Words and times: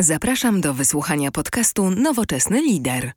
Zapraszam 0.00 0.60
do 0.60 0.74
wysłuchania 0.74 1.30
podcastu 1.30 1.90
Nowoczesny 1.90 2.62
Lider. 2.62 3.12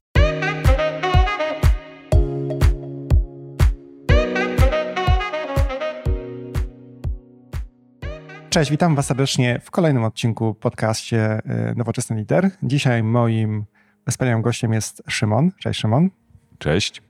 Cześć, 8.50 8.72
witam 8.72 8.96
Was 8.96 9.06
serdecznie 9.06 9.60
w 9.64 9.72
kolejnym 9.72 10.04
odcinku 10.04 10.54
podcaście 10.54 11.40
y, 11.72 11.76
Nowoczesny 11.76 12.16
Lider. 12.16 12.50
Dzisiaj 12.64 13.04
moim 13.04 13.66
wspaniałym 14.10 14.42
gościem 14.42 14.74
jest 14.74 15.04
Szymon. 15.08 15.52
Cześć 15.60 15.80
Szymon. 15.80 16.10
Cześć. 16.58 17.02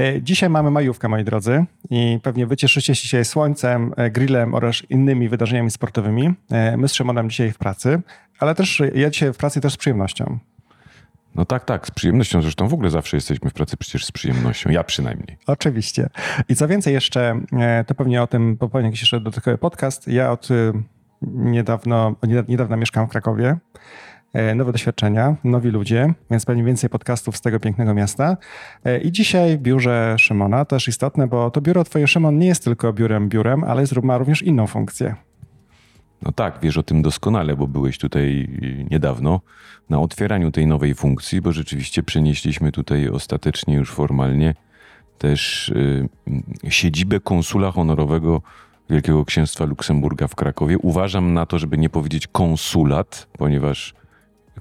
Y, 0.00 0.20
dzisiaj 0.22 0.50
mamy 0.50 0.70
majówkę, 0.70 1.08
moi 1.08 1.24
drodzy, 1.24 1.64
i 1.90 2.18
pewnie 2.22 2.46
wycieszycie 2.46 2.94
się 2.94 3.02
dzisiaj 3.02 3.24
słońcem, 3.24 3.92
y, 4.06 4.10
grillem 4.10 4.54
oraz 4.54 4.82
innymi 4.90 5.28
wydarzeniami 5.28 5.70
sportowymi. 5.70 6.34
My 6.76 6.88
z 6.88 6.92
Szymonem 6.94 7.30
dzisiaj 7.30 7.52
w 7.52 7.58
pracy, 7.58 8.02
ale 8.40 8.54
też 8.54 8.82
ja 8.94 9.10
dzisiaj 9.10 9.32
w 9.32 9.36
pracy 9.36 9.60
też 9.60 9.72
z 9.72 9.76
przyjemnością. 9.76 10.38
No 11.34 11.44
tak, 11.44 11.64
tak, 11.64 11.86
z 11.86 11.90
przyjemnością. 11.90 12.42
Zresztą 12.42 12.68
w 12.68 12.74
ogóle 12.74 12.90
zawsze 12.90 13.16
jesteśmy 13.16 13.50
w 13.50 13.52
pracy 13.52 13.76
przecież 13.76 14.04
z 14.04 14.12
przyjemnością. 14.12 14.70
Ja 14.70 14.84
przynajmniej. 14.84 15.38
Oczywiście. 15.46 16.08
I 16.48 16.56
co 16.56 16.68
więcej 16.68 16.94
jeszcze, 16.94 17.40
e, 17.52 17.84
to 17.84 17.94
pewnie 17.94 18.22
o 18.22 18.26
tym 18.26 18.56
popowiem 18.56 18.86
jakiś 18.86 19.00
jeszcze 19.00 19.20
dodatkowy 19.20 19.58
podcast. 19.58 20.08
Ja 20.08 20.32
od 20.32 20.48
e, 20.50 20.72
niedawno, 21.22 22.14
niedawno 22.48 22.76
mieszkam 22.76 23.06
w 23.06 23.10
Krakowie. 23.10 23.56
E, 24.32 24.54
nowe 24.54 24.72
doświadczenia, 24.72 25.36
nowi 25.44 25.70
ludzie, 25.70 26.14
więc 26.30 26.46
pewnie 26.46 26.64
więcej 26.64 26.90
podcastów 26.90 27.36
z 27.36 27.40
tego 27.40 27.60
pięknego 27.60 27.94
miasta. 27.94 28.36
I 29.02 29.12
dzisiaj 29.12 29.58
w 29.58 29.60
biurze 29.60 30.14
Szymona, 30.18 30.64
też 30.64 30.88
istotne, 30.88 31.26
bo 31.26 31.50
to 31.50 31.60
biuro 31.60 31.84
twoje, 31.84 32.08
Szymon, 32.08 32.38
nie 32.38 32.46
jest 32.46 32.64
tylko 32.64 32.92
biurem 32.92 33.28
biurem, 33.28 33.64
ale 33.64 33.84
ma 34.02 34.18
również 34.18 34.42
inną 34.42 34.66
funkcję. 34.66 35.14
No 36.22 36.32
tak, 36.32 36.58
wiesz 36.62 36.76
o 36.76 36.82
tym 36.82 37.02
doskonale, 37.02 37.56
bo 37.56 37.66
byłeś 37.66 37.98
tutaj 37.98 38.48
niedawno 38.90 39.40
na 39.90 39.98
otwieraniu 39.98 40.50
tej 40.50 40.66
nowej 40.66 40.94
funkcji, 40.94 41.40
bo 41.40 41.52
rzeczywiście 41.52 42.02
przenieśliśmy 42.02 42.72
tutaj 42.72 43.08
ostatecznie 43.08 43.74
już 43.74 43.90
formalnie 43.90 44.54
też 45.18 45.68
y, 45.68 46.08
siedzibę 46.68 47.20
konsula 47.20 47.70
honorowego 47.70 48.42
Wielkiego 48.90 49.24
Księstwa 49.24 49.64
Luksemburga 49.64 50.28
w 50.28 50.34
Krakowie. 50.34 50.78
Uważam 50.78 51.34
na 51.34 51.46
to, 51.46 51.58
żeby 51.58 51.78
nie 51.78 51.90
powiedzieć 51.90 52.26
konsulat, 52.26 53.26
ponieważ 53.32 53.94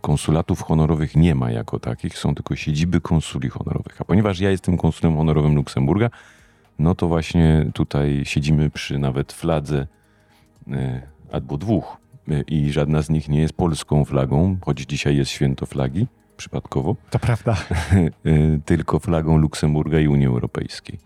konsulatów 0.01 0.61
honorowych 0.61 1.15
nie 1.15 1.35
ma 1.35 1.51
jako 1.51 1.79
takich, 1.79 2.17
są 2.17 2.35
tylko 2.35 2.55
siedziby 2.55 3.01
konsuli 3.01 3.49
honorowych. 3.49 4.01
A 4.01 4.05
ponieważ 4.05 4.39
ja 4.39 4.49
jestem 4.49 4.77
konsulem 4.77 5.15
honorowym 5.15 5.55
Luksemburga, 5.55 6.09
no 6.79 6.95
to 6.95 7.07
właśnie 7.07 7.65
tutaj 7.73 8.21
siedzimy 8.25 8.69
przy 8.69 8.99
nawet 8.99 9.33
fladze 9.33 9.87
y, 10.67 11.01
albo 11.31 11.57
dwóch 11.57 11.97
e, 12.27 12.41
i 12.41 12.71
żadna 12.71 13.01
z 13.01 13.09
nich 13.09 13.29
nie 13.29 13.41
jest 13.41 13.53
polską 13.53 14.05
flagą, 14.05 14.57
choć 14.61 14.79
dzisiaj 14.79 15.17
jest 15.17 15.31
święto 15.31 15.65
flagi, 15.65 16.07
przypadkowo. 16.37 16.95
To 17.09 17.19
prawda. 17.19 17.55
E, 18.25 18.59
tylko 18.65 18.99
flagą 18.99 19.37
Luksemburga 19.37 19.99
i 19.99 20.07
Unii 20.07 20.27
Europejskiej. 20.27 20.99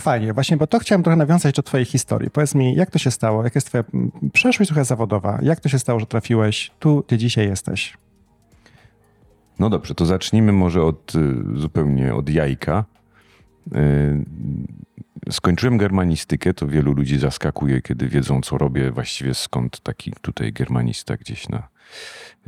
Fajnie, 0.00 0.32
właśnie, 0.32 0.56
bo 0.56 0.66
to 0.66 0.78
chciałem 0.78 1.02
trochę 1.02 1.16
nawiązać 1.16 1.54
do 1.54 1.62
twojej 1.62 1.86
historii. 1.86 2.30
Powiedz 2.30 2.54
mi, 2.54 2.74
jak 2.74 2.90
to 2.90 2.98
się 2.98 3.10
stało, 3.10 3.44
jak 3.44 3.54
jest 3.54 3.66
twoja 3.66 3.84
przeszłość 4.32 4.68
trochę 4.68 4.84
zawodowa, 4.84 5.38
jak 5.42 5.60
to 5.60 5.68
się 5.68 5.78
stało, 5.78 6.00
że 6.00 6.06
trafiłeś 6.06 6.70
tu, 6.78 7.04
gdzie 7.06 7.18
dzisiaj 7.18 7.48
jesteś? 7.48 7.96
No 9.58 9.70
dobrze, 9.70 9.94
to 9.94 10.06
zacznijmy 10.06 10.52
może 10.52 10.82
od 10.82 11.14
y, 11.14 11.34
zupełnie 11.54 12.14
od 12.14 12.28
jajka. 12.28 12.84
Y, 13.76 14.24
Skończyłem 15.30 15.78
germanistykę, 15.78 16.54
to 16.54 16.66
wielu 16.66 16.92
ludzi 16.92 17.18
zaskakuje, 17.18 17.82
kiedy 17.82 18.08
wiedzą, 18.08 18.40
co 18.40 18.58
robię, 18.58 18.90
właściwie 18.90 19.34
skąd 19.34 19.80
taki 19.80 20.12
tutaj 20.22 20.52
germanista 20.52 21.16
gdzieś 21.16 21.48
na 21.48 21.68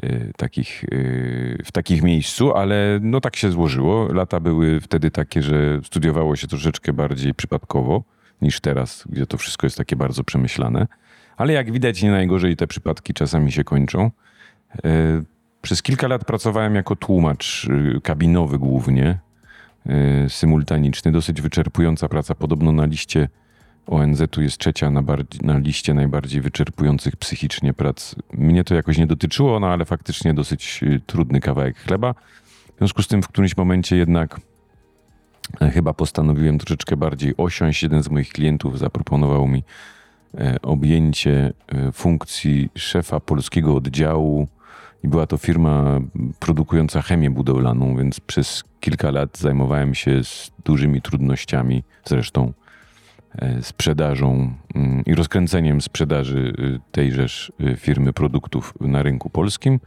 y, 0.04 0.32
takich, 0.36 0.84
y, 0.84 1.62
w 1.64 1.72
takich 1.72 2.02
miejscu, 2.02 2.54
ale 2.54 2.98
no 3.02 3.20
tak 3.20 3.36
się 3.36 3.50
złożyło. 3.50 4.12
Lata 4.12 4.40
były 4.40 4.80
wtedy 4.80 5.10
takie, 5.10 5.42
że 5.42 5.80
studiowało 5.84 6.36
się 6.36 6.46
troszeczkę 6.46 6.92
bardziej 6.92 7.34
przypadkowo 7.34 8.02
niż 8.42 8.60
teraz, 8.60 9.04
gdzie 9.08 9.26
to 9.26 9.36
wszystko 9.38 9.66
jest 9.66 9.76
takie 9.76 9.96
bardzo 9.96 10.24
przemyślane. 10.24 10.86
Ale 11.36 11.52
jak 11.52 11.72
widać, 11.72 12.02
nie 12.02 12.10
najgorzej 12.10 12.56
te 12.56 12.66
przypadki 12.66 13.14
czasami 13.14 13.52
się 13.52 13.64
kończą. 13.64 14.10
Przez 15.62 15.82
kilka 15.82 16.08
lat 16.08 16.24
pracowałem 16.24 16.74
jako 16.74 16.96
tłumacz 16.96 17.68
kabinowy 18.02 18.58
głównie 18.58 19.18
symultaniczny. 20.28 21.12
Dosyć 21.12 21.42
wyczerpująca 21.42 22.08
praca. 22.08 22.34
Podobno 22.34 22.72
na 22.72 22.84
liście 22.84 23.28
ONZ-u 23.86 24.42
jest 24.42 24.58
trzecia 24.58 24.90
na, 24.90 25.02
na 25.42 25.58
liście 25.58 25.94
najbardziej 25.94 26.40
wyczerpujących 26.40 27.16
psychicznie 27.16 27.72
prac. 27.74 28.14
Mnie 28.32 28.64
to 28.64 28.74
jakoś 28.74 28.98
nie 28.98 29.06
dotyczyło, 29.06 29.60
no 29.60 29.66
ale 29.66 29.84
faktycznie 29.84 30.34
dosyć 30.34 30.80
e, 30.82 31.00
trudny 31.06 31.40
kawałek 31.40 31.78
chleba. 31.78 32.14
W 32.74 32.78
związku 32.78 33.02
z 33.02 33.08
tym 33.08 33.22
w 33.22 33.28
którymś 33.28 33.56
momencie 33.56 33.96
jednak 33.96 34.40
e, 35.60 35.70
chyba 35.70 35.94
postanowiłem 35.94 36.58
troszeczkę 36.58 36.96
bardziej 36.96 37.34
osiąść. 37.36 37.82
Jeden 37.82 38.02
z 38.02 38.10
moich 38.10 38.28
klientów 38.28 38.78
zaproponował 38.78 39.46
mi 39.46 39.64
objęcie 40.62 41.52
funkcji 41.92 42.70
szefa 42.76 43.20
polskiego 43.20 43.74
oddziału 43.74 44.48
i 45.04 45.08
była 45.08 45.26
to 45.26 45.38
firma 45.38 46.00
produkująca 46.38 47.02
chemię 47.02 47.30
budowlaną, 47.30 47.96
więc 47.96 48.20
przez 48.20 48.64
kilka 48.80 49.10
lat 49.10 49.38
zajmowałem 49.38 49.94
się 49.94 50.24
z 50.24 50.52
dużymi 50.64 51.02
trudnościami, 51.02 51.82
zresztą 52.04 52.52
e, 53.38 53.62
sprzedażą 53.62 54.54
mm, 54.74 55.04
i 55.06 55.14
rozkręceniem 55.14 55.80
sprzedaży 55.80 56.52
y, 56.58 56.80
tejżeż 56.92 57.52
y, 57.60 57.76
firmy 57.76 58.12
produktów 58.12 58.74
na 58.80 59.02
rynku 59.02 59.30
polskim. 59.30 59.80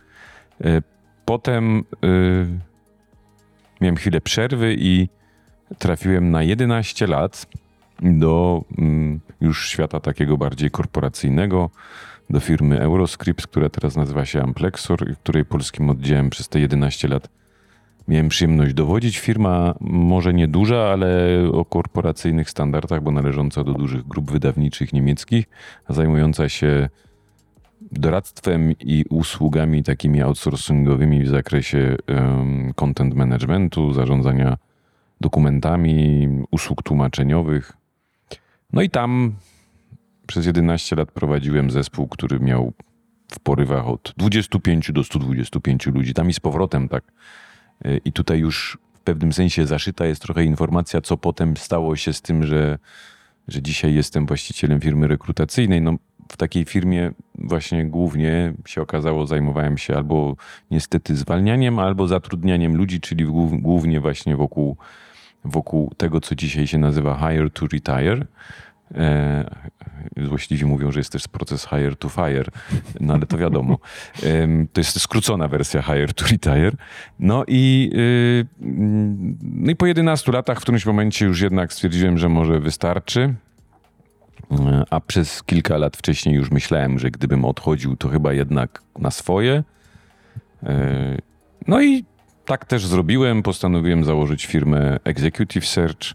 E, 0.63 0.81
potem 1.25 1.83
miałem 3.81 3.95
chwilę 3.95 4.21
przerwy 4.21 4.75
i 4.77 5.09
trafiłem 5.77 6.31
na 6.31 6.43
11 6.43 7.07
lat 7.07 7.45
do 8.01 8.63
mm, 8.77 9.19
już 9.41 9.69
świata 9.69 9.99
takiego 9.99 10.37
bardziej 10.37 10.71
korporacyjnego 10.71 11.69
do 12.33 12.39
firmy 12.39 12.79
Euroscript, 12.79 13.47
która 13.47 13.69
teraz 13.69 13.95
nazywa 13.95 14.25
się 14.25 14.41
Amplexor, 14.41 15.15
której 15.17 15.45
polskim 15.45 15.89
oddziałem 15.89 16.29
przez 16.29 16.49
te 16.49 16.59
11 16.59 17.07
lat 17.07 17.29
miałem 18.07 18.29
przyjemność 18.29 18.73
dowodzić. 18.73 19.19
Firma 19.19 19.75
może 19.81 20.33
nie 20.33 20.47
duża, 20.47 20.77
ale 20.77 21.07
o 21.51 21.65
korporacyjnych 21.65 22.49
standardach, 22.49 23.03
bo 23.03 23.11
należąca 23.11 23.63
do 23.63 23.73
dużych 23.73 24.07
grup 24.07 24.31
wydawniczych 24.31 24.93
niemieckich, 24.93 25.45
zajmująca 25.89 26.49
się 26.49 26.89
doradztwem 27.81 28.71
i 28.79 29.05
usługami 29.09 29.83
takimi 29.83 30.21
outsourcingowymi 30.21 31.23
w 31.23 31.29
zakresie 31.29 31.95
um, 32.07 32.73
content 32.75 33.15
managementu, 33.15 33.93
zarządzania 33.93 34.57
dokumentami, 35.21 36.27
usług 36.51 36.83
tłumaczeniowych. 36.83 37.73
No 38.73 38.81
i 38.81 38.89
tam 38.89 39.33
przez 40.33 40.45
11 40.45 40.95
lat 40.95 41.11
prowadziłem 41.11 41.71
zespół, 41.71 42.07
który 42.07 42.39
miał 42.39 42.73
w 43.31 43.39
porywach 43.39 43.87
od 43.87 44.13
25 44.17 44.91
do 44.91 45.03
125 45.03 45.85
ludzi. 45.85 46.13
Tam 46.13 46.29
i 46.29 46.33
z 46.33 46.39
powrotem 46.39 46.89
tak. 46.89 47.03
E, 47.85 47.97
I 47.97 48.11
tutaj 48.11 48.39
już 48.39 48.77
w 48.93 48.99
pewnym 48.99 49.33
sensie 49.33 49.65
zaszyta 49.65 50.05
jest 50.05 50.21
trochę 50.21 50.43
informacja, 50.43 51.01
co 51.01 51.17
potem 51.17 51.57
stało 51.57 51.95
się 51.95 52.13
z 52.13 52.21
tym, 52.21 52.43
że, 52.43 52.77
że 53.47 53.61
dzisiaj 53.61 53.93
jestem 53.93 54.25
właścicielem 54.25 54.81
firmy 54.81 55.07
rekrutacyjnej. 55.07 55.81
No, 55.81 55.95
w 56.31 56.37
takiej 56.37 56.65
firmie 56.65 57.11
właśnie 57.35 57.85
głównie 57.85 58.53
się 58.65 58.81
okazało, 58.81 59.27
zajmowałem 59.27 59.77
się 59.77 59.95
albo 59.95 60.35
niestety 60.71 61.15
zwalnianiem, 61.15 61.79
albo 61.79 62.07
zatrudnianiem 62.07 62.75
ludzi, 62.75 63.01
czyli 63.01 63.25
głównie 63.61 63.99
właśnie 63.99 64.35
wokół, 64.35 64.77
wokół 65.45 65.91
tego, 65.97 66.21
co 66.21 66.35
dzisiaj 66.35 66.67
się 66.67 66.77
nazywa 66.77 67.15
hire 67.15 67.49
to 67.49 67.67
retire. 67.67 68.25
E, 70.17 70.25
złośliwi 70.25 70.65
mówią, 70.65 70.91
że 70.91 70.99
jest 70.99 71.11
też 71.11 71.27
proces 71.27 71.67
hire 71.69 71.95
to 71.95 72.09
fire, 72.09 72.45
no 72.99 73.13
ale 73.13 73.25
to 73.25 73.37
wiadomo. 73.37 73.77
To 74.73 74.81
jest 74.81 75.01
skrócona 75.01 75.47
wersja 75.47 75.81
hire 75.81 76.13
to 76.13 76.25
retire. 76.25 76.71
No 77.19 77.43
i, 77.47 77.91
y, 77.95 78.45
no 79.41 79.71
i 79.71 79.75
po 79.75 79.85
11 79.85 80.31
latach 80.31 80.57
w 80.57 80.61
którymś 80.61 80.85
momencie 80.85 81.25
już 81.25 81.41
jednak 81.41 81.73
stwierdziłem, 81.73 82.17
że 82.17 82.29
może 82.29 82.59
wystarczy. 82.59 83.33
A 84.89 84.99
przez 84.99 85.43
kilka 85.43 85.77
lat 85.77 85.97
wcześniej 85.97 86.35
już 86.35 86.51
myślałem, 86.51 86.99
że 86.99 87.11
gdybym 87.11 87.45
odchodził, 87.45 87.95
to 87.95 88.09
chyba 88.09 88.33
jednak 88.33 88.81
na 88.99 89.11
swoje. 89.11 89.63
E, 90.63 91.17
no 91.67 91.81
i 91.81 92.05
tak 92.45 92.65
też 92.65 92.85
zrobiłem. 92.85 93.43
Postanowiłem 93.43 94.03
założyć 94.03 94.45
firmę 94.45 94.99
Executive 95.03 95.65
Search 95.65 96.13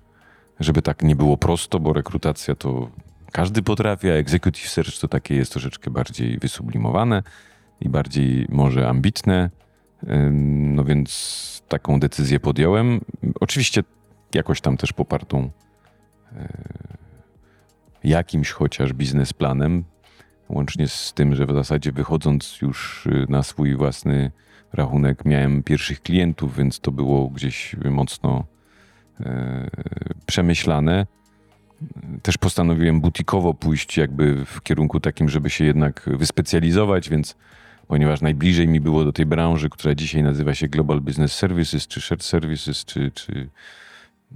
żeby 0.61 0.83
tak 0.83 1.03
nie 1.03 1.17
było 1.17 1.37
prosto, 1.37 1.81
bo 1.81 1.93
rekrutacja 1.93 2.55
to 2.55 2.91
każdy 3.33 3.63
potrafi, 3.63 4.11
a 4.11 4.15
executive 4.15 4.69
search 4.69 5.01
to 5.01 5.09
takie 5.09 5.35
jest 5.35 5.53
troszeczkę 5.53 5.91
bardziej 5.91 6.39
wysublimowane 6.39 7.23
i 7.81 7.89
bardziej 7.89 8.47
może 8.49 8.89
ambitne. 8.89 9.51
No 10.31 10.85
więc 10.85 11.63
taką 11.69 12.01
decyzję 12.01 12.41
podjąłem. 12.41 13.01
Oczywiście 13.41 13.83
jakoś 14.35 14.61
tam 14.61 14.77
też 14.77 14.93
popartą 14.93 15.51
e, 16.33 16.49
jakimś 18.05 18.51
chociaż 18.51 18.93
biznesplanem, 18.93 19.85
Łącznie 20.49 20.89
z 20.89 21.13
tym, 21.13 21.35
że 21.35 21.47
w 21.47 21.55
zasadzie 21.55 21.93
wychodząc 21.93 22.59
już 22.63 23.07
y, 23.07 23.27
na 23.29 23.43
swój 23.43 23.77
własny 23.77 24.31
rachunek, 24.73 25.25
miałem 25.25 25.63
pierwszych 25.63 26.03
klientów, 26.03 26.57
więc 26.57 26.81
to 26.81 26.93
było 26.93 27.29
gdzieś 27.29 27.77
mocno 27.91 28.45
e, 29.21 29.71
przemyślane. 30.27 31.07
Też 32.23 32.39
postanowiłem 32.39 33.01
butikowo 33.01 33.55
pójść 33.55 33.97
jakby 33.97 34.45
w 34.45 34.63
kierunku 34.63 35.01
takim, 35.01 35.29
żeby 35.29 35.51
się 35.51 35.65
jednak 35.65 36.11
wyspecjalizować, 36.13 37.11
więc 37.11 37.37
ponieważ 37.87 38.21
najbliżej 38.21 38.69
mi 38.69 38.81
było 38.81 39.05
do 39.05 39.13
tej 39.13 39.27
branży, 39.27 39.71
która 39.71 39.95
dzisiaj 39.95 40.23
nazywa 40.23 40.55
się 40.55 40.69
Global 40.69 41.01
Business 41.01 41.33
Services, 41.33 41.87
czy 41.87 42.01
Shared 42.01 42.25
Services, 42.25 42.85
czy, 42.85 43.11
czy 43.11 43.49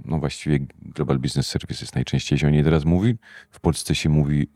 no 0.05 0.19
właściwie 0.19 0.59
Global 0.81 1.19
Business 1.19 1.47
Services 1.47 1.95
najczęściej 1.95 2.39
się 2.39 2.47
o 2.47 2.49
niej 2.49 2.63
teraz 2.63 2.85
mówi. 2.85 3.15
W 3.49 3.59
Polsce 3.59 3.95
się 3.95 4.09
mówi, 4.09 4.47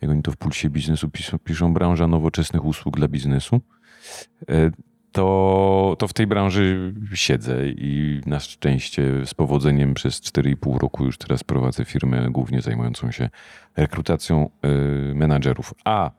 jak 0.00 0.10
oni 0.10 0.22
to 0.22 0.32
w 0.32 0.36
Pulsie 0.36 0.70
Biznesu 0.70 1.10
piszą, 1.10 1.38
piszą 1.38 1.74
branża 1.74 2.06
nowoczesnych 2.06 2.64
usług 2.64 2.96
dla 2.96 3.08
biznesu. 3.08 3.60
To, 5.12 5.96
to 5.98 6.08
w 6.08 6.12
tej 6.12 6.26
branży 6.26 6.94
siedzę 7.14 7.68
i 7.68 8.20
na 8.26 8.40
szczęście 8.40 9.26
z 9.26 9.34
powodzeniem 9.34 9.94
przez 9.94 10.20
4,5 10.20 10.78
roku 10.78 11.04
już 11.04 11.18
teraz 11.18 11.44
prowadzę 11.44 11.84
firmę 11.84 12.28
głównie 12.30 12.60
zajmującą 12.60 13.10
się 13.10 13.28
rekrutacją 13.76 14.50
y, 15.10 15.14
menadżerów. 15.14 15.74
A 15.84 16.10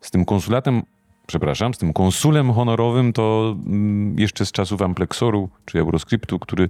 z 0.00 0.10
tym 0.10 0.24
konsulatem, 0.24 0.82
przepraszam, 1.26 1.74
z 1.74 1.78
tym 1.78 1.92
konsulem 1.92 2.52
honorowym 2.52 3.12
to 3.12 3.56
mm, 3.66 4.18
jeszcze 4.18 4.46
z 4.46 4.52
czasów 4.52 4.82
Amplexoru 4.82 5.48
czy 5.64 5.78
Euroscriptu, 5.78 6.38
który 6.38 6.68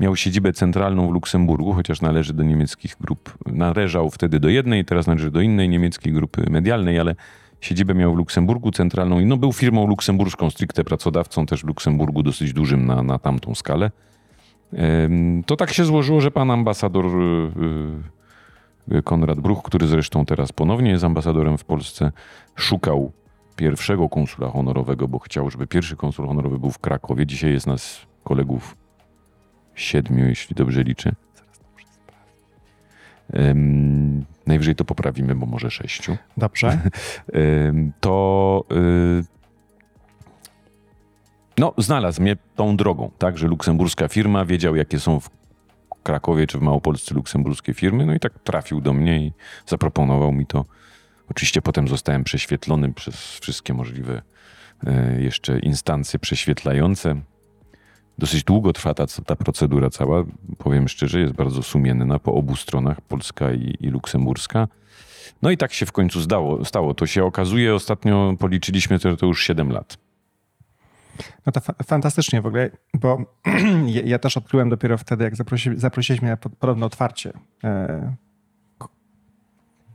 miał 0.00 0.16
siedzibę 0.16 0.52
centralną 0.52 1.08
w 1.08 1.12
Luksemburgu, 1.12 1.72
chociaż 1.72 2.00
należy 2.00 2.32
do 2.32 2.42
niemieckich 2.42 2.96
grup, 3.00 3.38
należał 3.46 4.10
wtedy 4.10 4.40
do 4.40 4.48
jednej, 4.48 4.84
teraz 4.84 5.06
należy 5.06 5.30
do 5.30 5.40
innej 5.40 5.68
niemieckiej 5.68 6.12
grupy 6.12 6.50
medialnej, 6.50 6.98
ale 6.98 7.14
siedzibę 7.60 7.94
miał 7.94 8.14
w 8.14 8.16
Luksemburgu 8.16 8.70
centralną 8.70 9.20
i 9.20 9.26
no 9.26 9.36
był 9.36 9.52
firmą 9.52 9.86
luksemburską, 9.86 10.50
stricte 10.50 10.84
pracodawcą 10.84 11.46
też 11.46 11.60
w 11.60 11.66
Luksemburgu, 11.66 12.22
dosyć 12.22 12.52
dużym 12.52 12.86
na, 12.86 13.02
na 13.02 13.18
tamtą 13.18 13.54
skalę. 13.54 13.90
To 15.46 15.56
tak 15.56 15.72
się 15.72 15.84
złożyło, 15.84 16.20
że 16.20 16.30
pan 16.30 16.50
ambasador 16.50 17.06
y, 17.06 18.96
y, 18.96 19.02
Konrad 19.02 19.40
Bruch, 19.40 19.62
który 19.62 19.86
zresztą 19.86 20.24
teraz 20.26 20.52
ponownie 20.52 20.90
jest 20.90 21.04
ambasadorem 21.04 21.58
w 21.58 21.64
Polsce, 21.64 22.12
szukał 22.54 23.12
pierwszego 23.56 24.08
konsula 24.08 24.48
honorowego, 24.48 25.08
bo 25.08 25.18
chciał, 25.18 25.50
żeby 25.50 25.66
pierwszy 25.66 25.96
konsul 25.96 26.26
honorowy 26.26 26.58
był 26.58 26.70
w 26.70 26.78
Krakowie. 26.78 27.26
Dzisiaj 27.26 27.52
jest 27.52 27.66
nas 27.66 28.06
kolegów 28.24 28.76
siedmiu, 29.74 30.26
jeśli 30.28 30.54
dobrze 30.54 30.82
liczę. 30.82 31.12
Najwyżej 34.46 34.74
to 34.74 34.84
poprawimy, 34.84 35.34
bo 35.34 35.46
może 35.46 35.70
sześciu. 35.70 36.16
Dobrze. 36.36 36.78
to 38.00 38.64
y, 38.72 39.24
no, 41.58 41.74
znalazł 41.78 42.22
mnie 42.22 42.36
tą 42.54 42.76
drogą, 42.76 43.10
tak, 43.18 43.38
że 43.38 43.46
luksemburska 43.46 44.08
firma 44.08 44.44
wiedział, 44.44 44.76
jakie 44.76 45.00
są 45.00 45.20
w 45.20 45.30
Krakowie 46.02 46.46
czy 46.46 46.58
w 46.58 46.62
Małopolsce 46.62 47.14
luksemburskie 47.14 47.74
firmy, 47.74 48.06
no 48.06 48.14
i 48.14 48.20
tak 48.20 48.38
trafił 48.38 48.80
do 48.80 48.92
mnie 48.92 49.26
i 49.26 49.32
zaproponował 49.66 50.32
mi 50.32 50.46
to. 50.46 50.64
Oczywiście 51.30 51.62
potem 51.62 51.88
zostałem 51.88 52.24
prześwietlony 52.24 52.92
przez 52.92 53.38
wszystkie 53.38 53.74
możliwe 53.74 54.22
e, 54.86 55.22
jeszcze 55.22 55.58
instancje 55.58 56.18
prześwietlające. 56.18 57.16
Dosyć 58.18 58.44
długo 58.44 58.72
trwa 58.72 58.94
ta, 58.94 59.06
ta 59.26 59.36
procedura 59.36 59.90
cała. 59.90 60.24
Powiem 60.58 60.88
szczerze, 60.88 61.20
jest 61.20 61.34
bardzo 61.34 61.62
sumienna 61.62 62.18
po 62.18 62.34
obu 62.34 62.56
stronach, 62.56 63.00
polska 63.00 63.52
i, 63.52 63.76
i 63.80 63.88
luksemburska. 63.88 64.68
No 65.42 65.50
i 65.50 65.56
tak 65.56 65.72
się 65.72 65.86
w 65.86 65.92
końcu 65.92 66.20
zdało, 66.20 66.64
stało. 66.64 66.94
To 66.94 67.06
się 67.06 67.24
okazuje, 67.24 67.74
ostatnio 67.74 68.34
policzyliśmy, 68.38 68.98
że 68.98 69.16
to 69.16 69.26
już 69.26 69.42
7 69.42 69.72
lat. 69.72 69.98
No 71.46 71.52
to 71.52 71.60
fa 71.60 71.74
fantastycznie 71.86 72.42
w 72.42 72.46
ogóle, 72.46 72.70
bo 72.94 73.18
ja, 74.04 74.18
też 74.18 74.36
odkryłem 74.36 74.68
dopiero 74.68 74.98
wtedy, 74.98 75.24
jak 75.24 75.36
zaprosi, 75.36 75.70
zaprosiliśmy 75.76 76.28
na 76.28 76.36
podobne 76.36 76.86
otwarcie 76.86 77.32
e, 77.64 78.16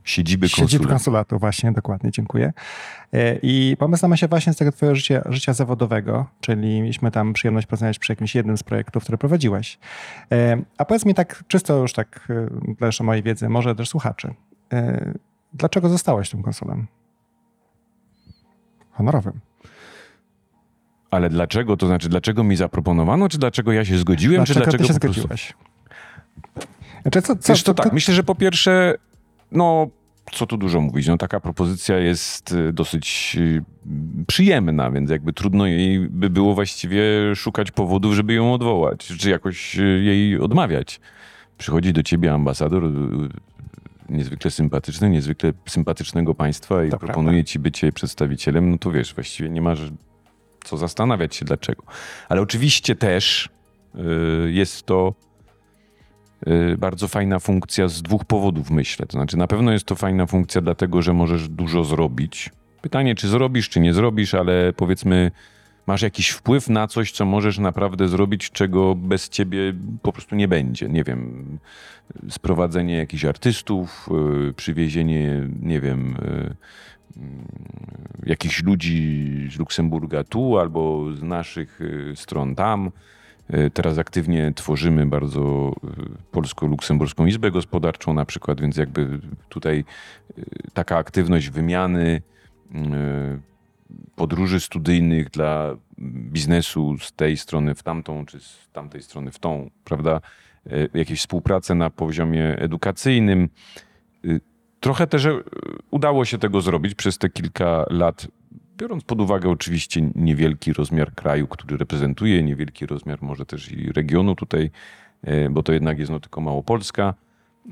Siedziby 0.04 0.46
konsulatu. 0.46 0.70
Siedziby 0.70 0.88
konsulatu, 0.88 1.38
właśnie, 1.38 1.72
dokładnie, 1.72 2.10
dziękuję. 2.10 2.52
E, 3.12 3.38
I 3.42 3.76
pomysł 3.78 4.16
się 4.16 4.28
właśnie 4.28 4.52
z 4.52 4.56
tego 4.56 4.72
twojego 4.72 4.96
życia, 4.96 5.22
życia 5.28 5.52
zawodowego, 5.52 6.26
czyli 6.40 6.80
mieliśmy 6.82 7.10
tam 7.10 7.32
przyjemność 7.32 7.66
poznać 7.66 7.98
przy 7.98 8.12
jakimś 8.12 8.34
jednym 8.34 8.58
z 8.58 8.62
projektów, 8.62 9.02
które 9.02 9.18
prowadziłeś. 9.18 9.78
E, 10.32 10.62
a 10.78 10.84
powiedz 10.84 11.04
mi 11.04 11.14
tak, 11.14 11.44
czysto 11.48 11.76
już 11.76 11.92
tak 11.92 12.28
e, 12.30 12.74
dla 12.74 12.86
jeszcze 12.86 13.04
mojej 13.04 13.22
wiedzy, 13.22 13.48
może 13.48 13.74
też 13.74 13.88
słuchaczy, 13.88 14.34
dlaczego 15.52 15.88
zostałeś 15.88 16.30
tym 16.30 16.42
konsulem? 16.42 16.86
Honorowym. 18.90 19.40
Ale 21.10 21.30
dlaczego? 21.30 21.76
To 21.76 21.86
znaczy, 21.86 22.08
dlaczego 22.08 22.44
mi 22.44 22.56
zaproponowano, 22.56 23.28
czy 23.28 23.38
dlaczego 23.38 23.72
ja 23.72 23.84
się 23.84 23.98
zgodziłem, 23.98 24.36
dlaczego 24.36 24.60
czy 24.60 24.64
dlaczego 24.64 24.84
ty 24.84 24.88
się 24.88 24.94
zgodziłeś? 24.94 25.54
Znaczy, 27.02 27.22
co, 27.22 27.36
co, 27.36 27.52
Wiesz, 27.52 27.62
to, 27.62 27.74
to 27.74 27.82
tak, 27.82 27.92
myślę, 27.92 28.14
że 28.14 28.22
po 28.22 28.34
pierwsze 28.34 28.94
no, 29.52 29.90
co 30.32 30.46
tu 30.46 30.56
dużo 30.56 30.80
mówić, 30.80 31.06
no 31.06 31.18
taka 31.18 31.40
propozycja 31.40 31.98
jest 31.98 32.52
y, 32.52 32.72
dosyć 32.72 33.36
y, 33.38 33.64
przyjemna, 34.26 34.90
więc 34.90 35.10
jakby 35.10 35.32
trudno 35.32 35.66
jej 35.66 36.00
by 36.00 36.30
było 36.30 36.54
właściwie 36.54 37.02
szukać 37.34 37.70
powodów, 37.70 38.14
żeby 38.14 38.34
ją 38.34 38.54
odwołać, 38.54 39.06
czy 39.18 39.30
jakoś 39.30 39.78
y, 39.78 39.82
jej 39.82 40.38
odmawiać. 40.38 41.00
Przychodzi 41.58 41.92
do 41.92 42.02
ciebie 42.02 42.32
ambasador 42.32 42.82
niezwykle 44.08 44.50
sympatyczny, 44.50 45.10
niezwykle 45.10 45.52
sympatycznego 45.68 46.34
państwa 46.34 46.84
i 46.84 46.90
to 46.90 46.98
proponuje 46.98 47.36
prawda. 47.36 47.50
ci 47.52 47.58
bycie 47.58 47.92
przedstawicielem, 47.92 48.70
no 48.70 48.78
to 48.78 48.90
wiesz, 48.90 49.14
właściwie 49.14 49.50
nie 49.50 49.62
masz 49.62 49.80
co 50.64 50.76
zastanawiać 50.76 51.36
się 51.36 51.44
dlaczego. 51.44 51.82
Ale 52.28 52.40
oczywiście 52.40 52.96
też 52.96 53.48
jest 54.46 54.82
to 54.86 55.14
bardzo 56.78 57.08
fajna 57.08 57.38
funkcja 57.38 57.88
z 57.88 58.02
dwóch 58.02 58.24
powodów, 58.24 58.70
myślę. 58.70 59.06
To 59.06 59.12
znaczy, 59.12 59.36
na 59.36 59.46
pewno 59.46 59.72
jest 59.72 59.84
to 59.84 59.94
fajna 59.94 60.26
funkcja, 60.26 60.60
dlatego 60.60 61.02
że 61.02 61.12
możesz 61.12 61.48
dużo 61.48 61.84
zrobić. 61.84 62.50
Pytanie, 62.82 63.14
czy 63.14 63.28
zrobisz, 63.28 63.68
czy 63.68 63.80
nie 63.80 63.94
zrobisz, 63.94 64.34
ale 64.34 64.72
powiedzmy, 64.72 65.30
masz 65.86 66.02
jakiś 66.02 66.28
wpływ 66.28 66.68
na 66.68 66.86
coś, 66.86 67.12
co 67.12 67.24
możesz 67.24 67.58
naprawdę 67.58 68.08
zrobić, 68.08 68.50
czego 68.50 68.94
bez 68.94 69.28
ciebie 69.28 69.72
po 70.02 70.12
prostu 70.12 70.36
nie 70.36 70.48
będzie. 70.48 70.88
Nie 70.88 71.04
wiem, 71.04 71.44
sprowadzenie 72.28 72.96
jakichś 72.96 73.24
artystów, 73.24 74.08
y, 74.48 74.52
przywiezienie, 74.52 75.48
nie 75.62 75.80
wiem, 75.80 76.16
y, 76.16 76.54
jakichś 78.26 78.62
ludzi 78.62 79.48
z 79.50 79.58
Luksemburga 79.58 80.24
tu 80.24 80.58
albo 80.58 81.12
z 81.12 81.22
naszych 81.22 81.80
stron 82.14 82.54
tam 82.54 82.90
teraz 83.74 83.98
aktywnie 83.98 84.52
tworzymy 84.56 85.06
bardzo 85.06 85.72
e, 85.84 85.88
Polsko-Luksemburską 86.30 87.26
Izbę 87.26 87.50
Gospodarczą 87.50 88.14
na 88.14 88.24
przykład, 88.24 88.60
więc 88.60 88.76
jakby 88.76 89.20
tutaj 89.48 89.84
e, 90.38 90.42
taka 90.72 90.96
aktywność 90.96 91.50
wymiany 91.50 92.22
podróży 94.16 94.60
studyjnych 94.60 95.30
dla 95.30 95.76
biznesu 96.32 96.98
z 96.98 97.12
tej 97.12 97.36
strony 97.36 97.74
w 97.74 97.82
tamtą, 97.82 98.26
czy 98.26 98.40
z 98.40 98.68
tamtej 98.72 99.02
strony 99.02 99.30
w 99.30 99.38
tą, 99.38 99.70
prawda? 99.84 100.20
Jakieś 100.94 101.20
współprace 101.20 101.74
na 101.74 101.90
poziomie 101.90 102.58
edukacyjnym. 102.58 103.48
Trochę 104.80 105.06
też 105.06 105.28
udało 105.90 106.24
się 106.24 106.38
tego 106.38 106.60
zrobić 106.60 106.94
przez 106.94 107.18
te 107.18 107.28
kilka 107.30 107.84
lat 107.90 108.26
biorąc 108.82 109.04
pod 109.04 109.20
uwagę 109.20 109.50
oczywiście 109.50 110.10
niewielki 110.14 110.72
rozmiar 110.72 111.14
kraju, 111.14 111.46
który 111.46 111.76
reprezentuje, 111.76 112.42
niewielki 112.42 112.86
rozmiar 112.86 113.22
może 113.22 113.46
też 113.46 113.72
i 113.72 113.92
regionu 113.92 114.34
tutaj, 114.34 114.70
e, 115.22 115.50
bo 115.50 115.62
to 115.62 115.72
jednak 115.72 115.98
jest 115.98 116.10
no 116.10 116.20
tylko 116.20 116.40
Małopolska, 116.40 117.14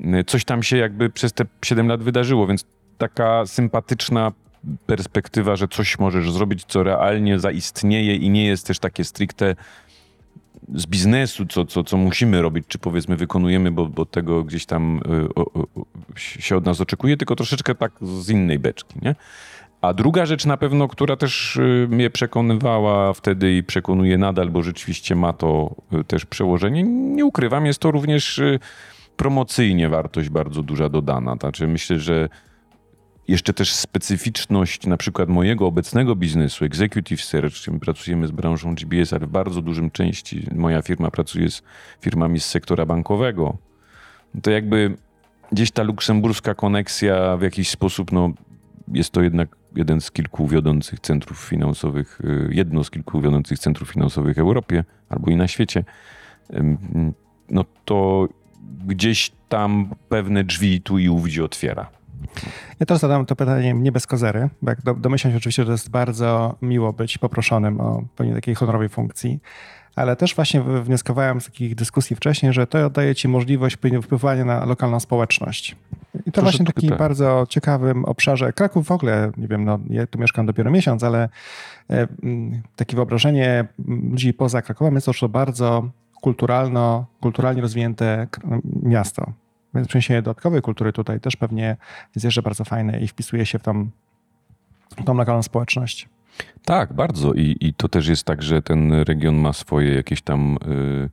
e, 0.05 0.25
coś 0.25 0.45
tam 0.45 0.63
się 0.63 0.77
jakby 0.77 1.11
przez 1.11 1.33
te 1.33 1.45
7 1.65 1.89
lat 1.89 2.03
wydarzyło, 2.03 2.47
więc 2.47 2.65
taka 2.99 3.47
sympatyczna 3.47 4.33
perspektywa, 4.87 5.57
że 5.57 5.69
coś 5.69 5.99
możesz 5.99 6.33
zrobić, 6.33 6.65
co 6.65 6.83
realnie 6.83 7.39
zaistnieje 7.39 8.17
i 8.17 8.31
nie 8.31 8.47
jest 8.47 8.67
też 8.67 8.79
takie 8.79 9.05
stricte 9.05 9.57
z 10.75 10.87
biznesu, 10.87 11.47
co, 11.47 11.65
co, 11.65 11.85
co 11.85 11.97
musimy 11.97 12.43
robić, 12.43 12.65
czy 12.69 12.79
powiedzmy 12.79 13.17
wykonujemy, 13.17 13.71
bo, 13.71 13.87
bo 13.87 14.07
tego 14.07 14.45
gdzieś 14.45 14.67
tam 14.67 14.99
y, 14.99 15.35
o, 15.35 15.45
o, 15.45 15.67
się 16.17 16.57
od 16.57 16.65
nas 16.65 16.81
oczekuje, 16.81 17.17
tylko 17.17 17.37
troszeczkę 17.37 17.75
tak 17.75 17.93
z 18.03 18.31
innej 18.31 18.59
beczki, 18.59 18.95
nie? 19.03 19.15
A 19.81 19.95
druga 19.95 20.27
rzecz 20.27 20.47
na 20.47 20.57
pewno, 20.57 20.89
która 20.89 21.17
też 21.17 21.57
y, 21.57 21.87
mnie 21.91 22.11
przekonywała 22.11 23.13
wtedy 23.13 23.57
i 23.57 23.63
przekonuje 23.63 24.19
nadal, 24.19 24.51
bo 24.51 24.63
rzeczywiście 24.63 25.17
ma 25.17 25.33
to 25.33 25.75
y, 26.01 26.05
też 26.05 26.27
przełożenie, 26.27 26.83
nie 26.85 27.25
ukrywam, 27.25 27.67
jest 27.67 27.79
to 27.79 27.91
również 27.91 28.39
y, 28.39 28.59
promocyjnie 29.17 29.89
wartość 29.89 30.29
bardzo 30.29 30.63
duża 30.63 30.89
dodana. 30.89 31.37
Znaczy 31.41 31.69
myślę, 31.69 31.99
że 31.99 32.29
jeszcze 33.29 33.53
też 33.53 33.75
specyficzność 33.75 34.87
na 34.87 34.97
przykład 34.97 35.29
mojego 35.29 35.67
obecnego 35.67 36.17
biznesu, 36.17 36.65
Executive 36.65 37.25
Search, 37.25 37.69
my 37.69 37.81
pracujemy 37.81 38.27
z 38.27 38.31
branżą 38.31 38.75
GBS, 38.75 39.13
ale 39.13 39.27
w 39.27 39.31
bardzo 39.31 39.63
dużym 39.63 39.91
części 39.91 40.47
moja 40.55 40.83
firma 40.83 41.11
pracuje 41.11 41.51
z 41.51 41.63
firmami 42.01 42.41
z 42.41 42.45
sektora 42.45 42.87
bankowego. 42.87 43.57
To 44.43 44.51
jakby 44.51 44.97
gdzieś 45.53 45.71
ta 45.71 45.83
luksemburska 45.83 46.55
koneksja 46.55 47.37
w 47.37 47.43
jakiś 47.43 47.71
sposób, 47.71 48.13
no 48.13 48.33
jest 48.93 49.11
to 49.11 49.23
jednak 49.23 49.60
jeden 49.77 50.01
z 50.01 50.11
kilku 50.11 50.49
wiodących 50.49 51.01
centrów 51.01 51.39
finansowych, 51.39 52.21
y, 52.25 52.49
jedno 52.53 52.85
z 52.85 52.91
kilku 52.91 53.21
wiodących 53.21 53.59
centrów 53.59 53.91
finansowych 53.91 54.37
w 54.37 54.39
Europie 54.39 54.85
albo 55.09 55.31
i 55.31 55.37
na 55.37 55.49
świecie, 55.49 55.85
no 57.51 57.65
to 57.85 58.29
gdzieś 58.87 59.33
tam 59.49 59.95
pewne 60.09 60.45
drzwi 60.45 60.81
tu 60.81 60.99
i 60.99 61.09
ówdzie 61.09 61.45
otwiera. 61.45 61.91
Ja 62.81 62.87
też 62.87 62.99
zadam 62.99 63.27
to 63.27 63.37
pytanie 63.37 63.75
nie 63.75 63.93
bez 63.93 64.07
kozery, 64.07 64.49
bo 64.63 64.71
jak 64.71 65.01
domyślam 65.01 65.33
się 65.33 65.37
oczywiście, 65.37 65.63
że 65.63 65.67
to 65.67 65.73
jest 65.73 65.91
bardzo 65.91 66.57
miło 66.63 66.93
być 66.93 67.19
poproszonym 67.19 67.81
o 67.81 68.03
pewnie 68.17 68.35
takiej 68.35 68.55
honorowej 68.55 68.89
funkcji, 68.89 69.41
ale 69.97 70.17
też 70.17 70.35
właśnie 70.35 70.63
wnioskowałem 70.63 71.41
z 71.41 71.45
takich 71.45 71.75
dyskusji 71.75 72.17
wcześniej, 72.17 72.53
że 72.53 72.67
to 72.67 72.91
daje 72.91 73.15
ci 73.15 73.29
możliwość 73.29 73.77
wpływania 74.03 74.45
na 74.45 74.65
lokalną 74.65 75.01
społeczność. 75.01 75.77
I 76.27 76.33
to 76.33 76.43
właśnie 76.43 76.67
taki 76.67 76.89
tak. 76.89 76.99
bardzo 76.99 77.47
ciekawym 77.49 78.05
obszarze. 78.05 78.53
Kraków 78.53 78.87
w 78.87 78.91
ogóle, 78.91 79.33
nie 79.37 79.49
wiem, 79.49 79.65
no, 79.65 79.79
ja 79.91 80.07
tu 80.07 80.19
mieszkam 80.19 80.47
dopiero 80.47 80.71
miesiąc, 80.71 81.05
ale 81.05 81.29
e, 81.91 82.07
takie 82.77 82.97
wyobrażenie 82.97 83.65
ludzi 84.11 84.35
poza 84.35 84.63
Krakowem 84.63 84.95
jest 84.95 85.07
to 85.21 85.29
bardzo 85.29 85.91
kulturalno, 86.21 87.07
kulturalnie 87.21 87.63
rozwinięte 87.63 88.27
miasto. 88.83 89.33
Więc 89.75 89.89
przeniesienie 89.89 90.23
dodatkowej 90.23 90.63
kultury 90.63 90.93
tutaj 90.93 91.21
też 91.21 91.37
pewnie 91.37 91.77
jest 92.15 92.25
jeszcze 92.25 92.43
bardzo 92.43 92.65
fajne 92.65 93.01
i 93.01 93.09
wpisuje 93.09 93.47
się 93.47 93.59
w 93.59 93.63
tą, 93.63 93.91
tą 95.05 95.15
lokalną 95.15 95.43
społeczność. 95.43 96.09
Tak, 96.65 96.93
bardzo. 96.93 97.33
I, 97.33 97.57
I 97.61 97.75
to 97.75 97.89
też 97.89 98.09
jest 98.09 98.25
tak, 98.25 98.43
że 98.43 98.63
ten 98.63 98.93
region 98.93 99.35
ma 99.35 99.53
swoje 99.53 99.95
jakieś 99.95 100.23
tam. 100.23 100.59
Yy, 100.69 101.11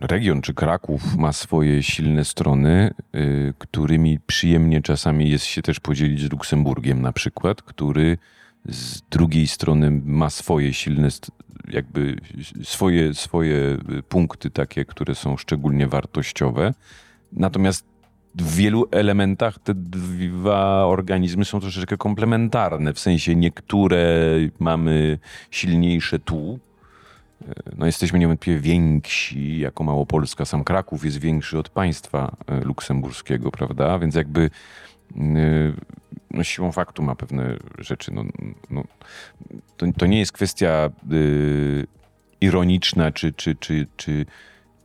region 0.00 0.42
czy 0.42 0.54
Kraków 0.54 1.16
ma 1.16 1.32
swoje 1.32 1.82
silne 1.82 2.24
strony, 2.24 2.94
yy, 3.12 3.54
którymi 3.58 4.18
przyjemnie 4.26 4.82
czasami 4.82 5.30
jest 5.30 5.44
się 5.44 5.62
też 5.62 5.80
podzielić 5.80 6.20
z 6.20 6.32
Luksemburgiem 6.32 7.02
na 7.02 7.12
przykład, 7.12 7.62
który 7.62 8.18
z 8.68 9.02
drugiej 9.10 9.46
strony 9.46 10.00
ma 10.04 10.30
swoje 10.30 10.72
silne, 10.72 11.08
jakby 11.68 12.16
swoje, 12.62 13.14
swoje 13.14 13.78
punkty 14.08 14.50
takie, 14.50 14.84
które 14.84 15.14
są 15.14 15.36
szczególnie 15.36 15.86
wartościowe. 15.86 16.74
Natomiast 17.32 17.86
w 18.34 18.56
wielu 18.56 18.88
elementach 18.90 19.58
te 19.58 19.74
dwa 19.74 20.86
organizmy 20.86 21.44
są 21.44 21.60
troszeczkę 21.60 21.96
komplementarne. 21.96 22.92
W 22.92 22.98
sensie 22.98 23.36
niektóre 23.36 24.06
mamy 24.58 25.18
silniejsze 25.50 26.18
tu. 26.18 26.58
No 27.78 27.86
jesteśmy 27.86 28.18
niewątpliwie 28.18 28.60
więksi 28.60 29.58
jako 29.58 29.84
Małopolska. 29.84 30.44
Sam 30.44 30.64
Kraków 30.64 31.04
jest 31.04 31.18
większy 31.18 31.58
od 31.58 31.68
państwa 31.68 32.36
e, 32.46 32.60
luksemburskiego, 32.60 33.50
prawda? 33.50 33.98
Więc 33.98 34.14
jakby 34.14 34.50
e, 35.16 35.22
no, 36.30 36.44
siłą 36.44 36.72
faktu 36.72 37.02
ma 37.02 37.14
pewne 37.14 37.56
rzeczy. 37.78 38.12
No, 38.14 38.24
no, 38.70 38.84
to, 39.76 39.86
to 39.98 40.06
nie 40.06 40.18
jest 40.18 40.32
kwestia 40.32 40.90
y, 41.12 41.86
ironiczna 42.40 43.12
czy, 43.12 43.32
czy, 43.32 43.54
czy, 43.54 43.86
czy, 43.96 44.26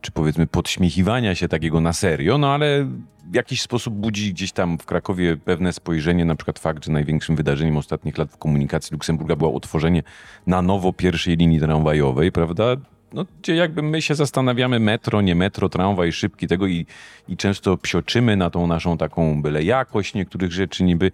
czy 0.00 0.12
powiedzmy 0.12 0.46
podśmiechiwania 0.46 1.34
się 1.34 1.48
takiego 1.48 1.80
na 1.80 1.92
serio, 1.92 2.38
no 2.38 2.54
ale 2.54 2.84
w 3.30 3.34
jakiś 3.34 3.62
sposób 3.62 3.94
budzi 3.94 4.32
gdzieś 4.32 4.52
tam 4.52 4.78
w 4.78 4.86
Krakowie 4.86 5.36
pewne 5.36 5.72
spojrzenie, 5.72 6.24
na 6.24 6.34
przykład 6.34 6.58
fakt, 6.58 6.84
że 6.84 6.92
największym 6.92 7.36
wydarzeniem 7.36 7.76
ostatnich 7.76 8.18
lat 8.18 8.30
w 8.30 8.36
komunikacji 8.36 8.94
Luksemburga 8.94 9.36
było 9.36 9.50
utworzenie 9.50 10.02
na 10.46 10.62
nowo 10.62 10.92
pierwszej 10.92 11.36
linii 11.36 11.60
tramwajowej, 11.60 12.32
prawda? 12.32 12.64
No, 13.12 13.26
gdzie 13.42 13.54
jakby 13.54 13.82
my 13.82 14.02
się 14.02 14.14
zastanawiamy 14.14 14.80
metro, 14.80 15.20
nie 15.20 15.34
metro, 15.34 15.68
tramwaj, 15.68 16.12
szybki 16.12 16.46
tego 16.46 16.66
i, 16.66 16.86
i 17.28 17.36
często 17.36 17.76
psioczymy 17.76 18.36
na 18.36 18.50
tą 18.50 18.66
naszą 18.66 18.98
taką 18.98 19.42
byle 19.42 19.62
jakość 19.62 20.14
niektórych 20.14 20.52
rzeczy 20.52 20.84
niby. 20.84 21.10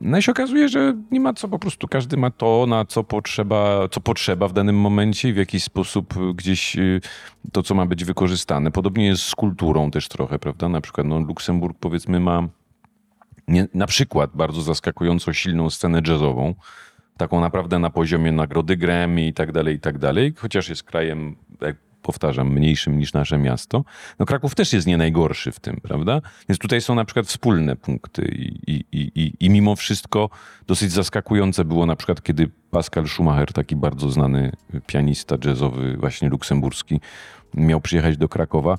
No 0.00 0.18
i 0.18 0.22
się 0.22 0.32
okazuje, 0.32 0.68
że 0.68 0.94
nie 1.10 1.20
ma 1.20 1.32
co, 1.34 1.48
po 1.48 1.58
prostu 1.58 1.88
każdy 1.88 2.16
ma 2.16 2.30
to, 2.30 2.66
na 2.68 2.84
co 2.84 3.04
potrzeba, 3.04 3.88
co 3.88 4.00
potrzeba 4.00 4.48
w 4.48 4.52
danym 4.52 4.76
momencie 4.76 5.28
i 5.28 5.32
w 5.32 5.36
jakiś 5.36 5.62
sposób 5.62 6.14
gdzieś 6.34 6.76
y, 6.76 7.00
to, 7.52 7.62
co 7.62 7.74
ma 7.74 7.86
być 7.86 8.04
wykorzystane. 8.04 8.70
Podobnie 8.70 9.06
jest 9.06 9.22
z 9.22 9.34
kulturą 9.34 9.90
też 9.90 10.08
trochę, 10.08 10.38
prawda? 10.38 10.68
Na 10.68 10.80
przykład 10.80 11.06
no, 11.06 11.18
Luksemburg 11.18 11.78
powiedzmy 11.80 12.20
ma 12.20 12.48
nie, 13.48 13.68
na 13.74 13.86
przykład 13.86 14.30
bardzo 14.34 14.62
zaskakująco 14.62 15.32
silną 15.32 15.70
scenę 15.70 16.02
jazzową, 16.06 16.54
taką 17.16 17.40
naprawdę 17.40 17.78
na 17.78 17.90
poziomie 17.90 18.32
nagrody 18.32 18.76
Grammy 18.76 19.26
i 19.26 19.32
tak 19.32 19.52
dalej, 19.52 19.76
i 19.76 19.80
tak 19.80 19.98
dalej, 19.98 20.34
chociaż 20.36 20.68
jest 20.68 20.82
krajem, 20.82 21.36
powtarzam, 22.02 22.52
mniejszym 22.52 22.98
niż 22.98 23.12
nasze 23.12 23.38
miasto. 23.38 23.84
No 24.18 24.26
Kraków 24.26 24.54
też 24.54 24.72
jest 24.72 24.86
nie 24.86 24.96
najgorszy 24.96 25.52
w 25.52 25.60
tym, 25.60 25.80
prawda? 25.82 26.20
Więc 26.48 26.58
tutaj 26.58 26.80
są 26.80 26.94
na 26.94 27.04
przykład 27.04 27.26
wspólne 27.26 27.76
punkty 27.76 28.22
i, 28.22 28.72
i, 28.72 29.10
i, 29.14 29.32
i 29.40 29.50
mimo 29.50 29.76
wszystko 29.76 30.30
dosyć 30.66 30.92
zaskakujące 30.92 31.64
było 31.64 31.86
na 31.86 31.96
przykład, 31.96 32.22
kiedy 32.22 32.50
Pascal 32.70 33.08
Schumacher, 33.08 33.52
taki 33.52 33.76
bardzo 33.76 34.10
znany 34.10 34.52
pianista 34.86 35.36
jazzowy, 35.44 35.96
właśnie 35.96 36.28
luksemburski, 36.28 37.00
miał 37.54 37.80
przyjechać 37.80 38.16
do 38.16 38.28
Krakowa. 38.28 38.78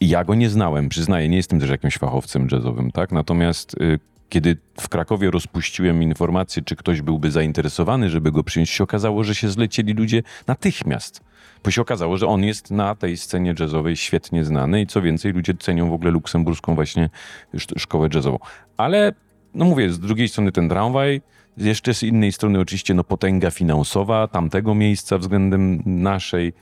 Ja 0.00 0.24
go 0.24 0.34
nie 0.34 0.50
znałem, 0.50 0.88
przyznaję, 0.88 1.28
nie 1.28 1.36
jestem 1.36 1.60
też 1.60 1.70
jakimś 1.70 1.98
fachowcem 1.98 2.48
jazzowym, 2.52 2.92
tak? 2.92 3.12
Natomiast 3.12 3.74
y, 3.74 3.98
kiedy 4.28 4.56
w 4.80 4.88
Krakowie 4.88 5.30
rozpuściłem 5.30 6.02
informację, 6.02 6.62
czy 6.62 6.76
ktoś 6.76 7.02
byłby 7.02 7.30
zainteresowany, 7.30 8.10
żeby 8.10 8.32
go 8.32 8.44
przyjąć, 8.44 8.70
się 8.70 8.84
okazało, 8.84 9.24
że 9.24 9.34
się 9.34 9.48
zlecieli 9.48 9.92
ludzie 9.92 10.22
natychmiast. 10.46 11.20
Bo 11.66 11.70
się 11.70 11.82
okazało, 11.82 12.16
że 12.16 12.26
on 12.26 12.44
jest 12.44 12.70
na 12.70 12.94
tej 12.94 13.16
scenie 13.16 13.54
jazzowej 13.60 13.96
świetnie 13.96 14.44
znany 14.44 14.80
i 14.80 14.86
co 14.86 15.02
więcej, 15.02 15.32
ludzie 15.32 15.54
cenią 15.54 15.90
w 15.90 15.92
ogóle 15.92 16.10
luksemburską 16.10 16.74
właśnie 16.74 17.10
szkołę 17.56 18.08
jazzową. 18.14 18.38
Ale, 18.76 19.12
no 19.54 19.64
mówię, 19.64 19.90
z 19.90 20.00
drugiej 20.00 20.28
strony 20.28 20.52
ten 20.52 20.68
tramwaj, 20.68 21.22
jeszcze 21.56 21.94
z 21.94 22.02
innej 22.02 22.32
strony 22.32 22.60
oczywiście 22.60 22.94
no, 22.94 23.04
potęga 23.04 23.50
finansowa 23.50 24.28
tamtego 24.28 24.74
miejsca 24.74 25.18
względem 25.18 25.82
naszej. 25.86 26.52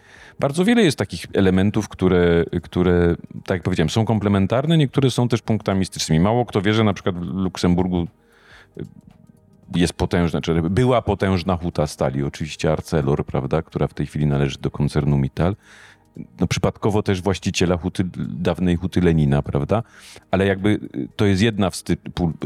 Bardzo 0.41 0.65
wiele 0.65 0.83
jest 0.83 0.99
takich 0.99 1.27
elementów, 1.35 1.89
które, 1.89 2.45
które, 2.63 3.17
tak 3.47 3.57
jak 3.57 3.63
powiedziałem, 3.63 3.91
są 3.91 4.05
komplementarne, 4.05 4.79
niektóre 4.79 5.11
są 5.11 5.29
też 5.29 5.43
punktami 5.43 5.85
stycznymi. 5.85 6.21
Mało 6.21 6.47
kto 6.47 6.63
wie, 6.63 6.75
że 6.75 6.85
na 6.85 6.95
przykład 6.95 7.19
w 7.19 7.35
Luksemburgu 7.35 8.07
jest 9.75 9.93
potężna, 9.93 10.41
czy 10.41 10.63
była 10.63 11.03
potężna 11.03 11.57
huta 11.57 11.87
stali, 11.87 12.23
oczywiście 12.23 12.73
Arcelor, 12.73 13.25
prawda, 13.25 13.63
która 13.63 13.87
w 13.89 13.95
tej 13.95 14.07
chwili 14.07 14.27
należy 14.27 14.59
do 14.59 14.71
koncernu 14.71 15.19
Mittal. 15.19 15.57
No, 16.41 16.47
przypadkowo 16.47 17.03
też 17.03 17.23
właściciela 17.23 17.77
huty, 17.77 18.05
dawnej 18.17 18.77
huty 18.77 19.01
Lenina, 19.01 19.43
prawda? 19.43 19.83
Ale 20.31 20.47
jakby 20.47 20.81
to 21.17 21.27
jest 21.27 21.43
jedna 21.43 21.71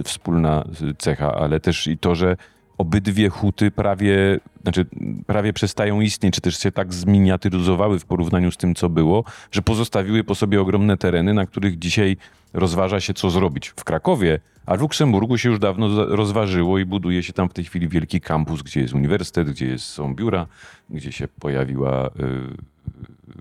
wspólna 0.04 0.64
cecha, 0.98 1.34
ale 1.34 1.60
też 1.60 1.86
i 1.86 1.98
to, 1.98 2.14
że 2.14 2.36
obydwie 2.78 3.28
huty 3.28 3.70
prawie, 3.70 4.40
znaczy 4.62 4.86
prawie 5.26 5.52
przestają 5.52 6.00
istnieć, 6.00 6.34
czy 6.34 6.40
też 6.40 6.58
się 6.58 6.72
tak 6.72 6.94
zminiaturyzowały 6.94 7.98
w 7.98 8.04
porównaniu 8.04 8.50
z 8.50 8.56
tym, 8.56 8.74
co 8.74 8.88
było, 8.88 9.24
że 9.50 9.62
pozostawiły 9.62 10.24
po 10.24 10.34
sobie 10.34 10.60
ogromne 10.60 10.96
tereny, 10.96 11.34
na 11.34 11.46
których 11.46 11.78
dzisiaj 11.78 12.16
rozważa 12.52 13.00
się, 13.00 13.14
co 13.14 13.30
zrobić. 13.30 13.68
W 13.68 13.84
Krakowie, 13.84 14.40
a 14.66 14.76
w 14.76 14.80
Luksemburgu 14.80 15.38
się 15.38 15.48
już 15.48 15.58
dawno 15.58 16.06
rozważyło 16.06 16.78
i 16.78 16.84
buduje 16.84 17.22
się 17.22 17.32
tam 17.32 17.48
w 17.48 17.52
tej 17.52 17.64
chwili 17.64 17.88
wielki 17.88 18.20
kampus, 18.20 18.62
gdzie 18.62 18.80
jest 18.80 18.94
uniwersytet, 18.94 19.50
gdzie 19.50 19.66
jest, 19.66 19.84
są 19.84 20.14
biura, 20.14 20.46
gdzie 20.90 21.12
się 21.12 21.28
pojawiła 21.28 22.06
y, 22.06 22.10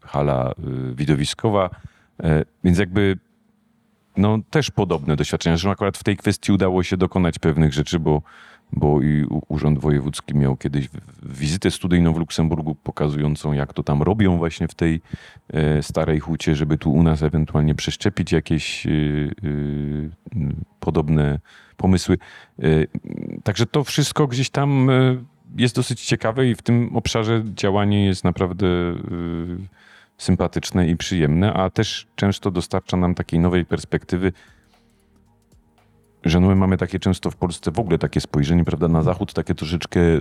hala 0.03 0.51
y, 0.51 0.95
widowiskowa. 0.95 1.69
Y, 2.23 2.45
więc 2.63 2.79
jakby 2.79 3.17
no, 4.17 4.39
też 4.49 4.71
podobne 4.71 5.15
doświadczenia. 5.15 5.55
Zresztą 5.55 5.71
akurat 5.71 5.97
w 5.97 6.03
tej 6.03 6.17
kwestii 6.17 6.51
udało 6.51 6.83
się 6.83 6.97
dokonać 6.97 7.39
pewnych 7.39 7.73
rzeczy, 7.73 7.99
bo 7.99 8.21
bo 8.71 9.01
i 9.01 9.25
Urząd 9.47 9.79
Wojewódzki 9.79 10.35
miał 10.35 10.57
kiedyś 10.57 10.89
wizytę 11.23 11.71
studyjną 11.71 12.13
w 12.13 12.17
Luksemburgu, 12.17 12.75
pokazującą, 12.75 13.53
jak 13.53 13.73
to 13.73 13.83
tam 13.83 14.01
robią 14.01 14.37
właśnie 14.37 14.67
w 14.67 14.75
tej 14.75 15.01
e, 15.53 15.83
starej 15.83 16.19
hucie, 16.19 16.55
żeby 16.55 16.77
tu 16.77 16.93
u 16.93 17.03
nas 17.03 17.23
ewentualnie 17.23 17.75
przeszczepić 17.75 18.31
jakieś 18.31 18.87
e, 18.87 18.89
e, 18.89 18.93
podobne 20.79 21.39
pomysły. 21.77 22.17
Także 23.43 23.65
to 23.65 23.83
wszystko 23.83 24.27
gdzieś 24.27 24.49
tam 24.49 24.89
jest 25.57 25.75
dosyć 25.75 26.05
ciekawe 26.05 26.47
i 26.47 26.55
w 26.55 26.61
tym 26.61 26.95
obszarze 26.95 27.43
działanie 27.55 28.05
jest 28.05 28.23
naprawdę 28.23 28.67
sympatyczne 30.17 30.87
i 30.87 30.97
przyjemne, 30.97 31.53
a 31.53 31.69
też 31.69 32.07
często 32.15 32.51
dostarcza 32.51 32.97
nam 32.97 33.15
takiej 33.15 33.39
nowej 33.39 33.65
perspektywy 33.65 34.31
że 36.23 36.39
no 36.39 36.47
my 36.47 36.55
mamy 36.55 36.77
takie 36.77 36.99
często 36.99 37.31
w 37.31 37.35
Polsce 37.35 37.71
w 37.71 37.79
ogóle 37.79 37.97
takie 37.97 38.21
spojrzenie, 38.21 38.63
prawda, 38.65 38.87
na 38.87 39.03
zachód, 39.03 39.33
takie 39.33 39.55
troszeczkę, 39.55 39.99
yy, 39.99 40.17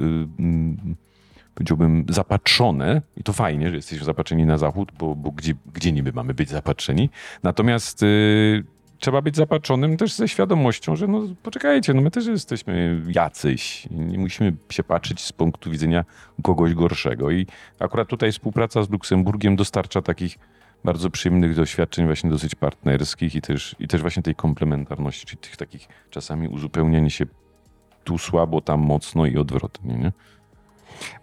powiedziałbym, 1.55 2.05
zapatrzone. 2.09 3.03
I 3.17 3.23
to 3.23 3.33
fajnie, 3.33 3.71
że 3.71 3.77
jesteśmy 3.77 4.05
zapatrzeni 4.05 4.47
na 4.47 4.59
zachód, 4.59 4.93
bo, 4.99 5.15
bo 5.15 5.31
gdzie, 5.31 5.55
gdzie 5.75 5.93
niby 5.93 6.13
mamy 6.13 6.35
być 6.35 6.49
zapatrzeni? 6.51 7.11
Natomiast 7.43 8.03
yy, 8.03 8.65
trzeba 8.99 9.23
być 9.23 9.37
zapatrzonym 9.37 9.97
też 9.97 10.13
ze 10.13 10.29
świadomością, 10.29 10.97
że 10.97 11.07
no 11.07 11.23
poczekajcie, 11.43 11.95
no 11.95 12.03
my 12.03 12.11
też 12.11 12.27
jesteśmy 12.27 13.03
jacyś. 13.09 13.89
Nie 13.91 14.19
musimy 14.19 14.57
się 14.71 14.83
patrzeć 14.83 15.21
z 15.21 15.33
punktu 15.33 15.71
widzenia 15.71 16.05
kogoś 16.43 16.75
gorszego. 16.75 17.31
I 17.31 17.47
akurat 17.79 18.09
tutaj 18.09 18.33
współpraca 18.33 18.83
z 18.83 18.91
Luksemburgiem 18.91 19.57
dostarcza 19.57 20.03
takich 20.03 20.39
bardzo 20.85 21.11
przyjemnych 21.11 21.55
doświadczeń 21.55 22.07
właśnie 22.07 22.31
dosyć 22.31 22.55
partnerskich 22.55 23.35
i 23.35 23.41
też, 23.41 23.77
i 23.79 23.89
też 23.89 24.01
właśnie 24.01 24.23
tej 24.23 24.35
komplementarności, 24.35 25.27
czyli 25.27 25.39
tych 25.39 25.57
takich 25.57 25.89
czasami 26.11 26.49
uzupełniania 26.49 27.11
się 27.11 27.25
tu 28.05 28.19
słabo, 28.19 28.61
tam 28.61 28.81
mocno 28.81 29.27
i 29.27 29.37
odwrotnie, 29.37 29.95
nie? 29.95 30.13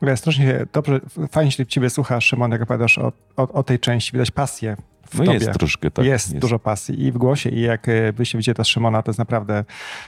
Ja 0.02 0.16
strasznie 0.16 0.66
dobrze, 0.74 1.00
fajnie 1.32 1.52
się 1.52 1.66
ciebie 1.66 1.90
słucha, 1.90 2.22
Szymon, 2.22 2.52
jak 2.52 2.62
opowiadasz 2.62 2.98
o, 2.98 3.12
o, 3.38 3.50
o 3.52 3.64
tej 3.64 3.80
części. 3.80 4.12
Widać 4.12 4.32
pasję 4.32 4.78
w 5.10 5.20
No 5.20 5.26
tobie. 5.26 5.38
jest 5.38 5.54
troszkę 5.60 5.92
tak. 5.92 6.06
jest, 6.06 6.38
dużo 6.38 6.60
pasji 6.60 7.06
i 7.06 7.12
w 7.12 7.18
głosie 7.18 7.50
i 7.50 7.62
jak 7.62 7.90
e, 7.90 8.14
byście 8.14 8.38
widzieli 8.38 8.56
to 8.56 8.64
z 8.64 8.68
Szymona, 8.68 9.02
to 9.02 9.10
jest 9.12 9.20
naprawdę, 9.20 9.66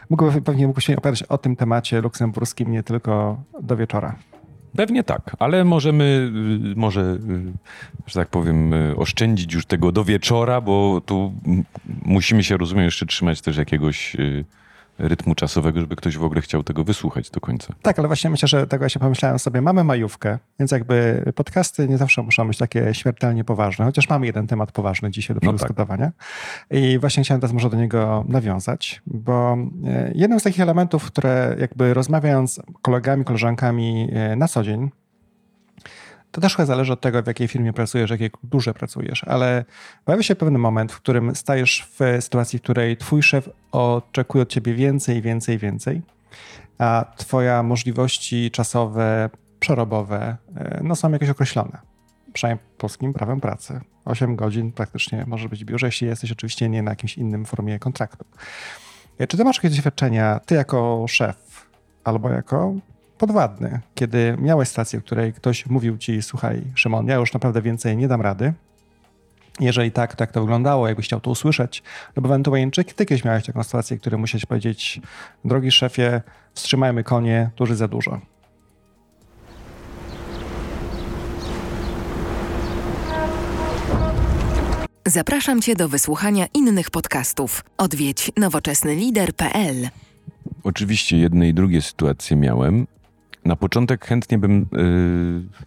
mógłby, 0.09 0.41
pewnie 0.41 0.67
mógłbyś 0.67 0.89
opowiadać 0.89 1.23
o 1.23 1.37
tym 1.37 1.55
temacie 1.55 2.01
luksemburskim 2.01 2.71
nie 2.71 2.83
tylko 2.83 3.43
do 3.61 3.77
wieczora. 3.77 4.15
Pewnie 4.75 5.03
tak, 5.03 5.35
ale 5.39 5.63
możemy, 5.63 6.31
y, 6.73 6.75
może, 6.75 7.01
y, 7.01 8.07
że 8.07 8.13
tak 8.13 8.27
powiem, 8.27 8.73
y, 8.73 8.95
oszczędzić 8.95 9.53
już 9.53 9.65
tego 9.65 9.91
do 9.91 10.03
wieczora, 10.03 10.61
bo 10.61 11.01
tu 11.05 11.33
musimy 12.05 12.43
się, 12.43 12.57
rozumiem, 12.57 12.85
jeszcze 12.85 13.05
trzymać 13.05 13.41
też 13.41 13.57
jakiegoś 13.57 14.17
rytmu 14.97 15.35
czasowego, 15.35 15.79
żeby 15.79 15.95
ktoś 15.95 16.17
w 16.17 16.23
ogóle 16.23 16.41
chciał 16.41 16.63
tego 16.63 16.83
wysłuchać 16.83 17.29
do 17.29 17.39
końca. 17.39 17.73
Tak, 17.81 17.99
ale 17.99 18.07
właśnie 18.07 18.29
myślę, 18.29 18.47
że 18.47 18.67
tego 18.67 18.89
się 18.89 18.99
pomyślałem 18.99 19.39
sobie, 19.39 19.61
mamy 19.61 19.83
majówkę, 19.83 20.37
więc 20.59 20.71
jakby 20.71 21.23
podcasty 21.35 21.87
nie 21.87 21.97
zawsze 21.97 22.21
muszą 22.21 22.47
być 22.47 22.57
takie 22.57 22.93
śmiertelnie 22.93 23.43
poważne, 23.43 23.85
chociaż 23.85 24.09
mamy 24.09 24.25
jeden 24.25 24.47
temat 24.47 24.71
poważny 24.71 25.11
dzisiaj 25.11 25.35
do 25.35 25.39
No 25.43 25.51
tak. 25.51 25.55
przedyskutowania. 25.55 26.11
I 26.71 26.99
właśnie 26.99 27.23
chciałem 27.23 27.41
teraz 27.41 27.53
może 27.53 27.69
do 27.69 27.77
niego 27.77 28.25
nawiązać, 28.27 29.01
bo 29.07 29.57
e, 29.85 30.11
jednym 30.15 30.39
z 30.39 30.43
takich 30.43 30.59
elementów, 30.61 31.05
które 31.05 31.55
jakby 31.59 31.93
rozmawiając 31.93 32.53
z 32.53 32.61
kolegami, 32.81 33.25
koleżankami 33.25 34.09
e, 34.13 34.35
na 34.35 34.47
co 34.47 34.63
dzień, 34.63 34.89
to 36.35 36.41
też 36.41 36.55
chyba 36.55 36.65
zależy 36.65 36.93
od 36.93 37.01
tego, 37.01 37.23
w 37.23 37.27
jakiej 37.27 37.47
firmie 37.47 37.73
pracujesz, 37.73 38.11
jakiej 38.11 38.31
kulturze 38.31 38.73
pracujesz, 38.73 39.23
ale 39.23 39.65
pojawia 40.05 40.23
się 40.23 40.35
pewien 40.35 40.59
moment, 40.59 40.91
w 40.91 40.97
którym 40.97 41.35
stajesz 41.35 41.87
w 41.99 42.23
sytuacji, 42.23 42.59
w 42.59 42.61
której 42.61 42.97
twój 42.97 43.23
szef 43.23 43.49
oczekuje 43.71 44.41
od 44.41 44.49
ciebie 44.49 44.73
więcej, 44.73 45.21
więcej, 45.21 45.57
więcej, 45.57 46.01
a 46.77 47.05
twoja 47.17 47.63
możliwości 47.63 48.51
czasowe, 48.51 49.29
przerobowe 49.59 50.37
e, 50.55 50.79
no, 50.83 50.95
są 50.95 51.11
jakieś 51.11 51.29
określone. 51.29 51.77
Przynajmniej 52.33 52.65
polskim 52.77 53.13
prawem 53.13 53.41
pracy. 53.41 53.81
8 54.05 54.35
godzin 54.35 54.71
praktycznie 54.71 55.23
może 55.27 55.49
być 55.49 55.65
w 55.65 55.67
biurze, 55.67 55.85
jeśli 55.85 56.07
jesteś 56.07 56.31
oczywiście 56.31 56.69
nie 56.69 56.83
na 56.83 56.91
jakimś 56.91 57.17
innym 57.17 57.45
formie 57.45 57.79
kontraktu. 57.79 58.25
E, 59.19 59.27
Czy 59.27 59.37
ty 59.37 59.43
masz 59.43 59.57
jakieś 59.57 59.71
doświadczenia, 59.71 60.39
ty 60.45 60.55
jako 60.55 61.05
szef 61.07 61.67
albo 62.03 62.29
jako 62.29 62.73
podwładny, 63.17 63.79
kiedy 63.95 64.37
miałeś 64.39 64.67
sytuację, 64.67 64.99
w 64.99 65.03
której 65.03 65.33
ktoś 65.33 65.65
mówił 65.65 65.97
ci, 65.97 66.21
słuchaj 66.21 66.61
Szymon, 66.75 67.07
ja 67.07 67.15
już 67.15 67.33
naprawdę 67.33 67.61
więcej 67.61 67.97
nie 67.97 68.07
dam 68.07 68.21
rady, 68.21 68.53
jeżeli 69.59 69.91
tak, 69.91 70.15
to 70.15 70.23
jak 70.23 70.31
to 70.31 70.41
wyglądało, 70.41 70.87
jakbyś 70.87 71.05
chciał 71.05 71.21
to 71.21 71.31
usłyszeć, 71.31 71.83
lub 72.15 72.25
ewentualnie 72.25 72.71
czy 72.71 72.83
ty 72.83 73.05
kiedyś 73.05 73.23
miałeś 73.23 73.45
taką 73.45 73.63
sytuację, 73.63 73.97
w 73.97 73.99
której 73.99 74.19
musiałeś 74.19 74.45
powiedzieć, 74.45 75.01
drogi 75.45 75.71
szefie, 75.71 76.21
wstrzymajmy 76.53 77.03
konie, 77.03 77.49
już 77.59 77.73
za 77.73 77.87
dużo. 77.87 78.21
Zapraszam 85.07 85.61
Cię 85.61 85.75
do 85.75 85.89
wysłuchania 85.89 86.45
innych 86.53 86.91
podcastów. 86.91 87.63
Odwiedź 87.77 88.31
nowoczesnylider.pl. 88.37 89.89
Oczywiście 90.63 91.17
jedne 91.17 91.49
i 91.49 91.53
drugie 91.53 91.81
sytuacje 91.81 92.37
miałem. 92.37 92.87
Na 93.45 93.55
początek 93.55 94.05
chętnie 94.05 94.37
bym 94.37 94.65
yy, 94.71 95.65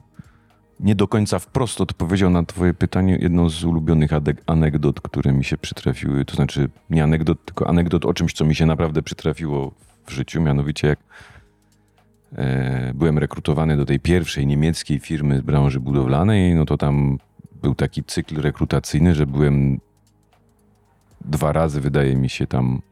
nie 0.80 0.94
do 0.94 1.08
końca 1.08 1.38
wprost 1.38 1.80
odpowiedział 1.80 2.30
na 2.30 2.42
twoje 2.42 2.74
pytanie. 2.74 3.18
Jedną 3.20 3.48
z 3.48 3.64
ulubionych 3.64 4.10
anegdot, 4.46 5.00
które 5.00 5.32
mi 5.32 5.44
się 5.44 5.58
przytrafiły, 5.58 6.24
to 6.24 6.36
znaczy 6.36 6.68
nie 6.90 7.04
anegdot, 7.04 7.44
tylko 7.44 7.68
anegdot 7.68 8.04
o 8.04 8.14
czymś, 8.14 8.32
co 8.32 8.44
mi 8.44 8.54
się 8.54 8.66
naprawdę 8.66 9.02
przytrafiło 9.02 9.74
w 10.06 10.10
życiu, 10.10 10.42
mianowicie 10.42 10.88
jak 10.88 10.98
e, 12.36 12.92
byłem 12.94 13.18
rekrutowany 13.18 13.76
do 13.76 13.86
tej 13.86 14.00
pierwszej 14.00 14.46
niemieckiej 14.46 14.98
firmy 14.98 15.38
z 15.38 15.42
branży 15.42 15.80
budowlanej, 15.80 16.54
no 16.54 16.64
to 16.64 16.76
tam 16.76 17.18
był 17.62 17.74
taki 17.74 18.04
cykl 18.04 18.40
rekrutacyjny, 18.40 19.14
że 19.14 19.26
byłem 19.26 19.80
dwa 21.24 21.52
razy, 21.52 21.80
wydaje 21.80 22.16
mi 22.16 22.28
się, 22.28 22.46
tam 22.46 22.82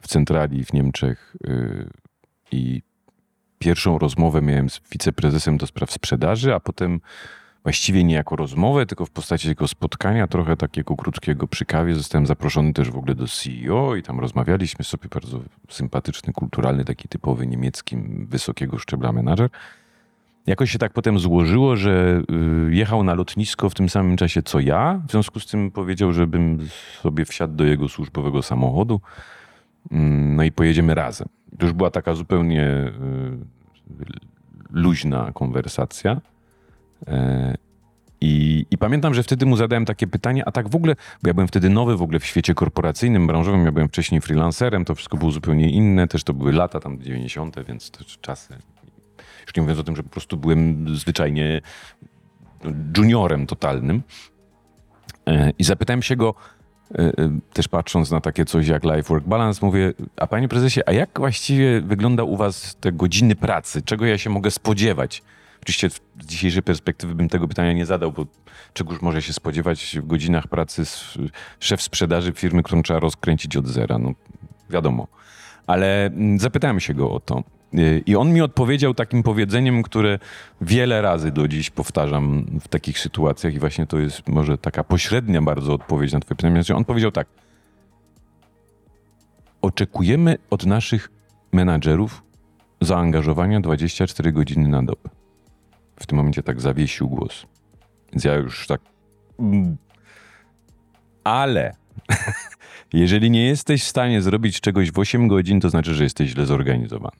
w 0.00 0.08
centrali 0.08 0.64
w 0.64 0.72
Niemczech 0.72 1.36
yy, 1.44 1.90
i 2.52 2.82
pierwszą 3.58 3.98
rozmowę 3.98 4.42
miałem 4.42 4.70
z 4.70 4.80
wiceprezesem 4.92 5.56
do 5.56 5.66
spraw 5.66 5.92
sprzedaży, 5.92 6.54
a 6.54 6.60
potem 6.60 7.00
właściwie 7.62 8.04
nie 8.04 8.14
jako 8.14 8.36
rozmowę, 8.36 8.86
tylko 8.86 9.06
w 9.06 9.10
postaci 9.10 9.48
takiego 9.48 9.68
spotkania, 9.68 10.26
trochę 10.26 10.56
takiego 10.56 10.96
krótkiego 10.96 11.46
przy 11.46 11.64
kawie. 11.64 11.94
Zostałem 11.94 12.26
zaproszony 12.26 12.72
też 12.72 12.90
w 12.90 12.96
ogóle 12.96 13.14
do 13.14 13.26
CEO 13.28 13.96
i 13.96 14.02
tam 14.02 14.20
rozmawialiśmy 14.20 14.84
sobie, 14.84 15.08
bardzo 15.08 15.40
sympatyczny, 15.68 16.32
kulturalny, 16.32 16.84
taki 16.84 17.08
typowy 17.08 17.46
niemiecki, 17.46 17.96
wysokiego 18.28 18.78
szczebla 18.78 19.12
menadżer. 19.12 19.50
Jakoś 20.46 20.70
się 20.70 20.78
tak 20.78 20.92
potem 20.92 21.18
złożyło, 21.18 21.76
że 21.76 22.22
y, 22.70 22.74
jechał 22.74 23.04
na 23.04 23.14
lotnisko 23.14 23.70
w 23.70 23.74
tym 23.74 23.88
samym 23.88 24.16
czasie 24.16 24.42
co 24.42 24.60
ja. 24.60 25.00
W 25.08 25.10
związku 25.10 25.40
z 25.40 25.46
tym 25.46 25.70
powiedział, 25.70 26.12
żebym 26.12 26.68
sobie 27.02 27.24
wsiadł 27.24 27.54
do 27.54 27.64
jego 27.64 27.88
służbowego 27.88 28.42
samochodu. 28.42 29.00
Mm, 29.90 30.36
No 30.36 30.42
i 30.42 30.52
pojedziemy 30.52 30.94
razem. 30.94 31.28
To 31.58 31.66
już 31.66 31.72
była 31.72 31.90
taka 31.90 32.14
zupełnie 32.14 32.64
y, 32.64 33.56
luźna 34.70 35.32
konwersacja. 35.34 36.20
E, 37.06 37.54
I, 38.20 38.66
I 38.70 38.78
pamiętam, 38.78 39.14
że 39.14 39.22
wtedy 39.22 39.46
mu 39.46 39.56
zadałem 39.56 39.84
takie 39.84 40.06
pytanie, 40.06 40.48
a 40.48 40.52
tak 40.52 40.68
w 40.68 40.76
ogóle, 40.76 40.94
bo 41.22 41.28
ja 41.28 41.34
byłem 41.34 41.48
wtedy 41.48 41.70
nowy 41.70 41.96
w 41.96 42.02
ogóle 42.02 42.18
w 42.18 42.24
świecie 42.24 42.54
korporacyjnym, 42.54 43.26
branżowym, 43.26 43.64
ja 43.64 43.72
byłem 43.72 43.88
wcześniej 43.88 44.20
freelancerem, 44.20 44.84
to 44.84 44.94
wszystko 44.94 45.16
było 45.16 45.30
zupełnie 45.30 45.70
inne, 45.70 46.08
też 46.08 46.24
to 46.24 46.34
były 46.34 46.52
lata 46.52 46.80
tam 46.80 47.00
90., 47.00 47.56
więc 47.68 47.90
też 47.90 48.18
czasy. 48.20 48.54
Już 49.46 49.56
nie 49.56 49.62
mówiąc 49.62 49.80
o 49.80 49.84
tym, 49.84 49.96
że 49.96 50.02
po 50.02 50.08
prostu 50.08 50.36
byłem 50.36 50.86
zwyczajnie 50.96 51.60
juniorem 52.96 53.46
totalnym. 53.46 54.02
E, 55.26 55.52
I 55.58 55.64
zapytałem 55.64 56.02
się 56.02 56.16
go, 56.16 56.34
też 57.52 57.68
patrząc 57.68 58.10
na 58.10 58.20
takie 58.20 58.44
coś 58.44 58.68
jak 58.68 58.82
life-work 58.82 59.24
balance, 59.24 59.66
mówię, 59.66 59.92
a 60.16 60.26
panie 60.26 60.48
prezesie, 60.48 60.80
a 60.86 60.92
jak 60.92 61.18
właściwie 61.18 61.80
wygląda 61.80 62.22
u 62.22 62.36
was 62.36 62.76
te 62.80 62.92
godziny 62.92 63.34
pracy? 63.34 63.82
Czego 63.82 64.06
ja 64.06 64.18
się 64.18 64.30
mogę 64.30 64.50
spodziewać? 64.50 65.22
Oczywiście 65.62 65.90
z 65.90 66.00
dzisiejszej 66.26 66.62
perspektywy 66.62 67.14
bym 67.14 67.28
tego 67.28 67.48
pytania 67.48 67.72
nie 67.72 67.86
zadał, 67.86 68.12
bo 68.12 68.26
czegoż 68.72 69.02
może 69.02 69.22
się 69.22 69.32
spodziewać 69.32 69.98
w 70.02 70.06
godzinach 70.06 70.48
pracy 70.48 70.82
szef 71.60 71.82
sprzedaży 71.82 72.32
firmy, 72.32 72.62
którą 72.62 72.82
trzeba 72.82 73.00
rozkręcić 73.00 73.56
od 73.56 73.66
zera? 73.66 73.98
No 73.98 74.12
wiadomo. 74.70 75.06
Ale 75.66 76.06
mm, 76.06 76.38
zapytałem 76.38 76.80
się 76.80 76.94
go 76.94 77.10
o 77.10 77.20
to. 77.20 77.42
I 78.06 78.16
on 78.16 78.32
mi 78.32 78.40
odpowiedział 78.40 78.94
takim 78.94 79.22
powiedzeniem, 79.22 79.82
które 79.82 80.18
wiele 80.60 81.02
razy 81.02 81.30
do 81.30 81.48
dziś 81.48 81.70
powtarzam 81.70 82.46
w 82.60 82.68
takich 82.68 82.98
sytuacjach, 82.98 83.54
i 83.54 83.58
właśnie 83.58 83.86
to 83.86 83.98
jest 83.98 84.28
może 84.28 84.58
taka 84.58 84.84
pośrednia 84.84 85.42
bardzo 85.42 85.74
odpowiedź 85.74 86.12
na 86.12 86.20
Twoje 86.20 86.36
pytanie. 86.36 86.52
Mianowicie 86.52 86.76
On 86.76 86.84
powiedział 86.84 87.10
tak: 87.10 87.28
Oczekujemy 89.62 90.36
od 90.50 90.66
naszych 90.66 91.10
menadżerów 91.52 92.22
zaangażowania 92.80 93.60
24 93.60 94.32
godziny 94.32 94.68
na 94.68 94.82
dobę. 94.82 95.08
W 96.00 96.06
tym 96.06 96.18
momencie 96.18 96.42
tak 96.42 96.60
zawiesił 96.60 97.08
głos. 97.08 97.46
Więc 98.12 98.24
ja 98.24 98.34
już 98.34 98.66
tak. 98.66 98.80
mm. 99.38 99.76
Ale 101.24 101.74
jeżeli 102.92 103.30
nie 103.30 103.46
jesteś 103.46 103.84
w 103.84 103.88
stanie 103.88 104.22
zrobić 104.22 104.60
czegoś 104.60 104.90
w 104.90 104.98
8 104.98 105.28
godzin, 105.28 105.60
to 105.60 105.70
znaczy, 105.70 105.94
że 105.94 106.04
jesteś 106.04 106.30
źle 106.30 106.46
zorganizowany. 106.46 107.16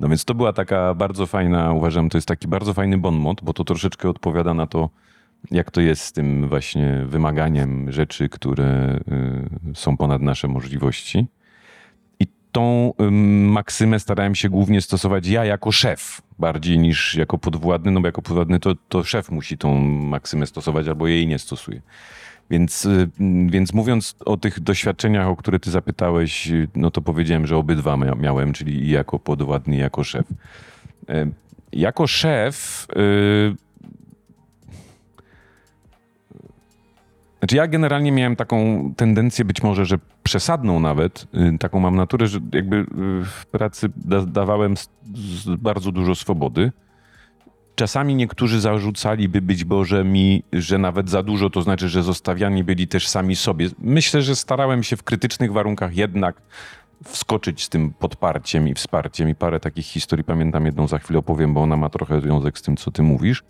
No 0.00 0.08
więc 0.08 0.24
to 0.24 0.34
była 0.34 0.52
taka 0.52 0.94
bardzo 0.94 1.26
fajna, 1.26 1.72
uważam, 1.72 2.08
to 2.08 2.18
jest 2.18 2.28
taki 2.28 2.48
bardzo 2.48 2.74
fajny 2.74 2.98
bon 2.98 3.14
mot, 3.14 3.40
bo 3.42 3.52
to 3.52 3.64
troszeczkę 3.64 4.08
odpowiada 4.08 4.54
na 4.54 4.66
to, 4.66 4.90
jak 5.50 5.70
to 5.70 5.80
jest 5.80 6.02
z 6.02 6.12
tym 6.12 6.48
właśnie 6.48 7.02
wymaganiem 7.06 7.92
rzeczy, 7.92 8.28
które 8.28 9.00
y, 9.70 9.74
są 9.74 9.96
ponad 9.96 10.22
nasze 10.22 10.48
możliwości. 10.48 11.26
I 12.20 12.26
tą 12.52 12.92
ym, 13.00 13.48
maksymę 13.48 14.00
starałem 14.00 14.34
się 14.34 14.48
głównie 14.48 14.80
stosować 14.80 15.26
ja 15.26 15.44
jako 15.44 15.72
szef, 15.72 16.22
bardziej 16.38 16.78
niż 16.78 17.14
jako 17.14 17.38
podwładny, 17.38 17.90
no 17.90 18.00
bo 18.00 18.08
jako 18.08 18.22
podwładny 18.22 18.60
to, 18.60 18.74
to 18.88 19.04
szef 19.04 19.30
musi 19.30 19.58
tą 19.58 19.80
maksymę 19.84 20.46
stosować 20.46 20.88
albo 20.88 21.06
jej 21.06 21.26
nie 21.26 21.38
stosuje. 21.38 21.82
Więc, 22.50 22.84
y, 22.86 23.08
więc 23.50 23.72
mówiąc 23.72 24.16
o 24.24 24.36
tych 24.36 24.60
doświadczeniach, 24.60 25.26
o 25.28 25.36
które 25.36 25.58
ty 25.60 25.70
zapytałeś, 25.70 26.52
no 26.74 26.90
to 26.90 27.02
powiedziałem, 27.02 27.46
że 27.46 27.56
obydwa 27.56 27.94
mia- 27.96 28.18
miałem, 28.18 28.52
czyli 28.52 28.72
i 28.84 28.88
jako 28.90 29.18
podwładny, 29.18 29.76
i 29.76 29.78
jako 29.78 30.04
szef. 30.04 30.26
Y, 31.10 31.30
Jako 31.72 32.06
szef. 32.06 32.86
y, 32.96 33.56
Znaczy 37.38 37.56
ja 37.56 37.66
generalnie 37.66 38.12
miałem 38.12 38.36
taką 38.36 38.90
tendencję, 38.96 39.44
być 39.44 39.62
może, 39.62 39.86
że 39.86 39.98
przesadną 40.22 40.80
nawet, 40.80 41.26
y, 41.54 41.58
taką 41.58 41.80
mam 41.80 41.96
naturę, 41.96 42.26
że 42.26 42.38
jakby 42.52 42.76
y, 42.76 42.84
w 43.24 43.46
pracy 43.50 43.88
da, 43.96 44.26
dawałem 44.26 44.74
bardzo 45.58 45.92
dużo 45.92 46.14
swobody 46.14 46.72
czasami 47.76 48.14
niektórzy 48.14 48.60
zarzucaliby 48.60 49.42
być 49.42 49.64
Boże 49.64 50.04
mi, 50.04 50.42
że 50.52 50.78
nawet 50.78 51.10
za 51.10 51.22
dużo, 51.22 51.50
to 51.50 51.62
znaczy, 51.62 51.88
że 51.88 52.02
zostawiani 52.02 52.64
byli 52.64 52.88
też 52.88 53.08
sami 53.08 53.36
sobie. 53.36 53.68
Myślę, 53.78 54.22
że 54.22 54.36
starałem 54.36 54.82
się 54.82 54.96
w 54.96 55.02
krytycznych 55.02 55.52
warunkach 55.52 55.96
jednak 55.96 56.42
wskoczyć 57.04 57.62
z 57.64 57.68
tym 57.68 57.90
podparciem 57.90 58.68
i 58.68 58.74
wsparciem 58.74 59.28
i 59.28 59.34
parę 59.34 59.60
takich 59.60 59.86
historii 59.86 60.24
pamiętam 60.24 60.66
jedną 60.66 60.88
za 60.88 60.98
chwilę 60.98 61.18
opowiem, 61.18 61.54
bo 61.54 61.62
ona 61.62 61.76
ma 61.76 61.88
trochę 61.88 62.20
związek 62.20 62.58
z 62.58 62.62
tym, 62.62 62.76
co 62.76 62.90
ty 62.90 63.02
mówisz. 63.02 63.44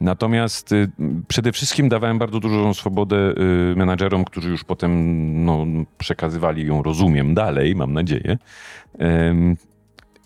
Natomiast 0.00 0.72
y, 0.72 0.90
przede 1.28 1.52
wszystkim 1.52 1.88
dawałem 1.88 2.18
bardzo 2.18 2.40
dużą 2.40 2.74
swobodę 2.74 3.16
y, 3.72 3.76
menadżerom, 3.76 4.24
którzy 4.24 4.50
już 4.50 4.64
potem 4.64 5.44
no, 5.44 5.66
przekazywali 5.98 6.66
ją, 6.66 6.82
rozumiem, 6.82 7.34
dalej, 7.34 7.76
mam 7.76 7.92
nadzieję. 7.92 8.38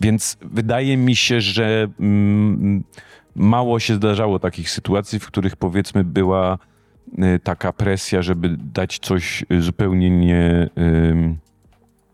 Więc 0.01 0.37
wydaje 0.41 0.97
mi 0.97 1.15
się, 1.15 1.41
że 1.41 1.87
mm, 1.99 2.83
mało 3.37 3.79
się 3.79 3.95
zdarzało 3.95 4.39
takich 4.39 4.69
sytuacji, 4.69 5.19
w 5.19 5.27
których 5.27 5.55
powiedzmy 5.55 6.03
była 6.03 6.57
y, 7.07 7.39
taka 7.43 7.73
presja, 7.73 8.21
żeby 8.21 8.55
dać 8.57 8.99
coś 8.99 9.45
zupełnie 9.59 10.09
nie, 10.09 10.69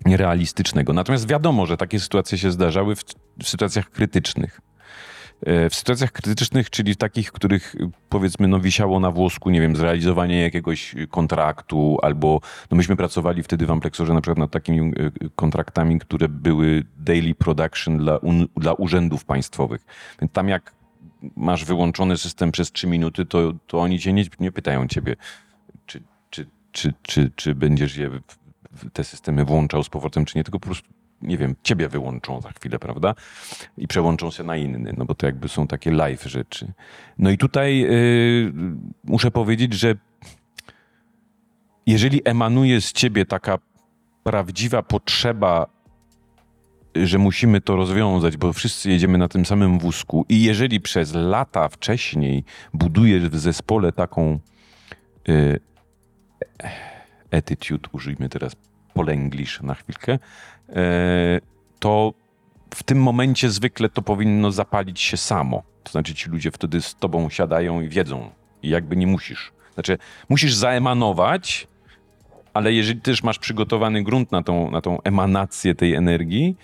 nierealistycznego. 0.06 0.94
Natomiast 0.94 1.28
wiadomo, 1.28 1.66
że 1.66 1.78
takie 1.78 2.00
sytuacje 2.00 2.38
się 2.38 2.52
zdarzały 2.52 2.96
w, 2.96 3.04
w 3.44 3.48
sytuacjach 3.48 3.90
krytycznych. 3.90 4.62
E, 5.46 5.70
w 5.70 5.76
sytuacjach 5.76 6.12
krytycznych, 6.12 6.70
czyli 6.70 6.96
takich, 6.96 7.30
w 7.30 7.32
których 7.32 7.76
powiedzmy 8.10 8.48
no, 8.48 8.60
wisiało 8.60 9.00
na 9.00 9.12
włosku, 9.12 9.50
nie 9.50 9.62
wiem, 9.62 9.76
zrealizowanie 9.76 10.42
jakiegoś 10.42 10.96
kontraktu, 11.10 11.98
albo 12.02 12.42
no, 12.72 12.78
myśmy 12.78 12.96
pracowali 12.96 13.44
wtedy 13.44 13.66
w 13.66 13.72
Amplexorze 13.72 14.14
na 14.14 14.22
przykład 14.22 14.38
nad 14.38 14.52
takimi 14.52 14.94
kontraktami, 15.36 16.00
które 16.00 16.30
były 16.30 16.84
daily 16.98 17.36
production 17.36 17.98
dla, 17.98 18.20
dla 18.58 18.74
urzędów 18.74 19.26
państwowych. 19.26 19.86
Więc 20.22 20.32
tam 20.32 20.50
jak 20.50 20.74
masz 21.36 21.66
wyłączony 21.66 22.18
system 22.18 22.52
przez 22.52 22.72
trzy 22.72 22.88
minuty, 22.88 23.26
to, 23.26 23.54
to 23.68 23.80
oni 23.80 24.00
cię 24.00 24.14
nie, 24.14 24.26
nie 24.40 24.52
pytają 24.52 24.88
ciebie, 24.88 25.16
czy, 25.86 26.04
czy, 26.30 26.46
czy, 26.72 26.94
czy, 27.02 27.32
czy 27.36 27.56
będziesz 27.56 27.98
je 27.98 28.10
te 28.94 29.04
systemy 29.04 29.46
włączał 29.46 29.84
z 29.84 29.90
powrotem, 29.90 30.26
czy 30.26 30.38
nie, 30.38 30.44
tylko 30.44 30.60
po 30.60 30.66
prostu 30.66 30.90
nie 31.22 31.38
wiem, 31.38 31.56
ciebie 31.64 31.90
wyłączą 31.90 32.42
za 32.42 32.50
chwilę, 32.50 32.80
prawda? 32.80 33.16
I 33.78 33.88
przełączą 33.88 34.32
się 34.32 34.44
na 34.44 34.58
inny, 34.58 34.94
no 34.98 35.06
bo 35.06 35.16
to 35.16 35.26
jakby 35.26 35.50
są 35.50 35.68
takie 35.68 35.92
live 35.92 36.24
rzeczy. 36.24 36.74
No 37.18 37.30
i 37.30 37.38
tutaj 37.38 37.80
yy, 37.80 38.54
muszę 39.04 39.32
powiedzieć, 39.32 39.74
że 39.74 39.96
jeżeli 41.86 42.22
emanuje 42.26 42.82
z 42.82 42.92
ciebie 42.92 43.26
taka 43.26 43.58
prawdziwa 44.24 44.84
potrzeba, 44.84 45.68
że 46.96 47.18
musimy 47.18 47.62
to 47.62 47.76
rozwiązać, 47.76 48.38
bo 48.38 48.54
wszyscy 48.54 48.90
jedziemy 48.90 49.18
na 49.18 49.28
tym 49.28 49.46
samym 49.46 49.80
wózku 49.80 50.26
i 50.30 50.44
jeżeli 50.44 50.82
przez 50.82 51.14
lata 51.14 51.70
wcześniej 51.70 52.44
budujesz 52.74 53.30
w 53.30 53.40
zespole 53.40 53.92
taką 53.92 54.40
yy, 55.28 55.60
attitude, 57.32 57.90
użyjmy 57.92 58.30
teraz 58.30 58.56
polęglisz 58.94 59.62
na 59.62 59.74
chwilkę, 59.74 60.20
E, 60.70 61.40
to 61.80 62.14
w 62.74 62.84
tym 62.84 63.02
momencie 63.02 63.50
zwykle 63.50 63.90
to 63.90 64.02
powinno 64.02 64.52
zapalić 64.52 65.02
się 65.02 65.18
samo. 65.18 65.64
To 65.84 65.92
znaczy 65.92 66.16
ci 66.16 66.30
ludzie 66.30 66.52
wtedy 66.52 66.82
z 66.82 66.96
tobą 66.96 67.30
siadają 67.30 67.82
i 67.82 67.90
wiedzą. 67.90 68.30
I 68.64 68.70
jakby 68.70 68.96
nie 68.96 69.08
musisz. 69.08 69.52
Znaczy, 69.74 69.98
musisz 70.30 70.54
zaemanować, 70.54 71.68
ale 72.54 72.74
jeżeli 72.74 73.02
też 73.02 73.24
masz 73.24 73.40
przygotowany 73.40 74.04
grunt 74.04 74.32
na 74.32 74.44
tą, 74.44 74.72
na 74.72 74.82
tą 74.82 75.02
emanację 75.02 75.76
tej 75.76 75.96
energii, 75.96 76.58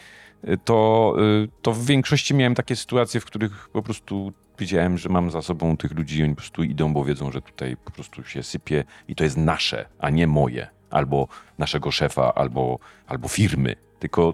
to, 0.63 1.15
e, 1.43 1.47
to 1.61 1.71
w 1.71 1.85
większości 1.85 2.33
miałem 2.33 2.55
takie 2.55 2.75
sytuacje, 2.75 3.19
w 3.19 3.25
których 3.25 3.69
po 3.69 3.81
prostu 3.81 4.33
wiedziałem, 4.59 4.97
że 4.97 5.09
mam 5.09 5.31
za 5.31 5.41
sobą 5.41 5.77
tych 5.77 5.91
ludzi 5.91 6.19
i 6.19 6.23
oni 6.23 6.35
po 6.35 6.41
prostu 6.41 6.63
idą, 6.63 6.93
bo 6.93 7.05
wiedzą, 7.05 7.31
że 7.31 7.41
tutaj 7.41 7.77
po 7.77 7.91
prostu 7.91 8.23
się 8.23 8.43
sypie 8.43 8.83
i 9.07 9.15
to 9.15 9.23
jest 9.23 9.37
nasze, 9.37 9.85
a 9.99 10.09
nie 10.09 10.27
moje. 10.27 10.67
Albo 10.89 11.27
naszego 11.57 11.91
szefa, 11.91 12.33
albo, 12.33 12.79
albo 13.07 13.27
firmy 13.27 13.75
tylko 13.99 14.33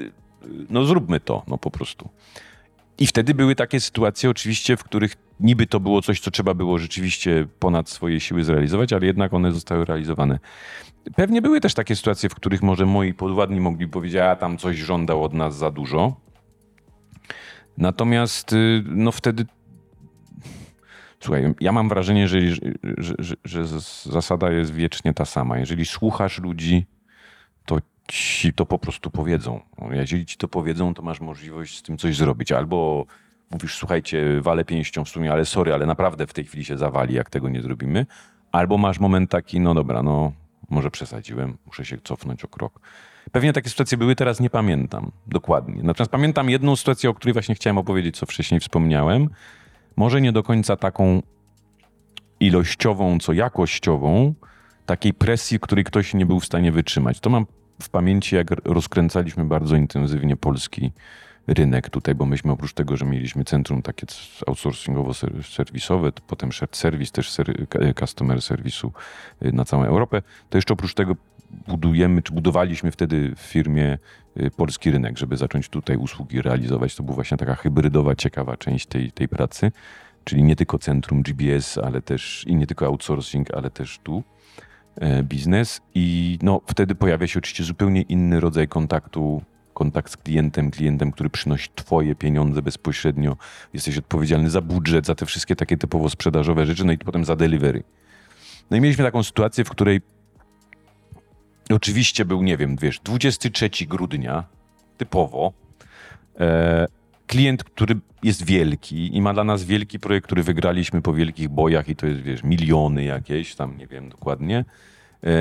y, 0.00 0.12
no 0.70 0.84
zróbmy 0.84 1.20
to, 1.20 1.42
no 1.46 1.58
po 1.58 1.70
prostu. 1.70 2.08
I 2.98 3.06
wtedy 3.06 3.34
były 3.34 3.54
takie 3.54 3.80
sytuacje 3.80 4.30
oczywiście, 4.30 4.76
w 4.76 4.84
których 4.84 5.16
niby 5.40 5.66
to 5.66 5.80
było 5.80 6.02
coś, 6.02 6.20
co 6.20 6.30
trzeba 6.30 6.54
było 6.54 6.78
rzeczywiście 6.78 7.46
ponad 7.58 7.88
swoje 7.88 8.20
siły 8.20 8.44
zrealizować, 8.44 8.92
ale 8.92 9.06
jednak 9.06 9.34
one 9.34 9.52
zostały 9.52 9.84
realizowane. 9.84 10.38
Pewnie 11.16 11.42
były 11.42 11.60
też 11.60 11.74
takie 11.74 11.96
sytuacje, 11.96 12.28
w 12.28 12.34
których 12.34 12.62
może 12.62 12.86
moi 12.86 13.14
podwładni 13.14 13.60
mogli 13.60 13.88
powiedzieć, 13.88 14.20
a 14.20 14.36
tam 14.36 14.58
coś 14.58 14.76
żądał 14.76 15.24
od 15.24 15.32
nas 15.32 15.56
za 15.56 15.70
dużo. 15.70 16.16
Natomiast 17.78 18.52
y, 18.52 18.82
no 18.86 19.12
wtedy 19.12 19.46
Słuchaj, 21.20 21.54
ja 21.60 21.72
mam 21.72 21.88
wrażenie, 21.88 22.28
że, 22.28 22.38
że, 22.98 23.14
że, 23.18 23.34
że 23.44 23.64
zasada 24.02 24.50
jest 24.50 24.74
wiecznie 24.74 25.14
ta 25.14 25.24
sama. 25.24 25.58
Jeżeli 25.58 25.86
słuchasz 25.86 26.38
ludzi, 26.38 26.86
ci 28.08 28.52
to 28.52 28.66
po 28.66 28.78
prostu 28.78 29.10
powiedzą. 29.10 29.60
No, 29.78 29.94
jeżeli 29.94 30.26
ci 30.26 30.36
to 30.36 30.48
powiedzą, 30.48 30.94
to 30.94 31.02
masz 31.02 31.20
możliwość 31.20 31.78
z 31.78 31.82
tym 31.82 31.98
coś 31.98 32.16
zrobić. 32.16 32.52
Albo 32.52 33.06
mówisz, 33.50 33.76
słuchajcie, 33.76 34.40
walę 34.40 34.64
pięścią 34.64 35.04
w 35.04 35.08
sumie, 35.08 35.32
ale 35.32 35.44
sorry, 35.44 35.74
ale 35.74 35.86
naprawdę 35.86 36.26
w 36.26 36.32
tej 36.32 36.44
chwili 36.44 36.64
się 36.64 36.78
zawali, 36.78 37.14
jak 37.14 37.30
tego 37.30 37.48
nie 37.48 37.62
zrobimy. 37.62 38.06
Albo 38.52 38.78
masz 38.78 39.00
moment 39.00 39.30
taki, 39.30 39.60
no 39.60 39.74
dobra, 39.74 40.02
no 40.02 40.32
może 40.70 40.90
przesadziłem, 40.90 41.56
muszę 41.66 41.84
się 41.84 41.98
cofnąć 42.04 42.44
o 42.44 42.48
krok. 42.48 42.80
Pewnie 43.32 43.52
takie 43.52 43.70
sytuacje 43.70 43.98
były, 43.98 44.16
teraz 44.16 44.40
nie 44.40 44.50
pamiętam 44.50 45.10
dokładnie. 45.26 45.82
Natomiast 45.82 46.10
pamiętam 46.10 46.50
jedną 46.50 46.76
sytuację, 46.76 47.10
o 47.10 47.14
której 47.14 47.32
właśnie 47.32 47.54
chciałem 47.54 47.78
opowiedzieć, 47.78 48.16
co 48.16 48.26
wcześniej 48.26 48.60
wspomniałem. 48.60 49.30
Może 49.96 50.20
nie 50.20 50.32
do 50.32 50.42
końca 50.42 50.76
taką 50.76 51.22
ilościową, 52.40 53.18
co 53.18 53.32
jakościową, 53.32 54.34
takiej 54.86 55.14
presji, 55.14 55.60
której 55.60 55.84
ktoś 55.84 56.14
nie 56.14 56.26
był 56.26 56.40
w 56.40 56.44
stanie 56.44 56.72
wytrzymać. 56.72 57.20
To 57.20 57.30
mam 57.30 57.46
w 57.82 57.88
pamięci, 57.88 58.36
jak 58.36 58.50
rozkręcaliśmy 58.64 59.44
bardzo 59.44 59.76
intensywnie 59.76 60.36
polski 60.36 60.92
rynek 61.46 61.90
tutaj, 61.90 62.14
bo 62.14 62.26
myśmy 62.26 62.52
oprócz 62.52 62.72
tego, 62.72 62.96
że 62.96 63.04
mieliśmy 63.04 63.44
centrum 63.44 63.82
takie 63.82 64.06
outsourcingowo-serwisowe, 64.46 66.12
potem 66.26 66.52
shared 66.52 66.76
service, 66.76 67.12
też 67.12 67.30
ser, 67.30 67.66
customer 68.00 68.42
serwisu 68.42 68.92
y, 69.42 69.52
na 69.52 69.64
całą 69.64 69.84
Europę, 69.84 70.22
to 70.50 70.58
jeszcze 70.58 70.74
oprócz 70.74 70.94
tego 70.94 71.16
budujemy, 71.68 72.22
czy 72.22 72.32
budowaliśmy 72.32 72.90
wtedy 72.90 73.32
w 73.36 73.40
firmie 73.40 73.98
y, 74.36 74.50
polski 74.50 74.90
rynek, 74.90 75.18
żeby 75.18 75.36
zacząć 75.36 75.68
tutaj 75.68 75.96
usługi 75.96 76.42
realizować. 76.42 76.94
To 76.94 77.02
była 77.02 77.14
właśnie 77.14 77.36
taka 77.36 77.54
hybrydowa, 77.54 78.14
ciekawa 78.14 78.56
część 78.56 78.86
tej, 78.86 79.12
tej 79.12 79.28
pracy, 79.28 79.72
czyli 80.24 80.42
nie 80.42 80.56
tylko 80.56 80.78
centrum 80.78 81.22
GBS, 81.22 81.78
ale 81.78 82.02
też 82.02 82.44
i 82.46 82.56
nie 82.56 82.66
tylko 82.66 82.86
outsourcing, 82.86 83.54
ale 83.54 83.70
też 83.70 83.98
tu. 84.02 84.22
E, 85.00 85.22
biznes 85.22 85.80
i 85.94 86.38
no, 86.42 86.60
wtedy 86.66 86.94
pojawia 86.94 87.26
się 87.26 87.38
oczywiście 87.38 87.64
zupełnie 87.64 88.02
inny 88.02 88.40
rodzaj 88.40 88.68
kontaktu, 88.68 89.42
kontakt 89.74 90.12
z 90.12 90.16
klientem, 90.16 90.70
klientem, 90.70 91.12
który 91.12 91.30
przynosi 91.30 91.68
twoje 91.74 92.14
pieniądze 92.14 92.62
bezpośrednio, 92.62 93.36
jesteś 93.72 93.98
odpowiedzialny 93.98 94.50
za 94.50 94.60
budżet, 94.60 95.06
za 95.06 95.14
te 95.14 95.26
wszystkie 95.26 95.56
takie 95.56 95.76
typowo 95.76 96.10
sprzedażowe 96.10 96.66
rzeczy, 96.66 96.84
no 96.84 96.92
i 96.92 96.98
potem 96.98 97.24
za 97.24 97.36
delivery. 97.36 97.82
No 98.70 98.76
i 98.76 98.80
mieliśmy 98.80 99.04
taką 99.04 99.22
sytuację, 99.22 99.64
w 99.64 99.70
której 99.70 100.00
oczywiście 101.70 102.24
był, 102.24 102.42
nie 102.42 102.56
wiem, 102.56 102.76
wiesz, 102.76 103.00
23 103.00 103.70
grudnia, 103.86 104.44
typowo, 104.96 105.52
e, 106.40 106.86
klient, 107.26 107.64
który 107.64 108.00
jest 108.22 108.44
wielki 108.44 109.16
i 109.16 109.22
ma 109.22 109.34
dla 109.34 109.44
nas 109.44 109.64
wielki 109.64 109.98
projekt, 109.98 110.26
który 110.26 110.42
wygraliśmy 110.42 111.02
po 111.02 111.14
wielkich 111.14 111.48
bojach 111.48 111.88
i 111.88 111.96
to 111.96 112.06
jest, 112.06 112.20
wiesz, 112.20 112.42
miliony 112.42 113.04
jakieś, 113.04 113.54
tam 113.54 113.78
nie 113.78 113.86
wiem 113.86 114.08
dokładnie. 114.08 114.64
E, 115.24 115.34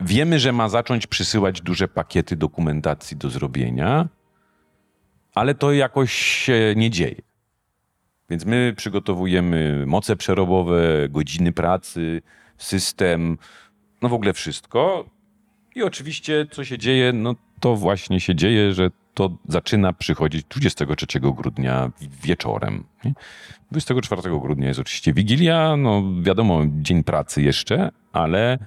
wiemy, 0.00 0.38
że 0.38 0.52
ma 0.52 0.68
zacząć 0.68 1.06
przysyłać 1.06 1.60
duże 1.60 1.88
pakiety 1.88 2.36
dokumentacji 2.36 3.16
do 3.16 3.30
zrobienia, 3.30 4.08
ale 5.34 5.54
to 5.54 5.72
jakoś 5.72 6.12
się 6.12 6.74
nie 6.76 6.90
dzieje. 6.90 7.22
Więc 8.30 8.44
my 8.44 8.74
przygotowujemy 8.76 9.84
moce 9.86 10.16
przerobowe, 10.16 11.08
godziny 11.08 11.52
pracy, 11.52 12.22
system, 12.58 13.38
no 14.02 14.08
w 14.08 14.14
ogóle 14.14 14.32
wszystko. 14.32 15.04
I 15.74 15.82
oczywiście, 15.82 16.46
co 16.50 16.64
się 16.64 16.78
dzieje, 16.78 17.12
no 17.12 17.34
to 17.60 17.76
właśnie 17.76 18.20
się 18.20 18.34
dzieje, 18.34 18.74
że 18.74 18.90
to 19.16 19.30
zaczyna 19.48 19.92
przychodzić 19.92 20.44
23 20.48 21.20
grudnia 21.20 21.90
wieczorem. 22.22 22.84
24 23.70 24.22
grudnia 24.40 24.68
jest 24.68 24.80
oczywiście 24.80 25.12
Wigilia, 25.12 25.76
no 25.76 26.02
wiadomo, 26.22 26.62
dzień 26.66 27.04
pracy 27.04 27.42
jeszcze, 27.42 27.90
ale 28.12 28.58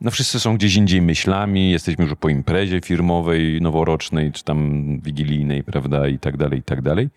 no 0.00 0.10
wszyscy 0.10 0.40
są 0.40 0.56
gdzieś 0.56 0.76
indziej 0.76 1.02
myślami, 1.02 1.70
jesteśmy 1.70 2.04
już 2.04 2.14
po 2.14 2.28
imprezie 2.28 2.80
firmowej, 2.80 3.60
noworocznej, 3.60 4.32
czy 4.32 4.44
tam 4.44 5.00
wigilijnej, 5.00 5.64
prawda, 5.64 6.08
i 6.08 6.18
tak 6.18 6.36
dalej, 6.36 6.58
i 6.58 6.62
tak 6.62 6.82
dalej. 6.82 7.08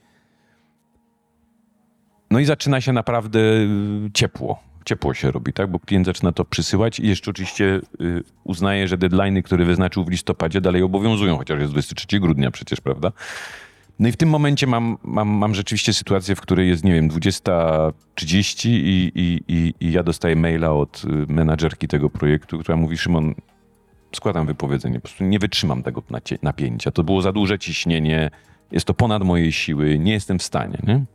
No 2.32 2.40
i 2.40 2.46
zaczyna 2.46 2.82
się 2.82 2.94
naprawdę 2.94 3.40
ciepło 4.14 4.65
ciepło 4.86 5.14
się 5.14 5.32
robi, 5.32 5.54
tak? 5.54 5.72
Bo 5.72 5.80
klient 5.80 6.06
zaczyna 6.06 6.32
to 6.32 6.46
przysyłać 6.46 7.00
i 7.00 7.08
jeszcze 7.08 7.32
oczywiście 7.32 7.82
y, 8.02 8.24
uznaje, 8.44 8.88
że 8.88 8.98
deadlines, 8.98 9.44
które 9.44 9.66
wyznaczył 9.66 10.06
w 10.06 10.10
listopadzie, 10.10 10.62
dalej 10.62 10.82
obowiązują, 10.82 11.38
chociaż 11.38 11.60
jest 11.60 11.72
23 11.72 12.20
grudnia 12.20 12.52
przecież, 12.52 12.82
prawda? 12.82 13.12
No 14.00 14.08
i 14.08 14.12
w 14.12 14.18
tym 14.18 14.30
momencie 14.30 14.68
mam, 14.68 14.98
mam, 15.04 15.28
mam 15.28 15.56
rzeczywiście 15.56 15.94
sytuację, 15.94 16.36
w 16.36 16.42
której 16.42 16.70
jest, 16.70 16.84
nie 16.84 16.94
wiem, 16.94 17.10
20.30 17.10 18.70
i, 18.70 19.12
i, 19.16 19.42
i, 19.48 19.74
i 19.80 19.92
ja 19.92 20.04
dostaję 20.04 20.36
maila 20.36 20.72
od 20.72 21.04
y, 21.06 21.34
menadżerki 21.34 21.88
tego 21.88 22.10
projektu, 22.10 22.60
która 22.60 22.76
mówi, 22.76 22.98
Szymon, 22.98 23.36
składam 24.16 24.48
wypowiedzenie, 24.48 24.96
po 24.96 25.02
prostu 25.02 25.24
nie 25.24 25.40
wytrzymam 25.40 25.84
tego 25.84 26.04
napięcia. 26.42 26.92
To 26.92 27.04
było 27.04 27.22
za 27.22 27.32
duże 27.32 27.60
ciśnienie, 27.60 28.32
jest 28.72 28.86
to 28.86 28.94
ponad 28.94 29.24
moje 29.24 29.52
siły, 29.52 30.00
nie 30.00 30.14
jestem 30.14 30.40
w 30.40 30.44
stanie, 30.44 30.78
nie? 30.88 31.06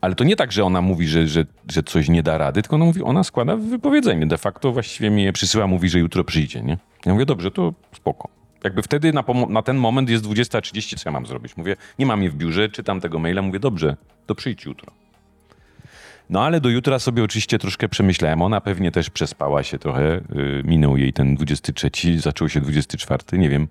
Ale 0.00 0.14
to 0.14 0.24
nie 0.24 0.36
tak, 0.36 0.52
że 0.52 0.64
ona 0.64 0.82
mówi, 0.82 1.08
że, 1.08 1.28
że, 1.28 1.44
że 1.70 1.82
coś 1.82 2.08
nie 2.08 2.22
da 2.22 2.38
rady, 2.38 2.62
tylko 2.62 2.76
ona 2.76 2.84
mówi, 2.84 3.02
ona 3.02 3.24
składa 3.24 3.56
wypowiedzenie. 3.56 4.26
De 4.26 4.38
facto 4.38 4.72
właściwie 4.72 5.10
mi 5.10 5.22
je 5.22 5.32
przysyła, 5.32 5.66
mówi, 5.66 5.88
że 5.88 5.98
jutro 5.98 6.24
przyjdzie, 6.24 6.62
nie? 6.62 6.78
Ja 7.06 7.12
mówię, 7.12 7.26
dobrze, 7.26 7.50
to 7.50 7.74
spoko. 7.92 8.28
Jakby 8.64 8.82
wtedy 8.82 9.12
na, 9.12 9.24
na 9.48 9.62
ten 9.62 9.76
moment 9.76 10.10
jest 10.10 10.24
20.30, 10.24 10.96
co 10.96 11.08
ja 11.08 11.12
mam 11.12 11.26
zrobić? 11.26 11.56
Mówię, 11.56 11.76
nie 11.98 12.06
mam 12.06 12.22
je 12.22 12.30
w 12.30 12.34
biurze, 12.34 12.68
czytam 12.68 13.00
tego 13.00 13.18
maila, 13.18 13.42
mówię, 13.42 13.58
dobrze, 13.58 13.96
to 14.26 14.34
przyjdź 14.34 14.64
jutro. 14.64 14.92
No 16.30 16.44
ale 16.44 16.60
do 16.60 16.68
jutra 16.68 16.98
sobie 16.98 17.24
oczywiście 17.24 17.58
troszkę 17.58 17.88
przemyślałem. 17.88 18.42
Ona 18.42 18.60
pewnie 18.60 18.92
też 18.92 19.10
przespała 19.10 19.62
się 19.62 19.78
trochę. 19.78 20.20
Yy, 20.34 20.62
minął 20.64 20.96
jej 20.96 21.12
ten 21.12 21.34
23, 21.34 21.90
zaczął 22.20 22.48
się 22.48 22.60
24, 22.60 23.38
nie 23.38 23.48
wiem. 23.48 23.68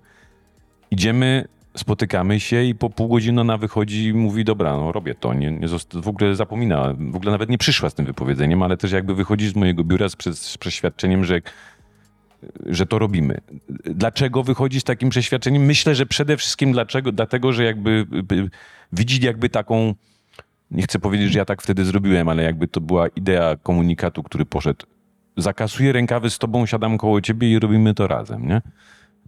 Idziemy, 0.90 1.44
spotykamy 1.76 2.40
się 2.40 2.62
i 2.62 2.74
po 2.74 2.90
pół 2.90 3.08
godziny 3.08 3.40
ona 3.40 3.58
wychodzi 3.58 4.04
i 4.04 4.14
mówi, 4.14 4.44
dobra, 4.44 4.76
no 4.76 4.92
robię 4.92 5.14
to. 5.14 5.34
Nie, 5.34 5.50
nie 5.50 5.68
w 5.92 6.08
ogóle 6.08 6.34
zapomina, 6.34 6.94
w 6.98 7.16
ogóle 7.16 7.32
nawet 7.32 7.50
nie 7.50 7.58
przyszła 7.58 7.90
z 7.90 7.94
tym 7.94 8.06
wypowiedzeniem, 8.06 8.62
ale 8.62 8.76
też 8.76 8.92
jakby 8.92 9.14
wychodzi 9.14 9.48
z 9.48 9.56
mojego 9.56 9.84
biura 9.84 10.08
z, 10.08 10.16
z 10.38 10.58
przeświadczeniem, 10.58 11.24
że 11.24 11.40
że 12.66 12.86
to 12.86 12.98
robimy. 12.98 13.40
Dlaczego 13.84 14.42
wychodzi 14.42 14.80
z 14.80 14.84
takim 14.84 15.10
przeświadczeniem? 15.10 15.62
Myślę, 15.62 15.94
że 15.94 16.06
przede 16.06 16.36
wszystkim 16.36 16.72
dlaczego? 16.72 17.12
Dlatego, 17.12 17.52
że 17.52 17.64
jakby 17.64 18.06
widzi 18.92 19.26
jakby 19.26 19.48
taką, 19.48 19.94
nie 20.70 20.82
chcę 20.82 20.98
powiedzieć, 20.98 21.32
że 21.32 21.38
ja 21.38 21.44
tak 21.44 21.62
wtedy 21.62 21.84
zrobiłem, 21.84 22.28
ale 22.28 22.42
jakby 22.42 22.68
to 22.68 22.80
była 22.80 23.08
idea 23.08 23.56
komunikatu, 23.62 24.22
który 24.22 24.44
poszedł. 24.44 24.86
Zakasuję 25.36 25.92
rękawy 25.92 26.30
z 26.30 26.38
tobą, 26.38 26.66
siadam 26.66 26.98
koło 26.98 27.20
ciebie 27.20 27.52
i 27.52 27.58
robimy 27.58 27.94
to 27.94 28.06
razem, 28.06 28.48
nie? 28.48 28.62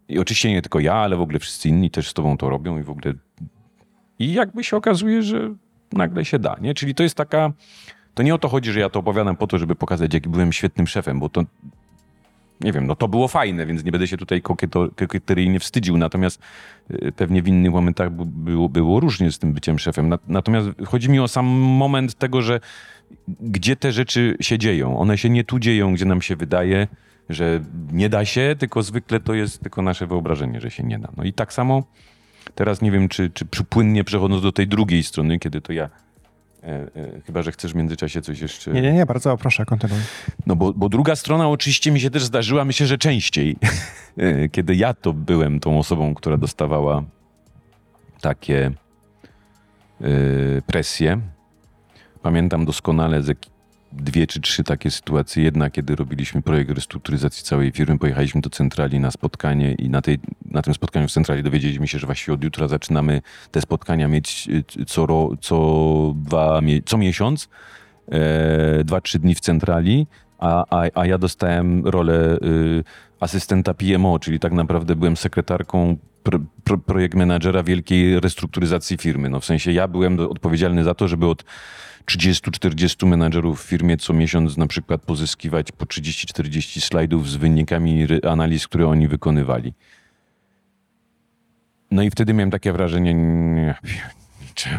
I 0.08 0.18
oczywiście 0.18 0.50
nie 0.50 0.62
tylko 0.62 0.80
ja, 0.80 0.94
ale 0.94 1.16
w 1.16 1.20
ogóle 1.20 1.38
wszyscy 1.38 1.68
inni 1.68 1.90
też 1.90 2.08
z 2.08 2.14
tobą 2.14 2.36
to 2.36 2.50
robią 2.50 2.78
i 2.78 2.82
w 2.82 2.90
ogóle... 2.90 3.14
I 4.18 4.32
jakby 4.32 4.64
się 4.64 4.76
okazuje, 4.76 5.22
że 5.22 5.54
nagle 5.92 6.24
się 6.24 6.38
da, 6.38 6.56
nie? 6.60 6.74
Czyli 6.74 6.94
to 6.94 7.02
jest 7.02 7.14
taka... 7.14 7.52
To 8.14 8.22
nie 8.22 8.34
o 8.34 8.38
to 8.38 8.48
chodzi, 8.48 8.72
że 8.72 8.80
ja 8.80 8.88
to 8.88 8.98
opowiadam 8.98 9.36
po 9.36 9.46
to, 9.46 9.58
żeby 9.58 9.74
pokazać, 9.74 10.14
jaki 10.14 10.28
byłem 10.28 10.52
świetnym 10.52 10.86
szefem, 10.86 11.20
bo 11.20 11.28
to 11.28 11.44
nie 12.60 12.72
wiem, 12.72 12.86
no 12.86 12.96
to 12.96 13.08
było 13.08 13.28
fajne, 13.28 13.66
więc 13.66 13.84
nie 13.84 13.92
będę 13.92 14.06
się 14.06 14.16
tutaj 14.16 14.42
kokieteryjnie 14.96 15.60
wstydził, 15.60 15.96
natomiast 15.96 16.42
y, 16.90 17.12
pewnie 17.12 17.42
w 17.42 17.48
innych 17.48 17.72
momentach 17.72 18.10
było, 18.10 18.68
było 18.68 19.00
różnie 19.00 19.32
z 19.32 19.38
tym 19.38 19.52
byciem 19.52 19.78
szefem. 19.78 20.14
Natomiast 20.28 20.68
chodzi 20.86 21.10
mi 21.10 21.20
o 21.20 21.28
sam 21.28 21.46
moment 21.46 22.14
tego, 22.14 22.42
że 22.42 22.60
gdzie 23.40 23.76
te 23.76 23.92
rzeczy 23.92 24.36
się 24.40 24.58
dzieją. 24.58 24.98
One 24.98 25.18
się 25.18 25.30
nie 25.30 25.44
tu 25.44 25.58
dzieją, 25.58 25.94
gdzie 25.94 26.04
nam 26.04 26.22
się 26.22 26.36
wydaje, 26.36 26.88
że 27.28 27.60
nie 27.92 28.08
da 28.08 28.24
się, 28.24 28.56
tylko 28.58 28.82
zwykle 28.82 29.20
to 29.20 29.34
jest 29.34 29.62
tylko 29.62 29.82
nasze 29.82 30.06
wyobrażenie, 30.06 30.60
że 30.60 30.70
się 30.70 30.82
nie 30.82 30.98
da. 30.98 31.08
No 31.16 31.24
i 31.24 31.32
tak 31.32 31.52
samo 31.52 31.82
teraz 32.54 32.82
nie 32.82 32.90
wiem, 32.90 33.08
czy, 33.08 33.30
czy 33.30 33.64
płynnie 33.64 34.04
przechodząc 34.04 34.42
do 34.42 34.52
tej 34.52 34.68
drugiej 34.68 35.02
strony, 35.02 35.38
kiedy 35.38 35.60
to 35.60 35.72
ja 35.72 35.90
E, 36.62 36.66
e, 36.66 37.20
chyba, 37.26 37.42
że 37.42 37.52
chcesz 37.52 37.72
w 37.72 37.74
międzyczasie 37.74 38.22
coś 38.22 38.40
jeszcze. 38.40 38.70
Nie, 38.70 38.82
nie, 38.82 38.92
nie, 38.92 39.06
bardzo 39.06 39.36
proszę, 39.36 39.64
kontynuuj. 39.64 40.00
No 40.46 40.56
bo, 40.56 40.72
bo 40.72 40.88
druga 40.88 41.16
strona 41.16 41.48
oczywiście 41.48 41.90
mi 41.90 42.00
się 42.00 42.10
też 42.10 42.24
zdarzyła, 42.24 42.64
myślę, 42.64 42.86
że 42.86 42.98
częściej, 42.98 43.56
e, 44.16 44.48
kiedy 44.48 44.76
ja 44.76 44.94
to 44.94 45.12
byłem 45.12 45.60
tą 45.60 45.78
osobą, 45.78 46.14
która 46.14 46.36
dostawała 46.36 47.02
takie 48.20 48.70
presje. 50.66 51.20
Pamiętam 52.22 52.64
doskonale 52.64 53.22
z, 53.22 53.38
dwie 53.92 54.26
czy 54.26 54.40
trzy 54.40 54.64
takie 54.64 54.90
sytuacje. 54.90 55.42
Jedna, 55.42 55.70
kiedy 55.70 55.96
robiliśmy 55.96 56.42
projekt 56.42 56.70
restrukturyzacji 56.70 57.44
całej 57.44 57.72
firmy, 57.72 57.98
pojechaliśmy 57.98 58.40
do 58.40 58.50
centrali 58.50 59.00
na 59.00 59.10
spotkanie 59.10 59.74
i 59.74 59.90
na, 59.90 60.02
tej, 60.02 60.18
na 60.44 60.62
tym 60.62 60.74
spotkaniu 60.74 61.08
w 61.08 61.12
centrali 61.12 61.42
dowiedzieliśmy 61.42 61.88
się, 61.88 61.98
że 61.98 62.06
właściwie 62.06 62.34
od 62.34 62.44
jutra 62.44 62.68
zaczynamy 62.68 63.22
te 63.50 63.60
spotkania 63.60 64.08
mieć 64.08 64.48
y, 64.78 64.84
co, 64.84 65.06
ro, 65.06 65.30
co, 65.40 66.12
dwa, 66.16 66.60
co 66.86 66.98
miesiąc, 66.98 67.48
e, 68.08 68.84
dwa, 68.84 69.00
trzy 69.00 69.18
dni 69.18 69.34
w 69.34 69.40
centrali, 69.40 70.06
a, 70.38 70.64
a, 70.70 70.88
a 70.94 71.06
ja 71.06 71.18
dostałem 71.18 71.86
rolę 71.86 72.36
y, 72.36 72.84
asystenta 73.20 73.74
PMO, 73.74 74.18
czyli 74.18 74.40
tak 74.40 74.52
naprawdę 74.52 74.96
byłem 74.96 75.16
sekretarką 75.16 75.96
pro, 76.28 76.38
pro, 76.64 76.78
projekt 76.78 77.14
menadżera 77.14 77.62
wielkiej 77.62 78.20
restrukturyzacji 78.20 78.96
firmy. 78.96 79.30
No 79.30 79.40
w 79.40 79.44
sensie 79.44 79.72
ja 79.72 79.88
byłem 79.88 80.20
odpowiedzialny 80.20 80.84
za 80.84 80.94
to, 80.94 81.08
żeby 81.08 81.26
od 81.26 81.44
30-40 82.06 83.06
menadżerów 83.06 83.62
w 83.62 83.66
firmie 83.66 83.96
co 83.96 84.12
miesiąc 84.12 84.56
na 84.56 84.66
przykład 84.66 85.02
pozyskiwać 85.02 85.72
po 85.72 85.84
30-40 85.84 86.80
slajdów 86.80 87.30
z 87.30 87.36
wynikami 87.36 88.06
analiz, 88.28 88.68
które 88.68 88.88
oni 88.88 89.08
wykonywali. 89.08 89.72
No 91.90 92.02
i 92.02 92.10
wtedy 92.10 92.34
miałem 92.34 92.50
takie 92.50 92.72
wrażenie, 92.72 93.14
nie, 93.14 93.74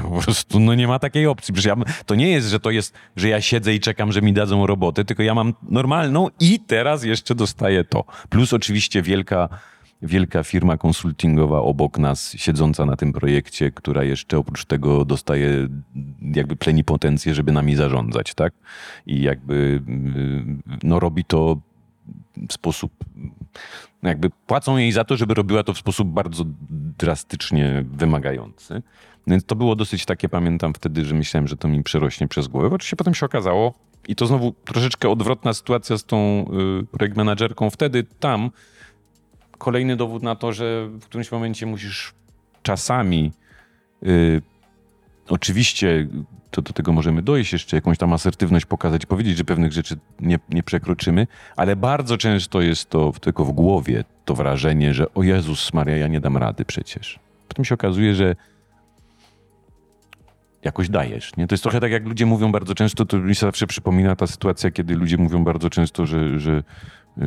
po 0.01 0.21
prostu 0.21 0.59
no 0.59 0.75
nie 0.75 0.87
ma 0.87 0.99
takiej 0.99 1.27
opcji. 1.27 1.53
Ja, 1.65 1.75
to 2.05 2.15
nie 2.15 2.29
jest, 2.29 2.47
że 2.47 2.59
to 2.59 2.71
jest, 2.71 2.93
że 3.15 3.29
ja 3.29 3.41
siedzę 3.41 3.73
i 3.73 3.79
czekam, 3.79 4.11
że 4.11 4.21
mi 4.21 4.33
dadzą 4.33 4.67
robotę, 4.67 5.05
tylko 5.05 5.23
ja 5.23 5.33
mam 5.33 5.53
normalną 5.69 6.27
i 6.39 6.59
teraz 6.59 7.03
jeszcze 7.03 7.35
dostaję 7.35 7.83
to. 7.83 8.03
Plus 8.29 8.53
oczywiście 8.53 9.01
wielka 9.01 9.49
wielka 10.01 10.43
firma 10.43 10.77
konsultingowa 10.77 11.59
obok 11.61 11.97
nas, 11.97 12.33
siedząca 12.37 12.85
na 12.85 12.95
tym 12.95 13.13
projekcie, 13.13 13.71
która 13.71 14.03
jeszcze 14.03 14.37
oprócz 14.37 14.65
tego 14.65 15.05
dostaje 15.05 15.67
jakby 16.21 16.55
plenipotencję, 16.55 17.35
żeby 17.35 17.51
nami 17.51 17.75
zarządzać, 17.75 18.33
tak? 18.33 18.53
I 19.05 19.21
jakby 19.21 19.81
no 20.83 20.99
robi 20.99 21.25
to 21.25 21.57
w 22.49 22.53
sposób, 22.53 22.91
jakby 24.03 24.29
płacą 24.47 24.77
jej 24.77 24.91
za 24.91 25.03
to, 25.03 25.17
żeby 25.17 25.33
robiła 25.33 25.63
to 25.63 25.73
w 25.73 25.77
sposób 25.77 26.07
bardzo 26.07 26.43
drastycznie 26.97 27.85
wymagający. 27.93 28.81
Więc 29.27 29.45
to 29.45 29.55
było 29.55 29.75
dosyć 29.75 30.05
takie, 30.05 30.29
pamiętam 30.29 30.73
wtedy, 30.73 31.05
że 31.05 31.15
myślałem, 31.15 31.47
że 31.47 31.57
to 31.57 31.67
mi 31.67 31.83
przerośnie 31.83 32.27
przez 32.27 32.47
głowę. 32.47 32.69
Oczywiście 32.75 32.95
potem 32.95 33.13
się 33.13 33.25
okazało, 33.25 33.73
i 34.07 34.15
to 34.15 34.25
znowu 34.25 34.53
troszeczkę 34.65 35.09
odwrotna 35.09 35.53
sytuacja 35.53 35.97
z 35.97 36.05
tą 36.05 36.45
y, 36.81 36.97
projekt 36.97 37.17
menadżerką. 37.17 37.69
Wtedy 37.69 38.03
tam 38.19 38.51
kolejny 39.59 39.95
dowód 39.95 40.23
na 40.23 40.35
to, 40.35 40.53
że 40.53 40.87
w 40.87 41.05
którymś 41.05 41.31
momencie 41.31 41.65
musisz 41.65 42.13
czasami, 42.63 43.31
yy, 44.01 44.41
oczywiście 45.29 46.07
to 46.51 46.61
do 46.61 46.73
tego 46.73 46.93
możemy 46.93 47.21
dojść 47.21 47.53
jeszcze, 47.53 47.77
jakąś 47.77 47.97
tam 47.97 48.13
asertywność 48.13 48.65
pokazać, 48.65 49.05
powiedzieć, 49.05 49.37
że 49.37 49.43
pewnych 49.43 49.71
rzeczy 49.71 49.97
nie, 50.19 50.39
nie 50.49 50.63
przekroczymy, 50.63 51.27
ale 51.55 51.75
bardzo 51.75 52.17
często 52.17 52.61
jest 52.61 52.89
to 52.89 53.13
tylko 53.21 53.45
w 53.45 53.51
głowie 53.51 54.03
to 54.25 54.35
wrażenie, 54.35 54.93
że 54.93 55.13
o 55.13 55.23
Jezus 55.23 55.73
Maria, 55.73 55.97
ja 55.97 56.07
nie 56.07 56.19
dam 56.19 56.37
rady 56.37 56.65
przecież. 56.65 57.19
Potem 57.47 57.65
się 57.65 57.75
okazuje, 57.75 58.15
że 58.15 58.35
jakoś 60.63 60.89
dajesz. 60.89 61.37
Nie? 61.37 61.47
To 61.47 61.53
jest 61.53 61.63
trochę 61.63 61.79
tak, 61.79 61.91
jak 61.91 62.05
ludzie 62.05 62.25
mówią 62.25 62.51
bardzo 62.51 62.75
często, 62.75 63.05
to 63.05 63.17
mi 63.17 63.35
się 63.35 63.39
zawsze 63.39 63.67
przypomina 63.67 64.15
ta 64.15 64.27
sytuacja, 64.27 64.71
kiedy 64.71 64.95
ludzie 64.95 65.17
mówią 65.17 65.43
bardzo 65.43 65.69
często, 65.69 66.05
że, 66.05 66.39
że 66.39 66.63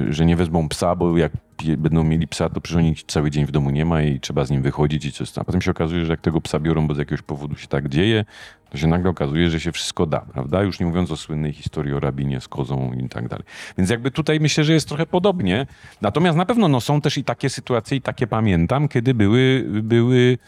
że 0.08 0.26
nie 0.26 0.36
wezmą 0.36 0.68
psa, 0.68 0.96
bo 0.96 1.18
jak 1.18 1.32
będą 1.78 2.04
mieli 2.04 2.28
psa, 2.28 2.48
to 2.48 2.60
przecież 2.60 2.78
oni 2.78 2.94
cały 3.06 3.30
dzień 3.30 3.46
w 3.46 3.50
domu 3.50 3.70
nie 3.70 3.84
ma 3.84 4.02
i 4.02 4.20
trzeba 4.20 4.44
z 4.44 4.50
nim 4.50 4.62
wychodzić 4.62 5.04
i 5.04 5.12
coś 5.12 5.30
tam. 5.30 5.42
A 5.42 5.44
potem 5.44 5.62
się 5.62 5.70
okazuje, 5.70 6.04
że 6.04 6.12
jak 6.12 6.20
tego 6.20 6.40
psa 6.40 6.60
biorą, 6.60 6.86
bo 6.86 6.94
z 6.94 6.98
jakiegoś 6.98 7.22
powodu 7.22 7.56
się 7.56 7.66
tak 7.66 7.88
dzieje, 7.88 8.24
to 8.70 8.78
się 8.78 8.86
nagle 8.86 9.10
okazuje, 9.10 9.50
że 9.50 9.60
się 9.60 9.72
wszystko 9.72 10.06
da, 10.06 10.20
prawda? 10.20 10.62
Już 10.62 10.80
nie 10.80 10.86
mówiąc 10.86 11.10
o 11.10 11.16
słynnej 11.16 11.52
historii 11.52 11.92
o 11.92 12.00
rabinie 12.00 12.40
z 12.40 12.48
kozą 12.48 12.92
i 12.92 13.08
tak 13.08 13.28
dalej. 13.28 13.44
Więc 13.78 13.90
jakby 13.90 14.10
tutaj 14.10 14.40
myślę, 14.40 14.64
że 14.64 14.72
jest 14.72 14.88
trochę 14.88 15.06
podobnie. 15.06 15.66
Natomiast 16.00 16.38
na 16.38 16.46
pewno 16.46 16.68
no, 16.68 16.80
są 16.80 17.00
też 17.00 17.18
i 17.18 17.24
takie 17.24 17.50
sytuacje, 17.50 17.96
i 17.96 18.00
takie 18.00 18.26
pamiętam, 18.26 18.88
kiedy 18.88 19.14
były, 19.14 19.66
były 19.68 20.38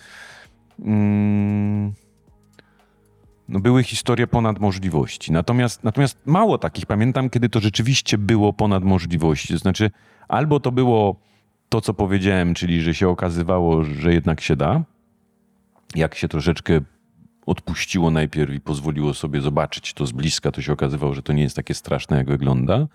mm, 0.78 1.92
były 3.48 3.82
historie 3.82 4.26
ponad 4.26 4.60
możliwości. 4.60 5.32
Natomiast, 5.32 5.84
natomiast 5.84 6.18
mało 6.26 6.58
takich 6.58 6.86
pamiętam, 6.86 7.30
kiedy 7.30 7.48
to 7.48 7.60
rzeczywiście 7.60 8.18
było 8.18 8.52
ponad 8.52 8.84
możliwości. 8.84 9.48
To 9.48 9.58
znaczy, 9.58 9.90
albo 10.28 10.60
to 10.60 10.72
było 10.72 11.16
to, 11.68 11.80
co 11.80 11.94
powiedziałem, 11.94 12.54
czyli 12.54 12.82
że 12.82 12.94
się 12.94 13.08
okazywało, 13.08 13.84
że 13.84 14.14
jednak 14.14 14.40
się 14.40 14.56
da, 14.56 14.82
jak 15.94 16.14
się 16.14 16.28
troszeczkę 16.28 16.80
odpuściło 17.46 18.10
najpierw 18.10 18.54
i 18.54 18.60
pozwoliło 18.60 19.14
sobie 19.14 19.40
zobaczyć 19.40 19.94
to 19.94 20.06
z 20.06 20.12
bliska, 20.12 20.52
to 20.52 20.62
się 20.62 20.72
okazywało, 20.72 21.14
że 21.14 21.22
to 21.22 21.32
nie 21.32 21.42
jest 21.42 21.56
takie 21.56 21.74
straszne, 21.74 22.16
jak 22.16 22.28
wygląda. 22.28 22.86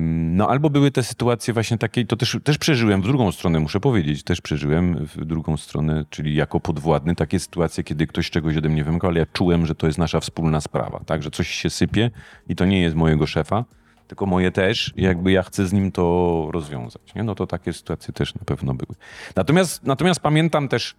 No 0.00 0.48
albo 0.48 0.70
były 0.70 0.90
te 0.90 1.02
sytuacje 1.02 1.54
właśnie 1.54 1.78
takie, 1.78 2.06
to 2.06 2.16
też, 2.16 2.38
też 2.44 2.58
przeżyłem 2.58 3.02
w 3.02 3.04
drugą 3.04 3.32
stronę, 3.32 3.60
muszę 3.60 3.80
powiedzieć, 3.80 4.22
też 4.22 4.40
przeżyłem 4.40 5.06
w 5.06 5.24
drugą 5.24 5.56
stronę, 5.56 6.04
czyli 6.10 6.34
jako 6.34 6.60
podwładny, 6.60 7.14
takie 7.14 7.40
sytuacje, 7.40 7.84
kiedy 7.84 8.06
ktoś 8.06 8.30
czegoś 8.30 8.56
ode 8.56 8.68
mnie 8.68 8.84
wymagał, 8.84 9.10
ale 9.10 9.20
ja 9.20 9.26
czułem, 9.32 9.66
że 9.66 9.74
to 9.74 9.86
jest 9.86 9.98
nasza 9.98 10.20
wspólna 10.20 10.60
sprawa, 10.60 11.00
tak, 11.06 11.22
że 11.22 11.30
coś 11.30 11.48
się 11.48 11.70
sypie 11.70 12.10
i 12.48 12.56
to 12.56 12.64
nie 12.64 12.80
jest 12.80 12.96
mojego 12.96 13.26
szefa, 13.26 13.64
tylko 14.06 14.26
moje 14.26 14.50
też, 14.50 14.92
jakby 14.96 15.32
ja 15.32 15.42
chcę 15.42 15.66
z 15.66 15.72
nim 15.72 15.92
to 15.92 16.48
rozwiązać. 16.52 17.14
Nie? 17.14 17.22
No 17.22 17.34
to 17.34 17.46
takie 17.46 17.72
sytuacje 17.72 18.14
też 18.14 18.34
na 18.34 18.44
pewno 18.44 18.74
były. 18.74 18.96
Natomiast, 19.36 19.84
natomiast 19.84 20.20
pamiętam 20.20 20.68
też 20.68 20.94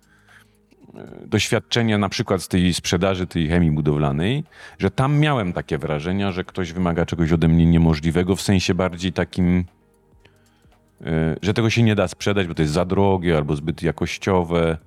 e, 0.97 1.27
doświadczenie 1.27 1.97
na 1.97 2.09
przykład 2.09 2.41
z 2.41 2.47
tej 2.47 2.73
sprzedaży 2.73 3.27
tej 3.27 3.47
chemii 3.47 3.71
budowlanej, 3.71 4.43
że 4.79 4.91
tam 4.91 5.19
miałem 5.19 5.53
takie 5.53 5.77
wrażenia, 5.77 6.31
że 6.31 6.43
ktoś 6.43 6.73
wymaga 6.73 7.05
czegoś 7.05 7.31
ode 7.31 7.47
mnie 7.47 7.65
niemożliwego, 7.65 8.35
w 8.35 8.41
sensie 8.41 8.73
bardziej 8.73 9.13
takim, 9.13 9.65
e, 11.01 11.35
że 11.41 11.53
tego 11.53 11.69
się 11.69 11.83
nie 11.83 11.95
da 11.95 12.07
sprzedać, 12.07 12.47
bo 12.47 12.53
to 12.53 12.61
jest 12.61 12.73
za 12.73 12.85
drogie 12.85 13.37
albo 13.37 13.55
zbyt 13.55 13.83
jakościowe. 13.83 14.77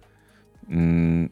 Mm, 0.68 1.29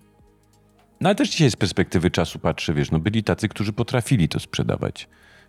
no 1.00 1.08
ale 1.08 1.14
też 1.14 1.28
dzisiaj 1.28 1.50
z 1.50 1.56
perspektywy 1.56 2.10
czasu 2.10 2.38
patrzę, 2.38 2.74
wiesz, 2.74 2.90
no 2.90 2.98
byli 2.98 3.24
tacy, 3.24 3.48
którzy 3.48 3.72
potrafili 3.72 4.28
to 4.28 4.40
sprzedawać 4.40 5.08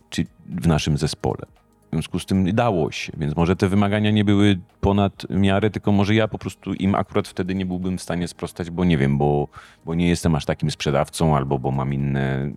czy 0.09 0.25
w 0.45 0.67
naszym 0.67 0.97
zespole. 0.97 1.45
W 1.87 1.89
związku 1.91 2.19
z 2.19 2.25
tym 2.25 2.55
dało 2.55 2.91
się, 2.91 3.13
więc 3.17 3.35
może 3.35 3.55
te 3.55 3.69
wymagania 3.69 4.11
nie 4.11 4.25
były 4.25 4.59
ponad 4.81 5.29
miarę, 5.29 5.69
tylko 5.69 5.91
może 5.91 6.15
ja 6.15 6.27
po 6.27 6.37
prostu 6.37 6.73
im 6.73 6.95
akurat 6.95 7.27
wtedy 7.27 7.55
nie 7.55 7.65
byłbym 7.65 7.97
w 7.97 8.01
stanie 8.01 8.27
sprostać, 8.27 8.69
bo 8.69 8.85
nie 8.85 8.97
wiem, 8.97 9.17
bo, 9.17 9.47
bo 9.85 9.95
nie 9.95 10.09
jestem 10.09 10.35
aż 10.35 10.45
takim 10.45 10.71
sprzedawcą 10.71 11.35
albo 11.35 11.59
bo 11.59 11.71
mam 11.71 11.93
inne. 11.93 12.51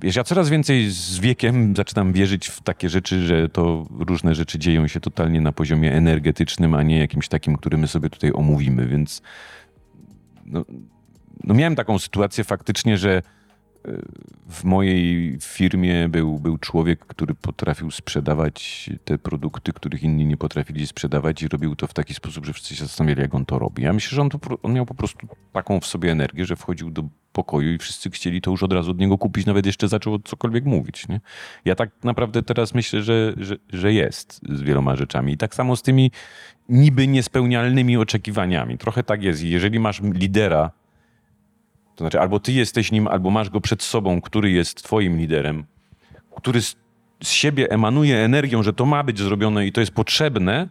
Wiesz, 0.00 0.16
ja 0.16 0.24
coraz 0.24 0.48
więcej 0.48 0.90
z 0.90 1.18
wiekiem 1.18 1.76
zaczynam 1.76 2.12
wierzyć 2.12 2.48
w 2.48 2.60
takie 2.60 2.88
rzeczy, 2.88 3.26
że 3.26 3.48
to 3.48 3.86
różne 3.98 4.34
rzeczy 4.34 4.58
dzieją 4.58 4.88
się 4.88 5.00
totalnie 5.00 5.40
na 5.40 5.52
poziomie 5.52 5.92
energetycznym, 5.92 6.74
a 6.74 6.82
nie 6.82 6.98
jakimś 6.98 7.28
takim, 7.28 7.56
który 7.56 7.78
my 7.78 7.88
sobie 7.88 8.10
tutaj 8.10 8.32
omówimy, 8.34 8.86
więc 8.86 9.22
no, 10.46 10.64
no 11.44 11.54
miałem 11.54 11.76
taką 11.76 11.98
sytuację 11.98 12.44
faktycznie, 12.44 12.98
że 12.98 13.22
w 14.48 14.64
mojej 14.64 15.36
firmie 15.40 16.08
był, 16.08 16.38
był 16.38 16.58
człowiek, 16.58 17.06
który 17.06 17.34
potrafił 17.34 17.90
sprzedawać 17.90 18.90
te 19.04 19.18
produkty, 19.18 19.72
których 19.72 20.02
inni 20.02 20.26
nie 20.26 20.36
potrafili 20.36 20.86
sprzedawać 20.86 21.42
i 21.42 21.48
robił 21.48 21.76
to 21.76 21.86
w 21.86 21.94
taki 21.94 22.14
sposób, 22.14 22.46
że 22.46 22.52
wszyscy 22.52 22.76
się 22.76 22.84
zastanawiali, 22.84 23.20
jak 23.20 23.34
on 23.34 23.44
to 23.44 23.58
robi. 23.58 23.82
Ja 23.82 23.92
myślę, 23.92 24.16
że 24.16 24.22
on, 24.22 24.30
to, 24.30 24.38
on 24.62 24.72
miał 24.72 24.86
po 24.86 24.94
prostu 24.94 25.26
taką 25.52 25.80
w 25.80 25.86
sobie 25.86 26.12
energię, 26.12 26.44
że 26.44 26.56
wchodził 26.56 26.90
do 26.90 27.04
pokoju 27.32 27.72
i 27.72 27.78
wszyscy 27.78 28.10
chcieli 28.10 28.40
to 28.40 28.50
już 28.50 28.62
od 28.62 28.72
razu 28.72 28.90
od 28.90 28.98
niego 28.98 29.18
kupić, 29.18 29.46
nawet 29.46 29.66
jeszcze 29.66 29.88
zaczął 29.88 30.18
cokolwiek 30.18 30.64
mówić. 30.64 31.08
Nie? 31.08 31.20
Ja 31.64 31.74
tak 31.74 31.90
naprawdę 32.04 32.42
teraz 32.42 32.74
myślę, 32.74 33.02
że, 33.02 33.34
że, 33.36 33.56
że 33.68 33.92
jest 33.92 34.40
z 34.48 34.62
wieloma 34.62 34.96
rzeczami. 34.96 35.32
I 35.32 35.36
tak 35.36 35.54
samo 35.54 35.76
z 35.76 35.82
tymi 35.82 36.10
niby 36.68 37.08
niespełnialnymi 37.08 37.96
oczekiwaniami. 37.96 38.78
Trochę 38.78 39.02
tak 39.02 39.22
jest. 39.22 39.42
jeżeli 39.42 39.80
masz 39.80 40.00
lidera, 40.02 40.70
to 41.96 42.04
znaczy, 42.04 42.20
albo 42.20 42.40
ty 42.40 42.52
jesteś 42.52 42.92
nim, 42.92 43.08
albo 43.08 43.30
masz 43.30 43.50
go 43.50 43.60
przed 43.60 43.82
sobą, 43.82 44.20
który 44.20 44.50
jest 44.50 44.82
twoim 44.82 45.18
liderem, 45.18 45.64
który 46.36 46.62
z, 46.62 46.76
z 47.22 47.28
siebie 47.28 47.70
emanuje 47.70 48.16
energią, 48.18 48.62
że 48.62 48.72
to 48.72 48.86
ma 48.86 49.02
być 49.02 49.18
zrobione 49.18 49.66
i 49.66 49.72
to 49.72 49.80
jest 49.80 49.92
potrzebne, 49.92 50.68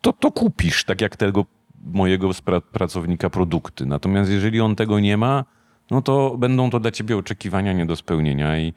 to 0.00 0.12
to 0.12 0.32
kupisz, 0.32 0.84
tak 0.84 1.00
jak 1.00 1.16
tego 1.16 1.44
mojego 1.84 2.30
pracownika 2.72 3.30
produkty. 3.30 3.86
Natomiast 3.86 4.30
jeżeli 4.30 4.60
on 4.60 4.76
tego 4.76 5.00
nie 5.00 5.16
ma, 5.16 5.44
no 5.90 6.02
to 6.02 6.36
będą 6.38 6.70
to 6.70 6.80
dla 6.80 6.90
ciebie 6.90 7.16
oczekiwania 7.16 7.72
nie 7.72 7.86
do 7.86 7.96
spełnienia 7.96 8.58
i 8.58 8.72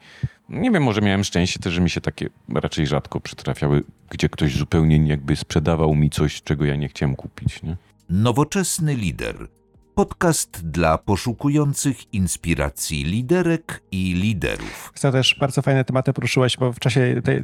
nie 0.48 0.70
wiem, 0.70 0.82
może 0.82 1.00
miałem 1.00 1.24
szczęście 1.24 1.60
też, 1.60 1.72
że 1.72 1.80
mi 1.80 1.90
się 1.90 2.00
takie 2.00 2.28
raczej 2.54 2.86
rzadko 2.86 3.20
przytrafiały, 3.20 3.84
gdzie 4.10 4.28
ktoś 4.28 4.56
zupełnie 4.56 5.08
jakby 5.08 5.36
sprzedawał 5.36 5.94
mi 5.94 6.10
coś, 6.10 6.42
czego 6.42 6.64
ja 6.64 6.76
nie 6.76 6.88
chciałem 6.88 7.16
kupić. 7.16 7.62
Nie? 7.62 7.76
Nowoczesny 8.10 8.94
lider 8.94 9.48
podcast 9.94 10.70
dla 10.70 10.98
poszukujących 10.98 12.14
inspiracji 12.14 13.04
liderek 13.04 13.82
i 13.90 14.14
liderów. 14.14 14.92
To 15.00 15.12
też 15.12 15.36
bardzo 15.40 15.62
fajne 15.62 15.84
tematy 15.84 16.12
poruszyłeś, 16.12 16.56
bo 16.56 16.72
w 16.72 16.78
czasie 16.78 17.22
tej, 17.24 17.42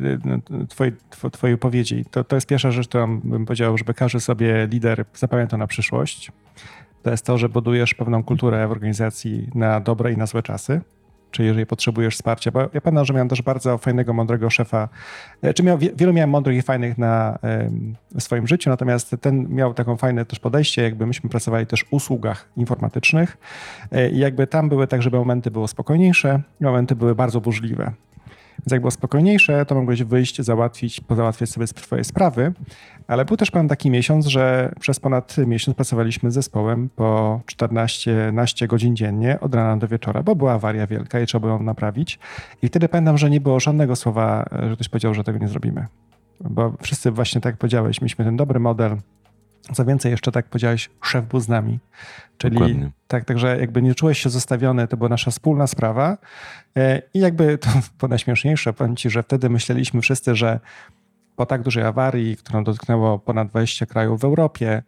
twojej, 0.68 0.92
twojej 1.32 1.54
opowiedzi 1.54 2.04
to, 2.10 2.24
to 2.24 2.36
jest 2.36 2.46
pierwsza 2.46 2.70
rzecz, 2.70 2.88
którą 2.88 3.20
bym 3.20 3.46
powiedział, 3.46 3.78
żeby 3.78 3.94
każdy 3.94 4.20
sobie 4.20 4.66
lider 4.66 5.04
zapamiętał 5.14 5.58
na 5.58 5.66
przyszłość. 5.66 6.32
To 7.02 7.10
jest 7.10 7.26
to, 7.26 7.38
że 7.38 7.48
budujesz 7.48 7.94
pewną 7.94 8.24
kulturę 8.24 8.68
w 8.68 8.70
organizacji 8.70 9.48
na 9.54 9.80
dobre 9.80 10.12
i 10.12 10.16
na 10.16 10.26
złe 10.26 10.42
czasy 10.42 10.80
czy 11.30 11.44
jeżeli 11.44 11.66
potrzebujesz 11.66 12.14
wsparcia, 12.14 12.50
bo 12.50 12.60
ja 12.60 12.80
pamiętam, 12.80 13.04
że 13.04 13.14
miałem 13.14 13.28
też 13.28 13.42
bardzo 13.42 13.78
fajnego, 13.78 14.12
mądrego 14.12 14.50
szefa, 14.50 14.88
e, 15.42 15.54
czy 15.54 15.62
miał, 15.62 15.78
wielu 15.78 16.12
miałem 16.12 16.30
mądrych 16.30 16.56
i 16.56 16.62
fajnych 16.62 16.98
na 16.98 17.38
w 18.14 18.22
swoim 18.22 18.46
życiu, 18.46 18.70
natomiast 18.70 19.16
ten 19.20 19.48
miał 19.48 19.74
taką 19.74 19.96
fajne 19.96 20.24
też 20.24 20.38
podejście, 20.38 20.82
jakby 20.82 21.06
myśmy 21.06 21.30
pracowali 21.30 21.66
też 21.66 21.84
w 21.84 21.92
usługach 21.92 22.48
informatycznych 22.56 23.36
e, 23.92 24.10
i 24.10 24.18
jakby 24.18 24.46
tam 24.46 24.68
były 24.68 24.86
tak, 24.86 25.02
żeby 25.02 25.16
momenty 25.16 25.50
były 25.50 25.68
spokojniejsze 25.68 26.42
i 26.60 26.64
momenty 26.64 26.96
były 26.96 27.14
bardzo 27.14 27.40
burzliwe. 27.40 27.92
Więc 28.58 28.72
jak 28.72 28.80
było 28.80 28.90
spokojniejsze, 28.90 29.66
to 29.66 29.74
mogłeś 29.74 30.02
wyjść, 30.02 30.42
załatwić, 30.42 31.00
pozałatwiać 31.00 31.50
sobie 31.50 31.66
swoje 31.66 32.04
sprawy, 32.04 32.52
ale 33.08 33.24
był 33.24 33.36
też 33.36 33.50
pan 33.50 33.68
taki 33.68 33.90
miesiąc, 33.90 34.26
że 34.26 34.72
przez 34.80 35.00
ponad 35.00 35.36
miesiąc 35.38 35.76
pracowaliśmy 35.76 36.30
z 36.30 36.34
zespołem 36.34 36.88
po 36.96 37.40
14-15 37.46 38.66
godzin 38.66 38.96
dziennie 38.96 39.40
od 39.40 39.54
rana 39.54 39.76
do 39.76 39.88
wieczora, 39.88 40.22
bo 40.22 40.34
była 40.34 40.52
awaria 40.52 40.86
wielka 40.86 41.20
i 41.20 41.26
trzeba 41.26 41.40
było 41.40 41.52
ją 41.52 41.62
naprawić. 41.62 42.18
I 42.62 42.68
wtedy 42.68 42.88
pamiętam, 42.88 43.18
że 43.18 43.30
nie 43.30 43.40
było 43.40 43.60
żadnego 43.60 43.96
słowa, 43.96 44.44
że 44.68 44.74
ktoś 44.74 44.88
powiedział, 44.88 45.14
że 45.14 45.24
tego 45.24 45.38
nie 45.38 45.48
zrobimy. 45.48 45.86
Bo 46.40 46.72
wszyscy 46.82 47.10
właśnie 47.10 47.40
tak 47.40 47.52
jak 47.52 47.58
powiedziałeś, 47.58 48.00
mieliśmy 48.00 48.24
ten 48.24 48.36
dobry 48.36 48.60
model, 48.60 48.96
co 49.72 49.84
więcej, 49.84 50.10
jeszcze 50.10 50.32
tak 50.32 50.46
powiedziałeś, 50.46 50.90
szef 51.02 51.24
był 51.24 51.40
z 51.40 51.48
nami. 51.48 51.78
Czyli 52.38 52.90
tak, 53.08 53.24
także 53.24 53.60
jakby 53.60 53.82
nie 53.82 53.94
czułeś 53.94 54.18
się 54.18 54.30
zostawiony, 54.30 54.88
to 54.88 54.96
była 54.96 55.08
nasza 55.08 55.30
wspólna 55.30 55.66
sprawa. 55.66 56.18
E, 56.76 57.02
I 57.14 57.18
jakby 57.18 57.58
to 57.58 57.68
było 57.98 58.08
najśmieszniejsze, 58.08 58.72
powiem 58.72 58.96
ci, 58.96 59.10
że 59.10 59.22
wtedy 59.22 59.50
myśleliśmy 59.50 60.00
wszyscy, 60.00 60.34
że 60.34 60.60
po 61.38 61.46
tak 61.46 61.62
dużej 61.62 61.84
awarii, 61.84 62.36
którą 62.36 62.64
dotknęło 62.64 63.18
ponad 63.18 63.48
20 63.48 63.86
krajów 63.86 64.20
w 64.20 64.24
Europie, 64.24 64.82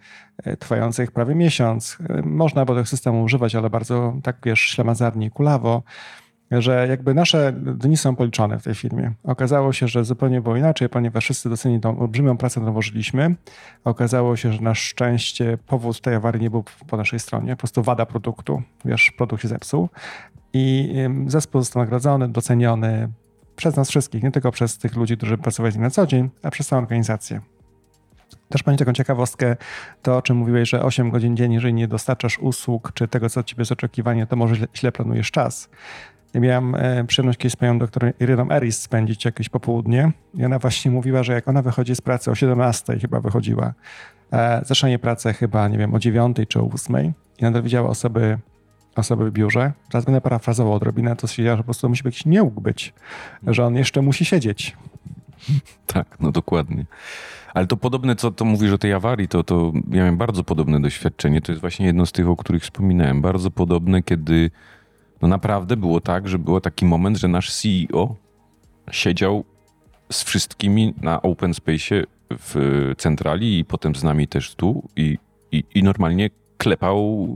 e, 0.45 0.57
trwających 0.57 1.13
prawie 1.13 1.35
miesiąc, 1.35 1.99
e, 2.09 2.23
można 2.23 2.65
było 2.65 2.77
tego 2.77 2.87
systemu 2.87 3.23
używać, 3.23 3.55
ale 3.55 3.71
bardzo 3.71 4.15
tak 4.23 4.37
wiesz, 4.45 4.61
ślamazarnie 4.61 5.27
i 5.27 5.31
kulawo, 5.31 5.83
że 6.51 6.87
jakby 6.89 7.15
nasze 7.15 7.53
dni 7.53 7.97
są 7.97 8.17
policzone 8.17 8.59
w 8.59 8.63
tej 8.63 8.75
firmie. 8.75 9.13
Okazało 9.25 9.73
się, 9.73 9.89
że 9.89 10.05
zupełnie 10.05 10.41
było 10.41 10.57
inaczej, 10.57 10.89
ponieważ 10.89 11.25
wszyscy 11.25 11.51
docenili 11.51 11.81
tą 11.81 11.99
olbrzymią 11.99 12.37
pracę, 12.37 12.61
którą 12.61 12.73
włożyliśmy. 12.73 13.35
Okazało 13.85 14.37
się, 14.37 14.53
że 14.53 14.61
na 14.61 14.75
szczęście 14.75 15.59
powód 15.67 16.01
tej 16.01 16.15
awarii 16.15 16.43
nie 16.43 16.51
był 16.51 16.65
po 16.87 16.97
naszej 16.97 17.19
stronie, 17.19 17.57
po 17.57 17.59
prostu 17.61 17.83
wada 17.83 18.07
produktu. 18.07 18.63
Wiesz, 18.85 19.13
produkt 19.17 19.43
się 19.43 19.49
zepsuł. 19.49 19.89
I 20.53 20.95
zespół 21.27 21.61
został 21.61 21.83
nagrodzony, 21.83 22.29
doceniony 22.29 23.09
przez 23.61 23.77
nas 23.77 23.89
wszystkich, 23.89 24.23
nie 24.23 24.31
tylko 24.31 24.53
przez 24.53 24.79
tych 24.79 24.97
ludzi, 24.97 25.17
którzy 25.17 25.39
pracowali 25.39 25.79
na 25.79 25.91
co 25.91 26.07
dzień, 26.07 26.31
a 26.43 26.51
przez 26.51 26.67
całą 26.67 26.83
organizację. 26.83 27.41
Też 28.49 28.63
pani 28.63 28.79
taką 28.79 28.93
ciekawostkę, 28.93 29.57
to 30.03 30.17
o 30.17 30.23
czym 30.23 30.37
mówiłeś, 30.37 30.71
że 30.71 30.83
8 30.83 31.11
godzin 31.11 31.37
dziennie, 31.37 31.55
jeżeli 31.55 31.75
nie 31.75 31.89
dostarczasz 31.89 32.39
usług 32.39 32.93
czy 32.95 33.09
tego, 33.09 33.31
co 33.31 33.41
od 33.41 33.47
ciebie 33.47 33.61
jest 33.61 33.73
oczekiwanie, 33.73 34.27
to 34.27 34.37
może 34.37 34.67
źle 34.75 34.93
planujesz 34.93 35.31
czas. 35.31 35.69
Ja 36.35 36.41
miałem 36.41 36.75
e, 36.75 37.05
przyjemność 37.05 37.39
kiedyś 37.39 37.53
z 37.53 37.57
panią 37.57 37.79
doktor 37.79 38.13
Iryną 38.21 38.51
Eris 38.51 38.83
spędzić 38.83 39.25
jakieś 39.25 39.49
popołudnie 39.49 40.13
i 40.35 40.45
ona 40.45 40.59
właśnie 40.59 40.91
mówiła, 40.91 41.23
że 41.23 41.33
jak 41.33 41.49
ona 41.49 41.63
wychodzi 41.63 41.97
z 41.97 42.01
pracy 42.01 42.31
o 42.31 42.35
17 42.35 42.99
chyba 42.99 43.21
wychodziła, 43.21 43.75
e, 44.33 44.99
pracę 44.99 45.33
chyba, 45.33 45.69
nie 45.69 45.79
wiem, 45.79 45.95
o 45.95 45.99
9 45.99 46.37
czy 46.49 46.61
o 46.61 46.69
8 46.75 46.97
i 47.39 47.43
nadal 47.43 47.63
widziała 47.63 47.89
osoby, 47.89 48.39
osoby 48.97 49.31
w 49.31 49.33
biurze. 49.33 49.73
Teraz 49.91 50.05
będę 50.05 50.21
parafrazował 50.21 50.73
odrobinę, 50.73 51.17
to 51.17 51.27
się 51.27 51.43
że 51.45 51.57
po 51.57 51.65
prostu 51.65 51.89
musi 51.89 52.03
jakiś 52.05 52.27
nieuk 52.27 52.61
być, 52.61 52.95
że 53.47 53.65
on 53.65 53.77
jeszcze 53.77 54.03
musi 54.03 54.25
siedzieć. 54.25 54.77
Tak, 55.87 56.17
no 56.21 56.33
dokładnie. 56.33 56.85
Ale 57.55 57.67
to 57.67 57.77
podobne, 57.77 58.17
co 58.17 58.31
to 58.31 58.45
mówisz 58.45 58.73
o 58.73 58.79
tej 58.79 58.93
awarii, 58.93 59.29
to, 59.29 59.45
to 59.45 59.73
ja 59.75 59.97
miałem 59.97 60.17
bardzo 60.17 60.45
podobne 60.45 60.81
doświadczenie. 60.81 61.41
To 61.41 61.53
jest 61.53 61.61
właśnie 61.61 61.87
jedno 61.87 62.07
z 62.07 62.13
tych, 62.13 62.29
o 62.29 62.37
których 62.37 62.63
wspominałem. 62.63 63.23
Bardzo 63.23 63.51
podobne, 63.51 64.03
kiedy 64.03 64.51
no 65.23 65.29
naprawdę 65.29 65.77
było 65.77 66.01
tak, 66.01 66.29
że 66.29 66.39
był 66.39 66.61
taki 66.61 66.85
moment, 66.85 67.17
że 67.17 67.29
nasz 67.29 67.53
CEO 67.53 68.15
siedział 68.91 69.45
z 70.13 70.23
wszystkimi 70.23 70.95
na 71.03 71.23
open 71.23 71.55
space 71.55 72.03
w 72.31 72.93
centrali 72.99 73.59
i 73.59 73.65
potem 73.65 73.95
z 73.95 74.03
nami 74.03 74.29
też 74.29 74.55
tu 74.55 74.89
i, 74.97 75.19
i, 75.53 75.65
i 75.75 75.83
normalnie 75.83 76.31
klepał, 76.57 77.29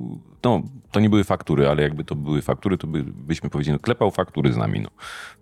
no 0.45 0.63
to 0.91 1.01
nie 1.01 1.11
były 1.11 1.25
faktury, 1.25 1.69
ale 1.69 1.83
jakby 1.83 2.05
to 2.05 2.15
były 2.15 2.43
faktury, 2.43 2.79
to 2.79 2.87
by, 2.87 3.05
byśmy 3.05 3.51
powiedzieli, 3.51 3.73
no, 3.73 3.79
klepał 3.79 4.11
faktury 4.11 4.53
z 4.53 4.57
nami, 4.57 4.81
no. 4.81 4.89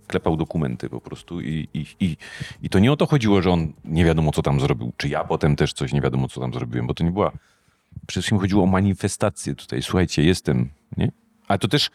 Klepał 0.06 0.36
dokumenty 0.36 0.88
po 0.88 1.00
prostu 1.00 1.40
i, 1.40 1.68
i, 1.74 1.86
i, 2.00 2.16
i 2.62 2.68
to 2.68 2.78
nie 2.78 2.92
o 2.92 2.96
to 2.96 3.06
chodziło, 3.06 3.42
że 3.42 3.50
on 3.50 3.72
nie 3.84 4.04
wiadomo 4.04 4.32
co 4.32 4.42
tam 4.42 4.60
zrobił, 4.60 4.92
czy 4.96 5.08
ja 5.08 5.24
potem 5.24 5.56
też 5.56 5.72
coś 5.72 5.92
nie 5.92 6.00
wiadomo 6.00 6.28
co 6.28 6.40
tam 6.40 6.54
zrobiłem, 6.54 6.86
bo 6.86 6.94
to 6.94 7.04
nie 7.04 7.10
była, 7.10 7.30
przede 8.06 8.22
wszystkim 8.22 8.38
chodziło 8.38 8.62
o 8.62 8.66
manifestację 8.66 9.54
tutaj, 9.54 9.82
słuchajcie, 9.82 10.22
jestem, 10.22 10.70
nie? 10.96 11.12
Ale 11.48 11.58
to 11.58 11.68
też 11.68 11.90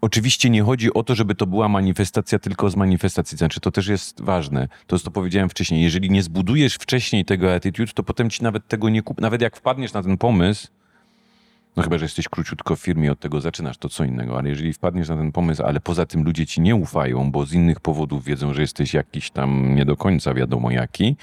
Oczywiście 0.00 0.50
nie 0.50 0.62
chodzi 0.62 0.94
o 0.94 1.02
to, 1.02 1.14
żeby 1.14 1.34
to 1.34 1.46
była 1.46 1.68
manifestacja 1.68 2.38
tylko 2.38 2.70
z 2.70 2.76
manifestacji, 2.76 3.38
znaczy 3.38 3.60
to 3.60 3.70
też 3.70 3.86
jest 3.86 4.20
ważne. 4.20 4.68
To 4.86 4.96
jest 4.96 5.04
to 5.04 5.10
powiedziałem 5.10 5.48
wcześniej. 5.48 5.82
Jeżeli 5.82 6.10
nie 6.10 6.22
zbudujesz 6.22 6.74
wcześniej 6.74 7.24
tego 7.24 7.54
attitude, 7.54 7.92
to 7.92 8.02
potem 8.02 8.30
ci 8.30 8.42
nawet 8.42 8.68
tego 8.68 8.88
nie 8.88 9.02
kup. 9.02 9.20
Nawet 9.20 9.42
jak 9.42 9.56
wpadniesz 9.56 9.92
na 9.92 10.02
ten 10.02 10.18
pomysł, 10.18 10.68
No 11.78 11.84
chyba, 11.84 11.98
że 11.98 12.04
jesteś 12.04 12.28
króciutko 12.28 12.76
w 12.76 12.80
firmie 12.80 13.12
od 13.12 13.20
tego 13.20 13.40
zaczynasz, 13.40 13.78
to 13.78 13.88
co 13.88 14.04
innego, 14.04 14.38
ale 14.38 14.48
jeżeli 14.48 14.72
wpadniesz 14.72 15.08
na 15.08 15.16
ten 15.16 15.32
pomysł, 15.32 15.62
ale 15.62 15.80
poza 15.80 16.06
tym 16.06 16.24
ludzie 16.24 16.46
ci 16.46 16.60
nie 16.60 16.76
ufają, 16.76 17.30
bo 17.30 17.46
z 17.46 17.52
innych 17.52 17.80
powodów 17.80 18.24
wiedzą, 18.24 18.54
że 18.54 18.60
jesteś 18.60 18.94
jakiś 18.94 19.30
tam 19.30 19.74
nie 19.74 19.84
do 19.84 19.96
końca 19.96 20.34
wiadomo 20.34 20.70
jaki, 20.70 21.16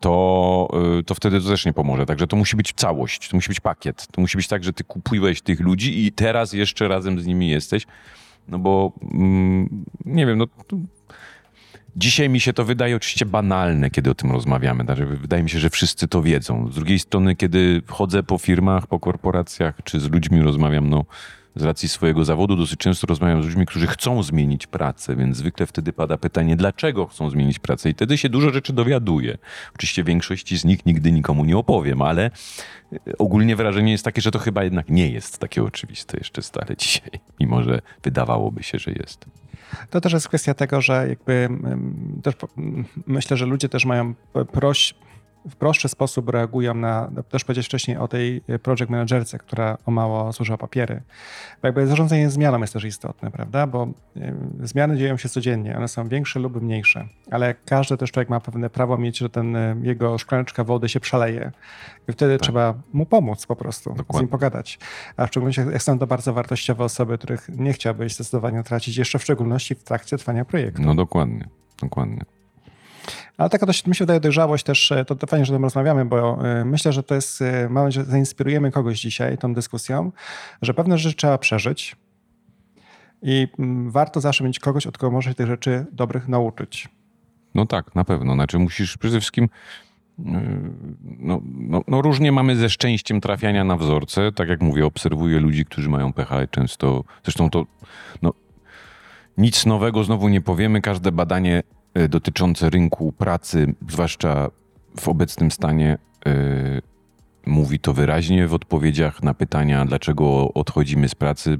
to, 0.00 0.68
y, 0.98 1.02
to 1.02 1.14
wtedy 1.14 1.40
to 1.40 1.48
też 1.48 1.66
nie 1.66 1.72
pomoże. 1.72 2.06
Także 2.06 2.26
to 2.26 2.36
musi 2.36 2.56
być 2.56 2.72
całość, 2.72 3.28
to 3.28 3.36
musi 3.36 3.48
być 3.48 3.60
pakiet. 3.60 4.06
To 4.06 4.20
musi 4.20 4.36
być 4.36 4.48
tak, 4.48 4.64
że 4.64 4.72
ty 4.72 4.84
kupujesz 4.84 5.42
tych 5.42 5.60
ludzi 5.60 6.06
i 6.06 6.12
teraz 6.12 6.52
jeszcze 6.52 6.88
razem 6.88 7.20
z 7.20 7.26
nimi 7.26 7.48
jesteś. 7.48 7.86
No 8.48 8.58
bo 8.58 8.92
mm, 9.12 9.84
nie 10.04 10.26
wiem, 10.26 10.38
no 10.38 10.46
Dzisiaj 11.96 12.28
mi 12.28 12.40
się 12.40 12.52
to 12.52 12.64
wydaje 12.64 12.96
oczywiście 12.96 13.26
banalne, 13.26 13.90
kiedy 13.90 14.10
o 14.10 14.14
tym 14.14 14.32
rozmawiamy. 14.32 14.84
Znaczy, 14.84 15.06
wydaje 15.06 15.42
mi 15.42 15.50
się, 15.50 15.58
że 15.58 15.70
wszyscy 15.70 16.08
to 16.08 16.22
wiedzą. 16.22 16.72
Z 16.72 16.74
drugiej 16.74 16.98
strony, 16.98 17.36
kiedy 17.36 17.82
chodzę 17.86 18.22
po 18.22 18.38
firmach, 18.38 18.86
po 18.86 19.00
korporacjach, 19.00 19.74
czy 19.84 20.00
z 20.00 20.10
ludźmi 20.10 20.42
rozmawiam, 20.42 20.88
no 20.88 21.04
z 21.56 21.62
racji 21.62 21.88
swojego 21.88 22.24
zawodu 22.24 22.56
dosyć 22.56 22.78
często 22.78 23.06
rozmawiam 23.06 23.42
z 23.42 23.46
ludźmi, 23.46 23.66
którzy 23.66 23.86
chcą 23.86 24.22
zmienić 24.22 24.66
pracę, 24.66 25.16
więc 25.16 25.36
zwykle 25.36 25.66
wtedy 25.66 25.92
pada 25.92 26.16
pytanie, 26.16 26.56
dlaczego 26.56 27.06
chcą 27.06 27.30
zmienić 27.30 27.58
pracę 27.58 27.90
i 27.90 27.92
wtedy 27.92 28.18
się 28.18 28.28
dużo 28.28 28.50
rzeczy 28.50 28.72
dowiaduję. 28.72 29.38
Oczywiście 29.74 30.04
większości 30.04 30.58
z 30.58 30.64
nich 30.64 30.86
nigdy 30.86 31.12
nikomu 31.12 31.44
nie 31.44 31.56
opowiem, 31.56 32.02
ale 32.02 32.30
e, 32.92 32.98
ogólnie 33.18 33.56
wrażenie 33.56 33.92
jest 33.92 34.04
takie, 34.04 34.20
że 34.20 34.30
to 34.30 34.38
chyba 34.38 34.64
jednak 34.64 34.88
nie 34.88 35.10
jest 35.10 35.38
takie 35.38 35.62
oczywiste 35.62 36.18
jeszcze 36.18 36.42
stale 36.42 36.76
dzisiaj, 36.76 37.10
mimo 37.40 37.62
że 37.62 37.80
wydawałoby 38.02 38.62
się, 38.62 38.78
że 38.78 38.92
jest. 38.92 39.26
To 39.90 40.00
też 40.00 40.12
jest 40.12 40.28
kwestia 40.28 40.54
tego, 40.54 40.80
że 40.80 41.08
jakby 41.08 41.48
też 42.22 42.34
myślę, 43.06 43.36
że 43.36 43.46
ludzie 43.46 43.68
też 43.68 43.84
mają 43.84 44.14
proś, 44.52 44.94
w 45.50 45.56
prostszy 45.56 45.88
sposób 45.88 46.28
reagują 46.28 46.74
na, 46.74 47.10
też 47.28 47.44
powiedzieć 47.44 47.66
wcześniej 47.66 47.96
o 47.96 48.08
tej 48.08 48.42
project 48.62 48.90
managerce, 48.90 49.38
która 49.38 49.78
o 49.86 49.90
mało 49.90 50.32
zużyła 50.32 50.58
papiery. 50.58 51.02
Bo 51.62 51.68
jakby 51.68 51.86
zarządzanie 51.86 52.30
zmianą 52.30 52.60
jest 52.60 52.72
też 52.72 52.84
istotne, 52.84 53.30
prawda? 53.30 53.66
Bo 53.66 53.88
zmiany 54.62 54.96
dzieją 54.96 55.16
się 55.16 55.28
codziennie, 55.28 55.76
one 55.76 55.88
są 55.88 56.08
większe 56.08 56.40
lub 56.40 56.62
mniejsze, 56.62 57.08
ale 57.30 57.54
każdy 57.54 57.96
też 57.96 58.12
człowiek 58.12 58.28
ma 58.28 58.40
pewne 58.40 58.70
prawo 58.70 58.98
mieć, 58.98 59.18
że 59.18 59.28
ten 59.28 59.56
jego 59.82 60.18
szklaneczka 60.18 60.64
wody 60.64 60.88
się 60.88 61.00
przeleje. 61.00 61.52
I 62.08 62.12
wtedy 62.12 62.38
tak. 62.38 62.42
trzeba 62.42 62.74
mu 62.92 63.06
pomóc 63.06 63.46
po 63.46 63.56
prostu, 63.56 63.90
Dokładnie. 63.90 64.18
z 64.18 64.20
nim 64.20 64.28
pogadać. 64.28 64.78
A 65.16 65.26
w 65.26 65.28
szczególności 65.28 65.60
jak 65.72 65.82
są 65.82 65.98
to 65.98 66.06
bardzo 66.06 66.32
wartościowe 66.32 66.84
osoby, 66.84 67.18
których 67.18 67.48
nie 67.48 67.72
chciałbyś 67.72 68.14
zdecydowanie 68.14 68.62
tracić, 68.62 68.96
jeszcze 68.96 69.18
w 69.18 69.22
szczególności 69.22 69.74
w 69.74 69.82
trakcie 69.82 70.18
trwania 70.18 70.44
projektu. 70.44 70.82
No 70.82 70.94
dokładnie, 70.94 71.48
dokładnie. 71.80 72.35
Ale 73.38 73.50
taka 73.50 73.66
dość, 73.66 73.86
mi 73.86 73.94
się 73.94 74.04
wydaje, 74.04 74.20
dojrzałość 74.20 74.64
też, 74.64 74.92
e, 74.92 75.04
to, 75.04 75.14
to 75.14 75.26
fajnie, 75.26 75.46
że 75.46 75.52
o 75.52 75.56
tym 75.56 75.64
rozmawiamy, 75.64 76.04
bo 76.04 76.48
e, 76.48 76.64
myślę, 76.64 76.92
że 76.92 77.02
to 77.02 77.14
jest, 77.14 77.42
e, 77.42 77.68
mamy, 77.68 77.92
że 77.92 78.04
zainspirujemy 78.04 78.70
kogoś 78.70 79.00
dzisiaj 79.00 79.38
tą 79.38 79.54
dyskusją, 79.54 80.12
że 80.62 80.74
pewne 80.74 80.98
rzeczy 80.98 81.16
trzeba 81.16 81.38
przeżyć 81.38 81.96
i 83.22 83.48
mm, 83.58 83.90
warto 83.90 84.20
zawsze 84.20 84.44
mieć 84.44 84.58
kogoś, 84.58 84.86
od 84.86 84.98
kogo 84.98 85.10
może 85.10 85.30
się 85.30 85.34
tych 85.34 85.46
rzeczy 85.46 85.86
dobrych 85.92 86.28
nauczyć. 86.28 86.88
No 87.54 87.66
tak, 87.66 87.94
na 87.94 88.04
pewno. 88.04 88.34
Znaczy 88.34 88.58
musisz 88.58 88.96
przede 88.98 89.20
wszystkim 89.20 89.48
no, 90.18 91.40
no, 91.44 91.82
no, 91.88 92.02
różnie 92.02 92.32
mamy 92.32 92.56
ze 92.56 92.70
szczęściem 92.70 93.20
trafiania 93.20 93.64
na 93.64 93.76
wzorce. 93.76 94.32
Tak 94.32 94.48
jak 94.48 94.62
mówię, 94.62 94.86
obserwuję 94.86 95.40
ludzi, 95.40 95.64
którzy 95.64 95.88
mają 95.88 96.12
i 96.44 96.48
często, 96.50 97.04
zresztą 97.24 97.50
to 97.50 97.66
no, 98.22 98.32
nic 99.38 99.66
nowego 99.66 100.04
znowu 100.04 100.28
nie 100.28 100.40
powiemy. 100.40 100.80
Każde 100.80 101.12
badanie 101.12 101.62
dotyczące 102.08 102.70
rynku 102.70 103.12
pracy, 103.12 103.74
zwłaszcza 103.88 104.50
w 105.00 105.08
obecnym 105.08 105.50
stanie, 105.50 105.98
yy, 106.26 106.32
mówi 107.46 107.78
to 107.78 107.94
wyraźnie 107.94 108.46
w 108.46 108.54
odpowiedziach 108.54 109.22
na 109.22 109.34
pytania, 109.34 109.84
dlaczego 109.84 110.52
odchodzimy 110.54 111.08
z 111.08 111.14
pracy. 111.14 111.58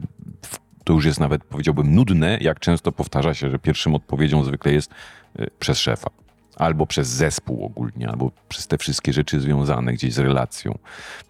To 0.85 0.93
już 0.93 1.05
jest 1.05 1.21
nawet, 1.21 1.45
powiedziałbym, 1.45 1.95
nudne, 1.95 2.39
jak 2.41 2.61
często 2.61 2.93
powtarza 2.93 3.35
się, 3.35 3.51
że 3.51 3.59
pierwszym 3.59 3.95
odpowiedzią 3.95 4.45
zwykle 4.45 4.73
jest 4.73 4.91
yy, 5.39 5.47
przez 5.59 5.79
szefa. 5.79 6.11
Albo 6.57 6.87
przez 6.87 7.09
zespół 7.09 7.65
ogólnie, 7.65 8.09
albo 8.09 8.31
przez 8.49 8.67
te 8.67 8.79
wszystkie 8.79 9.13
rzeczy 9.13 9.41
związane 9.41 9.93
gdzieś 9.93 10.13
z 10.13 10.19
relacją. 10.19 10.79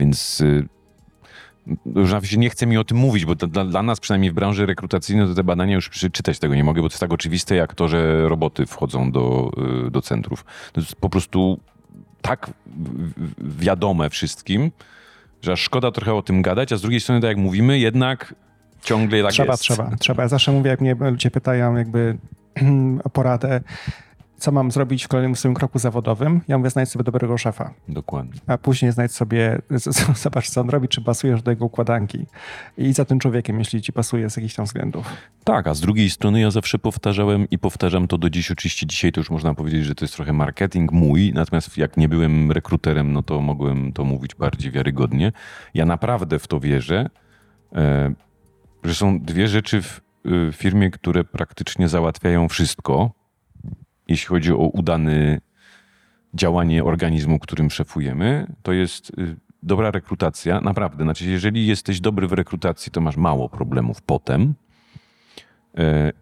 Więc 0.00 0.42
już 1.96 2.12
nawet 2.12 2.32
nie 2.36 2.50
chce 2.50 2.66
mi 2.66 2.78
o 2.78 2.84
tym 2.84 2.98
mówić, 2.98 3.24
bo 3.24 3.34
dla, 3.34 3.64
dla, 3.64 3.82
nas, 3.82 4.00
przynajmniej 4.00 4.30
w 4.30 4.34
branży 4.34 4.66
rekrutacyjnej, 4.66 5.26
to 5.26 5.34
te 5.34 5.44
badania 5.44 5.74
już 5.74 5.88
przeczytać 5.88 6.38
tego 6.38 6.54
nie 6.54 6.64
mogę, 6.64 6.82
bo 6.82 6.88
to 6.88 6.92
jest 6.92 7.00
tak 7.00 7.12
oczywiste, 7.12 7.54
jak 7.54 7.74
to, 7.74 7.88
że 7.88 8.28
roboty 8.28 8.66
wchodzą 8.66 9.12
do, 9.12 9.50
y, 9.86 9.90
do 9.90 10.02
centrów. 10.02 10.44
To 10.72 10.80
jest 10.80 10.96
po 10.96 11.10
prostu 11.10 11.60
tak 12.22 12.50
wiadome 13.38 14.10
wszystkim, 14.10 14.70
że 15.42 15.56
szkoda 15.56 15.90
trochę 15.90 16.14
o 16.14 16.22
tym 16.22 16.42
gadać, 16.42 16.72
a 16.72 16.76
z 16.76 16.80
drugiej 16.80 17.00
strony, 17.00 17.20
tak 17.20 17.28
jak 17.28 17.36
mówimy, 17.36 17.78
jednak 17.78 18.34
ciągle 18.82 19.22
tak 19.22 19.32
trzeba, 19.32 19.52
jest. 19.52 19.62
Trzeba, 19.62 19.84
trzeba. 19.84 19.96
Trzeba. 19.96 20.22
Ja 20.22 20.28
zawsze 20.28 20.52
mówię, 20.52 20.70
jak 20.70 20.80
mnie 20.80 20.96
ludzie 21.00 21.30
pytają 21.30 21.76
jakby 21.76 22.18
o 23.04 23.10
poradę, 23.10 23.60
co 24.38 24.52
mam 24.52 24.70
zrobić 24.70 25.04
w 25.04 25.08
kolejnym 25.08 25.36
swoim 25.36 25.54
kroku 25.54 25.78
zawodowym. 25.78 26.40
Ja 26.48 26.58
mówię, 26.58 26.70
znajdź 26.70 26.88
sobie 26.88 27.04
dobrego 27.04 27.38
szefa. 27.38 27.74
Dokładnie. 27.88 28.40
A 28.46 28.58
później 28.58 28.92
znajdź 28.92 29.12
sobie, 29.12 29.62
zobacz 30.24 30.50
co 30.50 30.60
on 30.60 30.70
robi, 30.70 30.88
czy 30.88 31.00
pasujesz 31.00 31.42
do 31.42 31.50
jego 31.50 31.64
układanki. 31.64 32.26
I 32.78 32.92
za 32.92 33.04
tym 33.04 33.18
człowiekiem, 33.18 33.58
jeśli 33.58 33.82
ci 33.82 33.92
pasuje 33.92 34.30
z 34.30 34.36
jakichś 34.36 34.54
tam 34.54 34.64
względów. 34.64 35.06
Tak, 35.44 35.66
a 35.66 35.74
z 35.74 35.80
drugiej 35.80 36.10
strony 36.10 36.40
ja 36.40 36.50
zawsze 36.50 36.78
powtarzałem 36.78 37.50
i 37.50 37.58
powtarzam 37.58 38.08
to 38.08 38.18
do 38.18 38.30
dziś. 38.30 38.50
Oczywiście 38.50 38.86
dzisiaj 38.86 39.12
to 39.12 39.20
już 39.20 39.30
można 39.30 39.54
powiedzieć, 39.54 39.84
że 39.84 39.94
to 39.94 40.04
jest 40.04 40.14
trochę 40.14 40.32
marketing 40.32 40.92
mój, 40.92 41.32
natomiast 41.34 41.78
jak 41.78 41.96
nie 41.96 42.08
byłem 42.08 42.52
rekruterem, 42.52 43.12
no 43.12 43.22
to 43.22 43.40
mogłem 43.40 43.92
to 43.92 44.04
mówić 44.04 44.34
bardziej 44.34 44.72
wiarygodnie. 44.72 45.32
Ja 45.74 45.86
naprawdę 45.86 46.38
w 46.38 46.46
to 46.46 46.60
wierzę, 46.60 47.10
e, 47.74 48.14
że 48.84 48.94
są 48.94 49.20
dwie 49.20 49.48
rzeczy 49.48 49.82
w 49.82 50.00
firmie, 50.52 50.90
które 50.90 51.24
praktycznie 51.24 51.88
załatwiają 51.88 52.48
wszystko 52.48 53.10
jeśli 54.08 54.26
chodzi 54.26 54.52
o 54.52 54.56
udane 54.56 55.40
działanie 56.34 56.84
organizmu, 56.84 57.38
którym 57.38 57.70
szefujemy, 57.70 58.46
to 58.62 58.72
jest 58.72 59.10
y, 59.10 59.36
dobra 59.62 59.90
rekrutacja. 59.90 60.60
Naprawdę, 60.60 61.04
znaczy, 61.04 61.24
jeżeli 61.24 61.66
jesteś 61.66 62.00
dobry 62.00 62.26
w 62.28 62.32
rekrutacji, 62.32 62.92
to 62.92 63.00
masz 63.00 63.16
mało 63.16 63.48
problemów 63.48 64.02
potem. 64.02 64.54
E, 65.78 66.12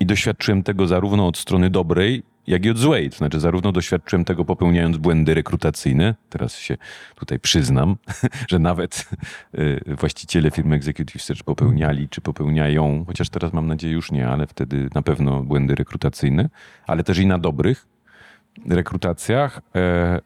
I 0.00 0.06
doświadczyłem 0.06 0.62
tego 0.62 0.86
zarówno 0.86 1.26
od 1.26 1.38
strony 1.38 1.70
dobrej, 1.70 2.22
jak 2.50 2.64
i 2.64 2.70
od 2.70 2.78
złej. 2.78 3.10
To 3.10 3.16
znaczy, 3.16 3.40
zarówno 3.40 3.72
doświadczyłem 3.72 4.24
tego 4.24 4.44
popełniając 4.44 4.96
błędy 4.96 5.34
rekrutacyjne, 5.34 6.14
teraz 6.28 6.58
się 6.58 6.76
tutaj 7.14 7.40
przyznam, 7.40 7.96
że 8.50 8.58
nawet 8.58 9.08
y, 9.54 9.96
właściciele 9.98 10.50
firmy 10.50 10.76
Executive 10.76 11.22
Search 11.22 11.42
popełniali, 11.42 12.08
czy 12.08 12.20
popełniają, 12.20 13.04
chociaż 13.06 13.28
teraz 13.28 13.52
mam 13.52 13.66
nadzieję 13.66 13.94
już 13.94 14.12
nie, 14.12 14.28
ale 14.28 14.46
wtedy 14.46 14.88
na 14.94 15.02
pewno 15.02 15.42
błędy 15.42 15.74
rekrutacyjne, 15.74 16.48
ale 16.86 17.04
też 17.04 17.18
i 17.18 17.26
na 17.26 17.38
dobrych 17.38 17.86
rekrutacjach. 18.68 19.60
E, 19.74 20.20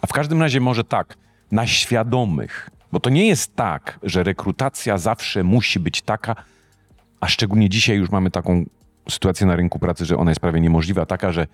a 0.00 0.06
w 0.06 0.12
każdym 0.12 0.42
razie 0.42 0.60
może 0.60 0.84
tak, 0.84 1.16
na 1.52 1.66
świadomych, 1.66 2.70
bo 2.92 3.00
to 3.00 3.10
nie 3.10 3.26
jest 3.26 3.56
tak, 3.56 3.98
że 4.02 4.22
rekrutacja 4.22 4.98
zawsze 4.98 5.44
musi 5.44 5.80
być 5.80 6.02
taka, 6.02 6.36
a 7.20 7.28
szczególnie 7.28 7.68
dzisiaj 7.68 7.96
już 7.96 8.10
mamy 8.10 8.30
taką 8.30 8.64
sytuacja 9.10 9.46
na 9.46 9.56
rynku 9.56 9.78
pracy, 9.78 10.04
że 10.04 10.16
ona 10.16 10.30
jest 10.30 10.40
prawie 10.40 10.60
niemożliwa, 10.60 11.06
taka, 11.06 11.32
że 11.32 11.46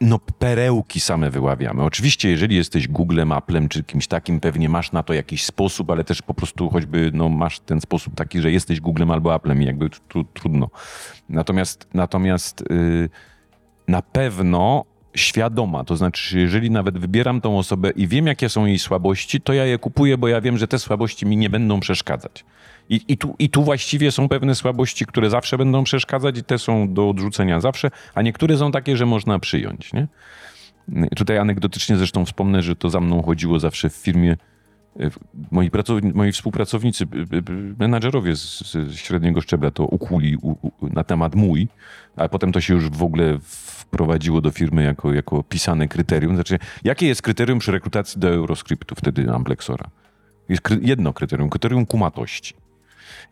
no 0.00 0.18
perełki 0.38 1.00
same 1.00 1.30
wyławiamy. 1.30 1.82
Oczywiście, 1.82 2.30
jeżeli 2.30 2.56
jesteś 2.56 2.88
Googlem, 2.88 3.32
Applem 3.32 3.68
czy 3.68 3.84
kimś 3.84 4.06
takim, 4.06 4.40
pewnie 4.40 4.68
masz 4.68 4.92
na 4.92 5.02
to 5.02 5.14
jakiś 5.14 5.44
sposób, 5.44 5.90
ale 5.90 6.04
też 6.04 6.22
po 6.22 6.34
prostu 6.34 6.70
choćby 6.70 7.10
no, 7.14 7.28
masz 7.28 7.60
ten 7.60 7.80
sposób 7.80 8.14
taki, 8.14 8.40
że 8.40 8.52
jesteś 8.52 8.80
Googlem 8.80 9.10
albo 9.10 9.34
Applem 9.34 9.62
i 9.62 9.66
jakby 9.66 9.90
tru, 10.08 10.24
trudno. 10.24 10.70
Natomiast, 11.28 11.88
natomiast 11.94 12.64
yy, 12.70 13.08
na 13.88 14.02
pewno 14.02 14.84
świadoma, 15.16 15.84
to 15.84 15.96
znaczy, 15.96 16.38
jeżeli 16.38 16.70
nawet 16.70 16.98
wybieram 16.98 17.40
tą 17.40 17.58
osobę 17.58 17.90
i 17.90 18.08
wiem, 18.08 18.26
jakie 18.26 18.48
są 18.48 18.66
jej 18.66 18.78
słabości, 18.78 19.40
to 19.40 19.52
ja 19.52 19.64
je 19.64 19.78
kupuję, 19.78 20.18
bo 20.18 20.28
ja 20.28 20.40
wiem, 20.40 20.58
że 20.58 20.68
te 20.68 20.78
słabości 20.78 21.26
mi 21.26 21.36
nie 21.36 21.50
będą 21.50 21.80
przeszkadzać. 21.80 22.44
I, 22.88 23.00
i, 23.08 23.18
tu, 23.18 23.34
I 23.38 23.50
tu 23.50 23.62
właściwie 23.62 24.12
są 24.12 24.28
pewne 24.28 24.54
słabości, 24.54 25.06
które 25.06 25.30
zawsze 25.30 25.58
będą 25.58 25.84
przeszkadzać, 25.84 26.38
i 26.38 26.44
te 26.44 26.58
są 26.58 26.94
do 26.94 27.08
odrzucenia 27.08 27.60
zawsze, 27.60 27.90
a 28.14 28.22
niektóre 28.22 28.56
są 28.56 28.72
takie, 28.72 28.96
że 28.96 29.06
można 29.06 29.38
przyjąć. 29.38 29.92
Nie? 29.92 30.08
Tutaj 31.16 31.38
anegdotycznie 31.38 31.96
zresztą 31.96 32.24
wspomnę, 32.24 32.62
że 32.62 32.76
to 32.76 32.90
za 32.90 33.00
mną 33.00 33.22
chodziło 33.22 33.60
zawsze 33.60 33.90
w 33.90 33.94
firmie. 33.94 34.36
E, 35.00 35.10
moi, 35.50 35.70
moi 36.14 36.32
współpracownicy, 36.32 37.06
menadżerowie 37.78 38.36
z, 38.36 38.60
z, 38.72 38.94
średniego 38.94 39.40
szczebla 39.40 39.70
to 39.70 39.84
ukuli 39.84 40.36
u, 40.36 40.50
u, 40.50 40.70
na 40.80 41.04
temat 41.04 41.34
mój, 41.34 41.68
a 42.16 42.28
potem 42.28 42.52
to 42.52 42.60
się 42.60 42.74
już 42.74 42.90
w 42.90 43.02
ogóle 43.02 43.38
wprowadziło 43.40 44.40
do 44.40 44.50
firmy 44.50 44.82
jako, 44.82 45.12
jako 45.12 45.42
pisane 45.42 45.88
kryterium. 45.88 46.34
Znaczy, 46.34 46.58
jakie 46.84 47.06
jest 47.06 47.22
kryterium 47.22 47.58
przy 47.58 47.72
rekrutacji 47.72 48.20
do 48.20 48.28
Euroscriptu 48.28 48.94
wtedy 48.94 49.30
Amplexora? 49.30 49.90
Jest 50.48 50.62
jedno 50.82 51.12
kryterium, 51.12 51.50
kryterium 51.50 51.86
kumatości. 51.86 52.54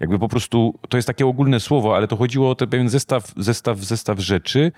Jakby 0.00 0.18
po 0.18 0.28
prostu, 0.28 0.78
to 0.88 0.98
jest 0.98 1.06
takie 1.06 1.26
ogólne 1.26 1.60
słowo, 1.60 1.96
ale 1.96 2.08
to 2.08 2.16
chodziło 2.16 2.50
o 2.50 2.54
ten 2.54 2.68
pewien 2.68 2.88
zestaw, 2.88 3.32
zestaw, 3.36 3.78
zestaw 3.78 4.18
rzeczy, 4.18 4.72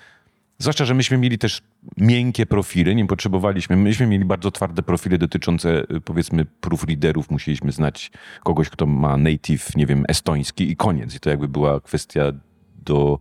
Zwłaszcza, 0.58 0.84
że 0.84 0.94
myśmy 0.94 1.18
mieli 1.18 1.38
też 1.38 1.62
miękkie 1.96 2.46
profile, 2.46 2.94
nie 2.94 3.06
potrzebowaliśmy. 3.06 3.76
Myśmy 3.76 4.06
mieli 4.06 4.24
bardzo 4.24 4.50
twarde 4.50 4.82
profile 4.82 5.18
dotyczące, 5.18 5.82
y, 5.96 6.00
powiedzmy, 6.00 6.44
proofreaderów. 6.44 7.30
Musieliśmy 7.30 7.72
znać 7.72 8.10
kogoś, 8.42 8.70
kto 8.70 8.86
ma 8.86 9.16
native, 9.16 9.76
nie 9.76 9.86
wiem, 9.86 10.04
estoński 10.08 10.70
i 10.70 10.76
koniec. 10.76 11.14
I 11.14 11.20
to 11.20 11.30
jakby 11.30 11.48
była 11.48 11.80
kwestia 11.80 12.32
do, 12.84 13.18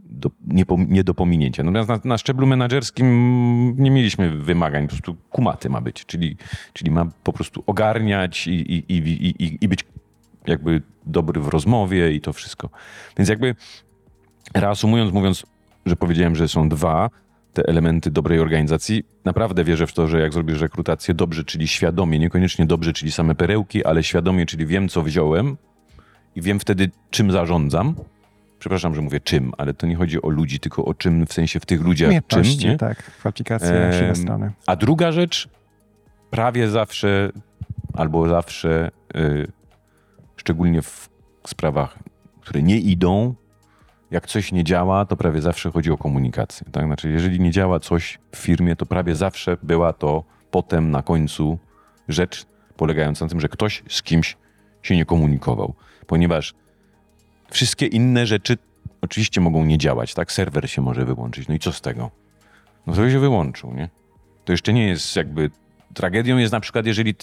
do, 0.00 0.30
nie, 0.46 0.64
nie 0.88 1.04
do 1.04 1.14
pominięcia. 1.14 1.62
Natomiast 1.62 1.88
na, 1.88 2.10
na 2.10 2.18
szczeblu 2.18 2.46
menedżerskim 2.46 3.76
nie 3.78 3.90
mieliśmy 3.90 4.30
wymagań, 4.30 4.84
po 4.84 4.88
prostu 4.88 5.16
kumaty 5.30 5.70
ma 5.70 5.80
być, 5.80 6.06
czyli, 6.06 6.36
czyli 6.72 6.90
ma 6.90 7.06
po 7.24 7.32
prostu 7.32 7.62
ogarniać 7.66 8.46
i, 8.46 8.50
i, 8.52 8.84
i, 8.88 8.96
i, 9.44 9.58
i 9.60 9.68
być 9.68 9.84
jakby 10.46 10.82
dobry 11.06 11.40
w 11.40 11.48
rozmowie 11.48 12.12
i 12.12 12.20
to 12.20 12.32
wszystko. 12.32 12.70
Więc 13.18 13.28
jakby 13.28 13.54
reasumując, 14.54 15.12
mówiąc, 15.12 15.46
że 15.86 15.96
powiedziałem, 15.96 16.36
że 16.36 16.48
są 16.48 16.68
dwa 16.68 17.10
te 17.52 17.62
elementy 17.68 18.10
dobrej 18.10 18.40
organizacji. 18.40 19.04
Naprawdę 19.24 19.64
wierzę 19.64 19.86
w 19.86 19.92
to, 19.92 20.08
że 20.08 20.20
jak 20.20 20.32
zrobisz 20.32 20.60
rekrutację 20.60 21.14
dobrze, 21.14 21.44
czyli 21.44 21.68
świadomie, 21.68 22.18
niekoniecznie 22.18 22.66
dobrze, 22.66 22.92
czyli 22.92 23.12
same 23.12 23.34
perełki, 23.34 23.84
ale 23.84 24.02
świadomie, 24.02 24.46
czyli 24.46 24.66
wiem, 24.66 24.88
co 24.88 25.02
wziąłem 25.02 25.56
i 26.36 26.42
wiem 26.42 26.60
wtedy, 26.60 26.90
czym 27.10 27.30
zarządzam. 27.30 27.94
Przepraszam, 28.58 28.94
że 28.94 29.00
mówię 29.00 29.20
czym, 29.20 29.52
ale 29.58 29.74
to 29.74 29.86
nie 29.86 29.96
chodzi 29.96 30.22
o 30.22 30.28
ludzi, 30.28 30.60
tylko 30.60 30.84
o 30.84 30.94
czym, 30.94 31.26
w 31.26 31.32
sensie 31.32 31.60
w 31.60 31.66
tych 31.66 31.80
ludziach 31.80 32.12
czym. 32.26 32.42
Nie? 32.42 32.76
Tak, 32.76 33.02
kwalifikacja 33.02 33.74
ehm, 33.74 34.14
strony. 34.14 34.52
A 34.66 34.76
druga 34.76 35.12
rzecz, 35.12 35.48
prawie 36.30 36.68
zawsze 36.68 37.30
albo 37.94 38.28
zawsze, 38.28 38.90
yy, 39.14 39.46
szczególnie 40.44 40.82
w 40.82 41.08
sprawach, 41.46 41.98
które 42.40 42.62
nie 42.62 42.78
idą, 42.78 43.34
jak 44.10 44.26
coś 44.26 44.52
nie 44.52 44.64
działa, 44.64 45.04
to 45.04 45.16
prawie 45.16 45.40
zawsze 45.40 45.70
chodzi 45.70 45.90
o 45.90 45.96
komunikację. 45.96 46.66
Tak? 46.72 46.84
Znaczy, 46.84 47.10
jeżeli 47.10 47.40
nie 47.40 47.50
działa 47.50 47.80
coś 47.80 48.18
w 48.32 48.36
firmie, 48.36 48.76
to 48.76 48.86
prawie 48.86 49.14
zawsze 49.14 49.56
była 49.62 49.92
to 49.92 50.24
potem 50.50 50.90
na 50.90 51.02
końcu 51.02 51.58
rzecz 52.08 52.46
polegająca 52.76 53.24
na 53.24 53.28
tym, 53.28 53.40
że 53.40 53.48
ktoś 53.48 53.82
z 53.88 54.02
kimś 54.02 54.36
się 54.82 54.96
nie 54.96 55.04
komunikował. 55.04 55.74
Ponieważ 56.06 56.54
wszystkie 57.50 57.86
inne 57.86 58.26
rzeczy 58.26 58.58
oczywiście 59.00 59.40
mogą 59.40 59.64
nie 59.64 59.78
działać, 59.78 60.14
tak? 60.14 60.32
Serwer 60.32 60.70
się 60.70 60.82
może 60.82 61.04
wyłączyć. 61.04 61.48
No 61.48 61.54
i 61.54 61.58
co 61.58 61.72
z 61.72 61.80
tego? 61.80 62.10
No 62.86 62.94
to 62.94 63.10
się 63.10 63.18
wyłączył, 63.18 63.74
nie? 63.74 63.88
To 64.44 64.52
jeszcze 64.52 64.72
nie 64.72 64.88
jest 64.88 65.16
jakby. 65.16 65.50
Tragedią 65.94 66.36
jest 66.36 66.52
na 66.52 66.60
przykład, 66.60 66.86
jeżeli 66.86 67.14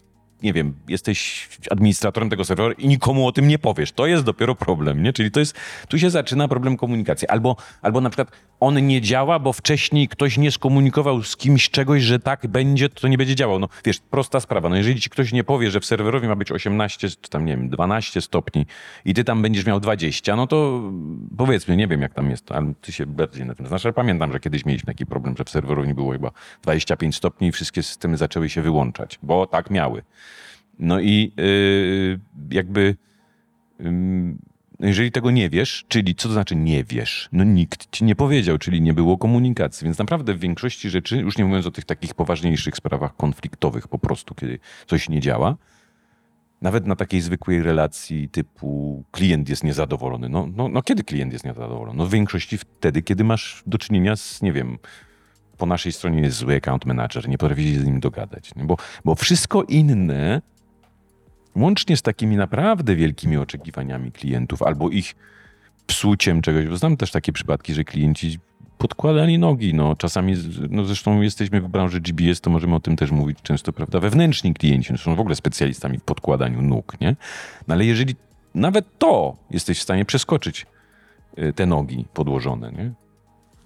nie 0.44 0.54
wiem, 0.54 0.74
jesteś 0.88 1.50
administratorem 1.72 2.30
tego 2.30 2.46
serwera 2.46 2.74
i 2.78 2.88
nikomu 2.88 3.28
o 3.28 3.32
tym 3.32 3.48
nie 3.48 3.60
powiesz. 3.60 3.92
To 3.92 4.08
jest 4.08 4.24
dopiero 4.24 4.56
problem, 4.56 5.04
nie? 5.04 5.14
Czyli 5.14 5.32
to 5.32 5.40
jest, 5.40 5.56
tu 5.88 6.00
się 6.00 6.10
zaczyna 6.10 6.48
problem 6.48 6.78
komunikacji. 6.78 7.28
Albo, 7.28 7.56
albo 7.82 8.02
na 8.02 8.10
przykład 8.10 8.32
on 8.60 8.88
nie 8.88 9.02
działa, 9.02 9.40
bo 9.40 9.54
wcześniej 9.54 10.08
ktoś 10.08 10.38
nie 10.38 10.52
skomunikował 10.52 11.24
z 11.24 11.38
kimś 11.38 11.70
czegoś, 11.70 12.04
że 12.04 12.20
tak 12.20 12.48
będzie, 12.48 12.90
to 12.90 13.08
nie 13.08 13.18
będzie 13.18 13.36
działał. 13.36 13.60
No 13.60 13.70
wiesz, 13.86 14.00
prosta 14.00 14.40
sprawa. 14.40 14.70
No 14.70 14.76
jeżeli 14.76 15.02
ci 15.02 15.10
ktoś 15.10 15.32
nie 15.32 15.44
powie, 15.44 15.72
że 15.72 15.80
w 15.80 15.86
serwerowi 15.86 16.28
ma 16.28 16.36
być 16.36 16.52
18, 16.52 17.10
czy 17.10 17.30
tam 17.30 17.46
nie 17.46 17.58
wiem, 17.58 17.70
12 17.70 18.22
stopni 18.22 18.66
i 19.06 19.14
ty 19.14 19.24
tam 19.24 19.42
będziesz 19.42 19.66
miał 19.66 19.80
20, 19.80 20.36
no 20.36 20.48
to 20.48 20.82
powiedzmy, 21.38 21.78
nie 21.78 21.88
wiem 21.88 22.02
jak 22.02 22.14
tam 22.14 22.30
jest, 22.30 22.52
ale 22.52 22.74
ty 22.82 22.92
się 22.92 23.06
bardziej 23.06 23.46
na 23.46 23.56
tym 23.56 23.68
znasz. 23.68 23.86
Ale 23.86 23.94
pamiętam, 23.94 24.32
że 24.32 24.40
kiedyś 24.40 24.66
mieliśmy 24.66 24.94
taki 24.94 25.06
problem, 25.06 25.38
że 25.38 25.44
w 25.44 25.50
serwerowni 25.50 25.94
było 25.94 26.12
chyba 26.12 26.32
25 26.64 27.16
stopni 27.16 27.48
i 27.48 27.52
wszystkie 27.52 27.84
systemy 27.84 28.18
zaczęły 28.18 28.50
się 28.50 28.62
wyłączać, 28.62 29.20
bo 29.24 29.48
tak 29.48 29.70
miały. 29.70 30.04
No 30.80 31.00
i 31.00 31.32
yy, 31.38 32.20
jakby 32.50 32.96
yy, 33.80 33.92
jeżeli 34.82 35.12
tego 35.12 35.32
nie 35.32 35.50
wiesz, 35.50 35.86
czyli 35.88 36.16
co 36.16 36.28
to 36.28 36.34
znaczy 36.34 36.56
nie 36.56 36.84
wiesz? 36.84 37.30
No 37.32 37.44
nikt 37.44 37.92
ci 37.92 38.04
nie 38.04 38.16
powiedział, 38.16 38.58
czyli 38.58 38.82
nie 38.82 38.94
było 38.94 39.18
komunikacji. 39.18 39.86
Więc 39.86 39.98
naprawdę 39.98 40.34
w 40.34 40.40
większości 40.40 40.90
rzeczy, 40.90 41.18
już 41.18 41.38
nie 41.38 41.46
mówiąc 41.46 41.66
o 41.66 41.72
tych 41.72 41.86
takich 41.86 42.14
poważniejszych 42.14 42.76
sprawach 42.76 43.16
konfliktowych 43.16 43.88
po 43.88 44.00
prostu, 44.00 44.36
kiedy 44.36 44.60
coś 44.88 45.10
nie 45.10 45.20
działa, 45.20 45.58
nawet 46.62 46.88
na 46.88 46.96
takiej 46.96 47.22
zwykłej 47.22 47.64
relacji 47.64 48.30
typu 48.30 49.04
klient 49.12 49.50
jest 49.50 49.64
niezadowolony. 49.64 50.30
No, 50.30 50.48
no, 50.56 50.70
no 50.70 50.82
kiedy 50.82 51.04
klient 51.04 51.34
jest 51.34 51.46
niezadowolony? 51.46 51.98
No 51.98 52.06
w 52.06 52.12
większości 52.12 52.58
wtedy, 52.58 53.02
kiedy 53.02 53.24
masz 53.24 53.64
do 53.68 53.78
czynienia 53.78 54.16
z, 54.16 54.42
nie 54.42 54.54
wiem, 54.54 54.78
po 55.58 55.66
naszej 55.66 55.92
stronie 55.92 56.22
jest 56.22 56.38
zły 56.38 56.56
account 56.56 56.86
manager, 56.86 57.30
nie 57.30 57.38
potrafi 57.38 57.74
się 57.74 57.80
z 57.80 57.86
nim 57.86 58.00
dogadać. 58.00 58.52
Bo, 58.56 58.78
bo 59.06 59.16
wszystko 59.16 59.64
inne 59.64 60.42
Łącznie 61.56 61.98
z 61.98 62.02
takimi 62.02 62.36
naprawdę 62.36 62.96
wielkimi 62.96 63.38
oczekiwaniami 63.38 64.12
klientów 64.12 64.62
albo 64.62 64.90
ich 64.90 65.16
psuciem 65.88 66.42
czegoś, 66.42 66.68
bo 66.68 66.78
znam 66.78 66.98
też 66.98 67.12
takie 67.12 67.34
przypadki, 67.34 67.74
że 67.74 67.84
klienci 67.84 68.40
podkładali 68.78 69.40
nogi. 69.40 69.74
No, 69.74 69.96
czasami, 69.96 70.36
no 70.70 70.86
zresztą 70.86 71.22
jesteśmy 71.22 71.62
w 71.62 71.68
branży 71.68 72.02
GBS, 72.02 72.42
to 72.42 72.50
możemy 72.50 72.76
o 72.76 72.80
tym 72.80 72.96
też 72.96 73.12
mówić 73.12 73.38
często, 73.44 73.74
prawda? 73.74 74.00
Wewnętrzni 74.00 74.54
klienci 74.54 74.92
no, 74.92 74.98
są 74.98 75.16
w 75.16 75.20
ogóle 75.20 75.36
specjalistami 75.36 75.98
w 75.98 76.04
podkładaniu 76.04 76.62
nóg, 76.62 77.02
nie? 77.02 77.16
No 77.68 77.74
ale 77.74 77.86
jeżeli 77.86 78.16
nawet 78.56 78.98
to 78.98 79.36
jesteś 79.52 79.80
w 79.80 79.82
stanie 79.82 80.06
przeskoczyć 80.06 80.66
y, 81.40 81.54
te 81.54 81.66
nogi 81.66 82.06
podłożone, 82.14 82.72
nie? 82.72 82.92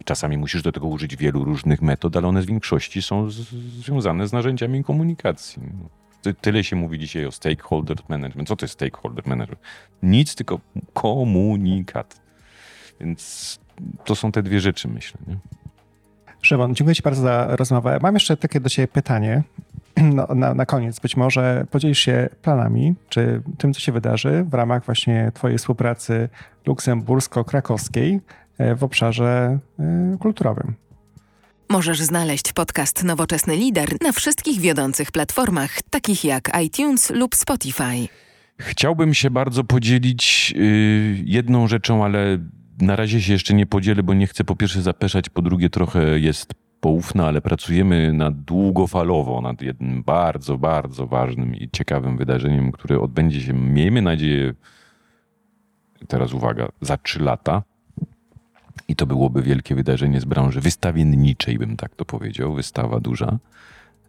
Czasami 0.05 0.37
musisz 0.37 0.61
do 0.61 0.71
tego 0.71 0.87
użyć 0.87 1.15
wielu 1.15 1.43
różnych 1.43 1.81
metod, 1.81 2.17
ale 2.17 2.27
one 2.27 2.41
w 2.41 2.45
większości 2.45 3.01
są 3.01 3.29
z, 3.29 3.35
związane 3.85 4.27
z 4.27 4.33
narzędziami 4.33 4.83
komunikacji. 4.83 5.61
Tyle 6.33 6.63
się 6.63 6.75
mówi 6.75 6.99
dzisiaj 6.99 7.25
o 7.25 7.31
stakeholder 7.31 7.97
management. 8.09 8.47
Co 8.47 8.55
to 8.55 8.65
jest 8.65 8.73
stakeholder 8.73 9.27
management? 9.27 9.61
Nic, 10.03 10.35
tylko 10.35 10.59
komunikat. 10.93 12.21
Więc 12.99 13.59
to 14.05 14.15
są 14.15 14.31
te 14.31 14.43
dwie 14.43 14.59
rzeczy, 14.59 14.87
myślę. 14.87 15.19
Nie? 15.27 15.37
Szymon, 16.41 16.75
dziękuję 16.75 16.95
Ci 16.95 17.01
bardzo 17.01 17.21
za 17.21 17.55
rozmowę. 17.55 17.99
Mam 18.01 18.13
jeszcze 18.13 18.37
takie 18.37 18.59
do 18.59 18.69
Ciebie 18.69 18.87
pytanie. 18.87 19.43
No, 20.15 20.27
na, 20.35 20.53
na 20.53 20.65
koniec, 20.65 20.99
być 20.99 21.17
może 21.17 21.65
podzielisz 21.71 21.99
się 21.99 22.29
planami, 22.41 22.95
czy 23.09 23.41
tym, 23.57 23.73
co 23.73 23.79
się 23.79 23.91
wydarzy 23.91 24.45
w 24.49 24.53
ramach 24.53 24.85
właśnie 24.85 25.31
Twojej 25.33 25.57
współpracy 25.57 26.29
luksembursko-krakowskiej 26.65 28.19
e, 28.57 28.75
w 28.75 28.83
obszarze 28.83 29.59
e, 29.79 30.17
kulturowym. 30.19 30.73
Możesz 31.69 32.01
znaleźć 32.01 32.53
podcast 32.53 33.03
Nowoczesny 33.03 33.55
Lider 33.55 33.89
na 34.01 34.11
wszystkich 34.11 34.59
wiodących 34.59 35.11
platformach, 35.11 35.81
takich 35.89 36.23
jak 36.23 36.51
iTunes 36.65 37.09
lub 37.09 37.35
Spotify. 37.35 38.07
Chciałbym 38.59 39.13
się 39.13 39.29
bardzo 39.29 39.63
podzielić 39.63 40.51
yy, 40.55 41.15
jedną 41.25 41.67
rzeczą, 41.67 42.05
ale 42.05 42.37
na 42.81 42.95
razie 42.95 43.21
się 43.21 43.33
jeszcze 43.33 43.53
nie 43.53 43.65
podzielę, 43.65 44.03
bo 44.03 44.13
nie 44.13 44.27
chcę 44.27 44.43
po 44.43 44.55
pierwsze 44.55 44.81
zapeszać, 44.81 45.29
po 45.29 45.41
drugie 45.41 45.69
trochę 45.69 46.19
jest 46.19 46.53
poufna, 46.79 47.27
ale 47.27 47.41
pracujemy 47.41 48.13
nad 48.13 48.41
długofalowo 48.41 49.41
nad 49.41 49.61
jednym 49.61 50.03
bardzo, 50.03 50.57
bardzo 50.57 51.07
ważnym 51.07 51.55
i 51.55 51.69
ciekawym 51.69 52.17
wydarzeniem, 52.17 52.71
które 52.71 52.99
odbędzie 52.99 53.41
się, 53.41 53.53
miejmy 53.53 54.01
nadzieję, 54.01 54.53
teraz 56.07 56.33
uwaga, 56.33 56.67
za 56.81 56.97
trzy 56.97 57.23
lata 57.23 57.63
i 58.87 58.95
to 58.95 59.05
byłoby 59.05 59.41
wielkie 59.41 59.75
wydarzenie 59.75 60.21
z 60.21 60.25
branży 60.25 60.61
wystawienniczej, 60.61 61.57
bym 61.57 61.77
tak 61.77 61.95
to 61.95 62.05
powiedział, 62.05 62.53
wystawa 62.53 62.99
duża. 62.99 63.37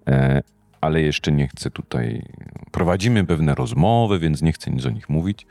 E, 0.08 0.42
ale 0.80 1.02
jeszcze 1.02 1.32
nie 1.32 1.48
chcę 1.48 1.70
tutaj. 1.70 2.22
Prowadzimy 2.70 3.24
pewne 3.24 3.54
rozmowy, 3.54 4.18
więc 4.18 4.42
nie 4.42 4.52
chcę 4.52 4.70
nic 4.70 4.86
o 4.86 4.90
nich 4.90 5.08
mówić. 5.08 5.46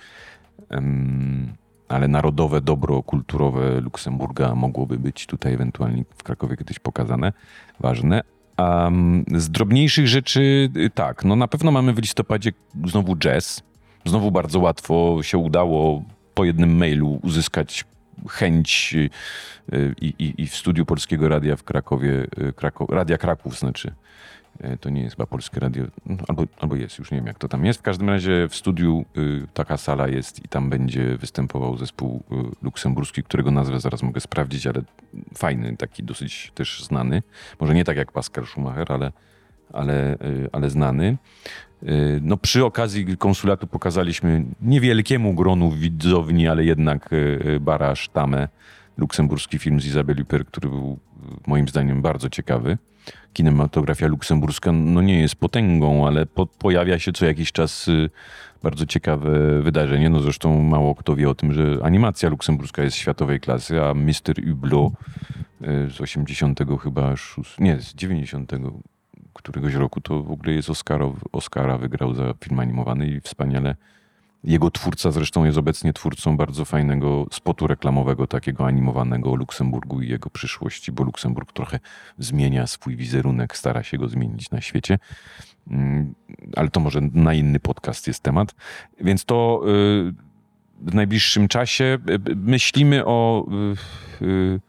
Ale 1.87 2.07
narodowe 2.07 2.61
dobro 2.61 3.03
kulturowe 3.03 3.81
Luksemburga 3.81 4.55
mogłoby 4.55 4.99
być 4.99 5.25
tutaj 5.25 5.53
ewentualnie 5.53 6.03
w 6.17 6.23
Krakowie 6.23 6.57
kiedyś 6.57 6.79
pokazane, 6.79 7.33
ważne. 7.79 8.21
A 8.57 8.91
z 9.35 9.49
drobniejszych 9.49 10.07
rzeczy, 10.07 10.69
y, 10.77 10.89
tak, 10.89 11.25
no 11.25 11.35
na 11.35 11.47
pewno 11.47 11.71
mamy 11.71 11.93
w 11.93 11.97
listopadzie 11.97 12.51
znowu 12.85 13.15
jazz. 13.15 13.63
Znowu 14.05 14.31
bardzo 14.31 14.59
łatwo 14.59 15.17
się 15.21 15.37
udało 15.37 16.03
po 16.33 16.45
jednym 16.45 16.77
mailu 16.77 17.19
uzyskać 17.23 17.85
chęć 18.29 18.95
y, 19.73 19.95
i, 20.01 20.13
i, 20.19 20.41
i 20.43 20.47
w 20.47 20.55
studiu 20.55 20.85
Polskiego 20.85 21.29
Radia 21.29 21.55
w 21.55 21.63
Krakowie, 21.63 22.27
y, 22.37 22.53
Radia 22.89 23.17
Kraków 23.17 23.59
znaczy, 23.59 23.93
y, 24.65 24.77
to 24.77 24.89
nie 24.89 25.01
jest 25.01 25.15
chyba 25.15 25.25
Polskie 25.25 25.59
Radio, 25.59 25.83
no, 26.05 26.17
albo, 26.27 26.43
albo 26.59 26.75
jest, 26.75 26.99
już 26.99 27.11
nie 27.11 27.17
wiem 27.17 27.27
jak 27.27 27.39
to 27.39 27.47
tam 27.47 27.65
jest. 27.65 27.79
W 27.79 27.81
każdym 27.81 28.09
razie 28.09 28.47
w 28.49 28.55
studiu 28.55 29.05
taka 29.53 29.77
sala 29.77 30.07
jest 30.07 30.45
i 30.45 30.47
tam 30.47 30.69
będzie 30.69 31.17
występował 31.17 31.77
zespół 31.77 32.23
luksemburski, 32.61 33.23
którego 33.23 33.51
nazwę 33.51 33.79
zaraz 33.79 34.03
mogę 34.03 34.21
sprawdzić, 34.21 34.67
ale 34.67 34.81
fajny, 35.37 35.77
taki 35.77 36.03
dosyć 36.03 36.51
też 36.55 36.83
znany. 36.83 37.23
Może 37.59 37.73
nie 37.73 37.83
tak 37.83 37.97
jak 37.97 38.11
Pascal 38.11 38.45
Schumacher, 38.45 38.91
ale, 38.91 39.11
ale, 39.73 40.17
ale 40.51 40.69
znany. 40.69 41.17
Y, 41.83 42.19
no, 42.23 42.37
przy 42.37 42.65
okazji 42.65 43.17
konsulatu 43.17 43.67
pokazaliśmy 43.67 44.45
niewielkiemu 44.61 45.33
gronu 45.33 45.71
widzowni, 45.71 46.47
ale 46.47 46.65
jednak 46.65 47.13
y, 47.13 47.15
y, 47.45 47.59
Bara 47.59 47.95
Sztamę, 47.95 48.47
luksemburski 48.97 49.59
film 49.59 49.81
z 49.81 49.85
Izabel 49.85 50.17
Huppert, 50.17 50.47
który 50.47 50.69
był 50.69 50.99
moim 51.47 51.67
zdaniem 51.67 52.01
bardzo 52.01 52.29
ciekawy. 52.29 52.77
Kinematografia 53.33 54.07
luksemburska 54.07 54.71
no 54.71 55.01
nie 55.01 55.19
jest 55.19 55.35
potęgą, 55.35 56.07
ale 56.07 56.25
po, 56.25 56.45
pojawia 56.45 56.99
się 56.99 57.11
co 57.13 57.25
jakiś 57.25 57.51
czas 57.51 57.89
bardzo 58.63 58.85
ciekawe 58.85 59.61
wydarzenie. 59.61 60.09
No 60.09 60.19
zresztą 60.19 60.63
mało 60.63 60.95
kto 60.95 61.15
wie 61.15 61.29
o 61.29 61.35
tym, 61.35 61.53
że 61.53 61.77
animacja 61.83 62.29
luksemburska 62.29 62.83
jest 62.83 62.97
światowej 62.97 63.39
klasy, 63.39 63.81
a 63.81 63.93
Mr. 63.93 64.45
Hublot 64.49 64.93
y, 65.61 65.89
z 65.89 66.01
80 66.01 66.59
chyba, 66.83 67.15
szóst- 67.15 67.59
nie, 67.59 67.81
z 67.81 67.95
90 67.95 68.51
któregoś 69.45 69.73
roku 69.73 70.01
to 70.01 70.23
w 70.23 70.31
ogóle 70.31 70.53
jest 70.53 70.69
Oscarow, 70.69 71.15
Oscara 71.31 71.77
wygrał 71.77 72.13
za 72.13 72.33
film 72.43 72.59
animowany 72.59 73.07
i 73.07 73.21
wspaniale 73.21 73.75
jego 74.43 74.71
twórca 74.71 75.11
zresztą 75.11 75.45
jest 75.45 75.57
obecnie 75.57 75.93
twórcą 75.93 76.37
bardzo 76.37 76.65
fajnego 76.65 77.25
spotu 77.31 77.67
reklamowego, 77.67 78.27
takiego 78.27 78.65
animowanego 78.65 79.31
o 79.31 79.35
Luksemburgu 79.35 80.01
i 80.01 80.09
jego 80.09 80.29
przyszłości, 80.29 80.91
bo 80.91 81.03
Luksemburg 81.03 81.51
trochę 81.51 81.79
zmienia 82.19 82.67
swój 82.67 82.95
wizerunek, 82.95 83.57
stara 83.57 83.83
się 83.83 83.97
go 83.97 84.07
zmienić 84.07 84.51
na 84.51 84.61
świecie. 84.61 84.99
Mm, 85.67 86.13
Ale 86.55 86.69
to 86.69 86.79
może 86.79 87.01
na 87.13 87.33
inny 87.33 87.59
podcast 87.59 88.07
jest 88.07 88.23
temat. 88.23 88.55
Więc 89.01 89.25
to 89.25 89.61
y, 89.63 90.13
w 90.81 90.93
najbliższym 90.93 91.47
czasie 91.47 91.97
y, 92.29 92.35
myślimy 92.35 93.05
o 93.05 93.47
y, 94.21 94.25
y, 94.25 94.59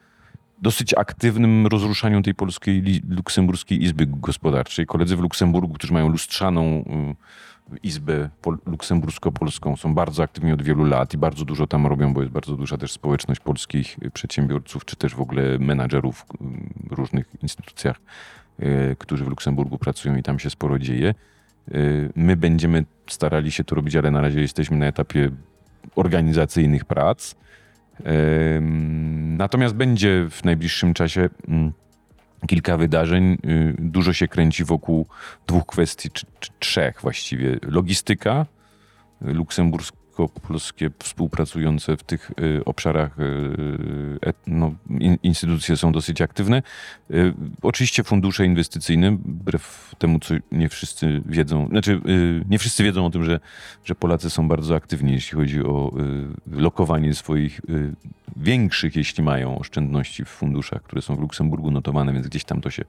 dosyć 0.62 0.94
aktywnym 0.94 1.66
rozruszaniu 1.66 2.22
tej 2.22 2.34
polskiej, 2.34 3.02
luksemburskiej 3.08 3.82
izby 3.82 4.06
gospodarczej. 4.06 4.86
Koledzy 4.86 5.16
w 5.16 5.20
Luksemburgu, 5.20 5.74
którzy 5.74 5.92
mają 5.92 6.08
lustrzaną 6.08 6.64
y, 7.72 7.78
izbę 7.82 8.28
pol- 8.42 8.58
luksembursko-polską, 8.66 9.76
są 9.76 9.94
bardzo 9.94 10.22
aktywni 10.22 10.52
od 10.52 10.62
wielu 10.62 10.84
lat 10.84 11.14
i 11.14 11.18
bardzo 11.18 11.44
dużo 11.44 11.66
tam 11.66 11.86
robią, 11.86 12.12
bo 12.14 12.20
jest 12.20 12.32
bardzo 12.32 12.56
duża 12.56 12.76
też 12.76 12.92
społeczność 12.92 13.40
polskich 13.40 13.96
y, 14.02 14.10
przedsiębiorców, 14.10 14.84
czy 14.84 14.96
też 14.96 15.14
w 15.14 15.20
ogóle 15.20 15.58
menadżerów 15.58 16.26
y, 16.34 16.36
w 16.88 16.92
różnych 16.92 17.42
instytucjach, 17.42 17.96
y, 18.60 18.96
którzy 18.98 19.24
w 19.24 19.28
Luksemburgu 19.28 19.78
pracują 19.78 20.16
i 20.16 20.22
tam 20.22 20.38
się 20.38 20.50
sporo 20.50 20.78
dzieje. 20.78 21.14
Y, 21.74 22.12
My 22.16 22.36
będziemy 22.36 22.84
starali 23.06 23.50
się 23.52 23.64
to 23.64 23.74
robić, 23.74 23.96
ale 23.96 24.10
na 24.10 24.20
razie 24.20 24.40
jesteśmy 24.40 24.76
na 24.76 24.86
etapie 24.86 25.30
organizacyjnych 25.96 26.84
prac. 26.84 27.34
Natomiast 29.38 29.74
będzie 29.74 30.26
w 30.30 30.44
najbliższym 30.44 30.94
czasie 30.94 31.28
mm, 31.48 31.72
kilka 32.46 32.76
wydarzeń. 32.76 33.32
Y, 33.32 33.74
Dużo 33.78 34.12
się 34.12 34.28
kręci 34.28 34.64
wokół 34.64 35.06
dwóch 35.46 35.66
kwestii, 35.66 36.10
czy, 36.10 36.26
czy 36.40 36.50
trzech 36.58 37.00
właściwie. 37.00 37.58
Logistyka, 37.62 38.46
y, 40.18 40.26
luksembursko-polskie 40.26 40.90
współpracujące 40.98 41.96
w 41.96 42.02
tych 42.02 42.30
y, 42.30 42.64
obszarach 42.64 43.20
y, 43.20 44.32
no, 44.46 44.74
in, 45.00 45.16
instytucje 45.22 45.76
są 45.76 45.92
dosyć 45.92 46.20
aktywne. 46.20 46.62
Y, 47.10 47.34
Oczywiście 47.62 48.04
fundusze 48.04 48.46
inwestycyjne, 48.46 49.10
wbrew 49.10 49.94
temu, 49.98 50.20
co 50.20 50.34
nie 50.52 50.68
wszyscy 50.68 51.22
wiedzą, 51.26 51.68
znaczy 51.68 52.00
nie 52.48 52.58
wszyscy 52.58 52.84
wiedzą 52.84 53.06
o 53.06 53.10
tym, 53.10 53.24
że, 53.24 53.40
że 53.84 53.94
Polacy 53.94 54.30
są 54.30 54.48
bardzo 54.48 54.74
aktywni, 54.74 55.12
jeśli 55.12 55.38
chodzi 55.38 55.64
o 55.64 55.92
lokowanie 56.50 57.14
swoich 57.14 57.60
większych, 58.36 58.96
jeśli 58.96 59.24
mają 59.24 59.58
oszczędności 59.58 60.24
w 60.24 60.28
funduszach, 60.28 60.82
które 60.82 61.02
są 61.02 61.16
w 61.16 61.20
Luksemburgu 61.20 61.70
notowane, 61.70 62.12
więc 62.12 62.26
gdzieś 62.26 62.44
tam 62.44 62.60
to 62.60 62.70
się 62.70 62.84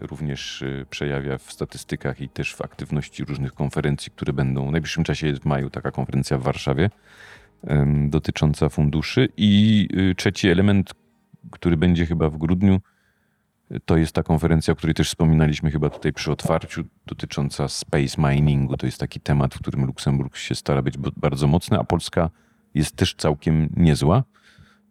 również 0.00 0.62
y, 0.62 0.86
przejawia 0.90 1.38
w 1.38 1.52
statystykach 1.52 2.20
i 2.20 2.28
też 2.28 2.54
w 2.54 2.62
aktywności 2.62 3.24
różnych 3.24 3.52
konferencji, 3.52 4.12
które 4.12 4.32
będą. 4.32 4.68
W 4.68 4.72
najbliższym 4.72 5.04
czasie 5.04 5.34
w 5.34 5.44
maju 5.44 5.70
taka 5.70 5.90
konferencja 5.90 6.38
w 6.38 6.42
Warszawie 6.42 6.90
dotycząca 8.08 8.68
funduszy. 8.68 9.28
I 9.36 9.88
y, 10.10 10.14
trzeci 10.14 10.48
element, 10.48 10.94
który 11.50 11.76
będzie 11.76 12.06
chyba 12.06 12.30
w 12.30 12.38
grudniu, 12.38 12.80
to 13.84 13.96
jest 13.96 14.12
ta 14.12 14.22
konferencja, 14.22 14.72
o 14.72 14.76
której 14.76 14.94
też 14.94 15.08
wspominaliśmy 15.08 15.70
chyba 15.70 15.90
tutaj 15.90 16.12
przy 16.12 16.32
otwarciu, 16.32 16.84
dotycząca 17.06 17.68
space 17.68 18.22
miningu. 18.22 18.76
To 18.76 18.86
jest 18.86 18.98
taki 18.98 19.20
temat, 19.20 19.54
w 19.54 19.58
którym 19.58 19.84
Luksemburg 19.84 20.36
się 20.36 20.54
stara 20.54 20.82
być 20.82 20.98
bardzo 20.98 21.46
mocny, 21.46 21.78
a 21.78 21.84
Polska 21.84 22.30
jest 22.74 22.96
też 22.96 23.14
całkiem 23.14 23.68
niezła. 23.76 24.24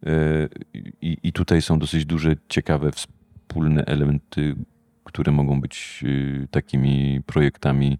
Y, 0.07 0.49
I, 1.01 1.17
I 1.23 1.33
tutaj 1.33 1.61
są 1.61 1.79
dosyć 1.79 2.05
duże, 2.05 2.35
ciekawe, 2.49 2.91
wspólne 2.91 3.85
elementy, 3.85 4.55
które 5.07 5.31
mogą 5.31 5.61
być 5.61 6.03
y, 6.03 6.47
takimi 6.51 7.21
projektami 7.25 7.99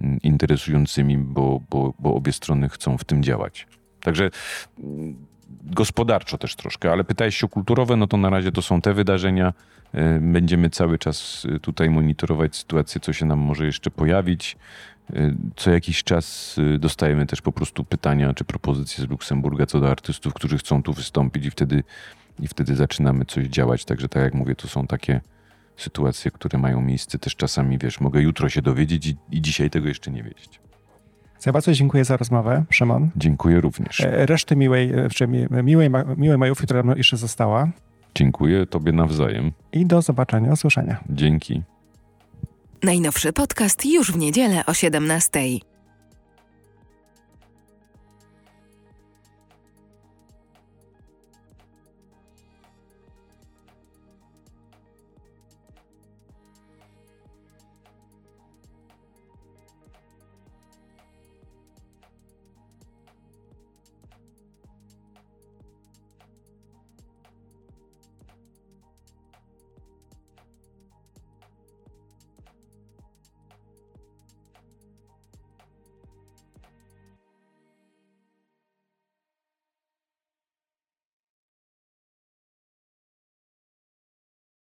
mm, 0.00 0.18
interesującymi, 0.22 1.18
bo, 1.18 1.60
bo, 1.70 1.94
bo 1.98 2.14
obie 2.14 2.32
strony 2.32 2.68
chcą 2.68 2.98
w 2.98 3.04
tym 3.04 3.22
działać. 3.22 3.66
Także 4.00 4.30
mm, 4.78 5.16
gospodarczo 5.64 6.38
też 6.38 6.56
troszkę, 6.56 6.92
ale 6.92 7.04
pytałeś 7.04 7.36
się 7.36 7.46
o 7.46 7.48
kulturowe, 7.48 7.96
no 7.96 8.06
to 8.06 8.16
na 8.16 8.30
razie 8.30 8.52
to 8.52 8.62
są 8.62 8.80
te 8.80 8.94
wydarzenia. 8.94 9.52
Y, 9.94 10.20
Będziemy 10.20 10.70
cały 10.70 10.98
czas 10.98 11.44
y, 11.44 11.60
tutaj 11.60 11.90
monitorować 11.90 12.56
sytuację, 12.56 13.00
co 13.00 13.12
się 13.12 13.26
nam 13.26 13.38
może 13.38 13.66
jeszcze 13.66 13.90
pojawić. 13.90 14.56
Co 15.56 15.70
jakiś 15.70 16.04
czas 16.04 16.56
dostajemy 16.78 17.26
też 17.26 17.42
po 17.42 17.52
prostu 17.52 17.84
pytania 17.84 18.34
czy 18.34 18.44
propozycje 18.44 19.04
z 19.04 19.08
Luksemburga 19.08 19.66
co 19.66 19.80
do 19.80 19.90
artystów, 19.90 20.34
którzy 20.34 20.58
chcą 20.58 20.82
tu 20.82 20.92
wystąpić 20.92 21.46
i 21.46 21.50
wtedy, 21.50 21.82
i 22.40 22.48
wtedy 22.48 22.76
zaczynamy 22.76 23.24
coś 23.24 23.46
działać. 23.46 23.84
Także 23.84 24.08
tak 24.08 24.22
jak 24.22 24.34
mówię, 24.34 24.54
to 24.54 24.68
są 24.68 24.86
takie 24.86 25.20
sytuacje, 25.80 26.30
które 26.30 26.58
mają 26.58 26.80
miejsce 26.80 27.18
też 27.18 27.36
czasami, 27.36 27.78
wiesz, 27.78 28.00
mogę 28.00 28.22
jutro 28.22 28.48
się 28.48 28.62
dowiedzieć 28.62 29.06
i, 29.06 29.16
i 29.30 29.40
dzisiaj 29.42 29.70
tego 29.70 29.88
jeszcze 29.88 30.10
nie 30.10 30.22
wiedzieć. 30.22 30.60
Ja 31.46 31.52
bardzo 31.52 31.72
dziękuję 31.72 32.04
za 32.04 32.16
rozmowę, 32.16 32.64
Szymon. 32.70 33.10
Dziękuję 33.16 33.60
również. 33.60 34.00
E, 34.00 34.26
Reszty 34.26 34.56
miłej, 34.56 34.92
e, 34.94 35.08
czy 35.08 35.26
mi- 35.28 35.46
miłej, 35.62 35.90
ma- 35.90 36.04
miłej 36.16 36.38
majówki, 36.38 36.64
która 36.64 36.82
nam 36.82 36.98
jeszcze 36.98 37.16
została. 37.16 37.68
Dziękuję 38.14 38.66
Tobie 38.66 38.92
nawzajem. 38.92 39.52
I 39.72 39.86
do 39.86 40.02
zobaczenia, 40.02 40.52
usłyszenia. 40.52 41.00
Dzięki. 41.10 41.62
Najnowszy 42.82 43.32
podcast 43.32 43.86
już 43.86 44.12
w 44.12 44.16
niedzielę 44.16 44.66
o 44.66 44.72
17:00. 44.72 45.60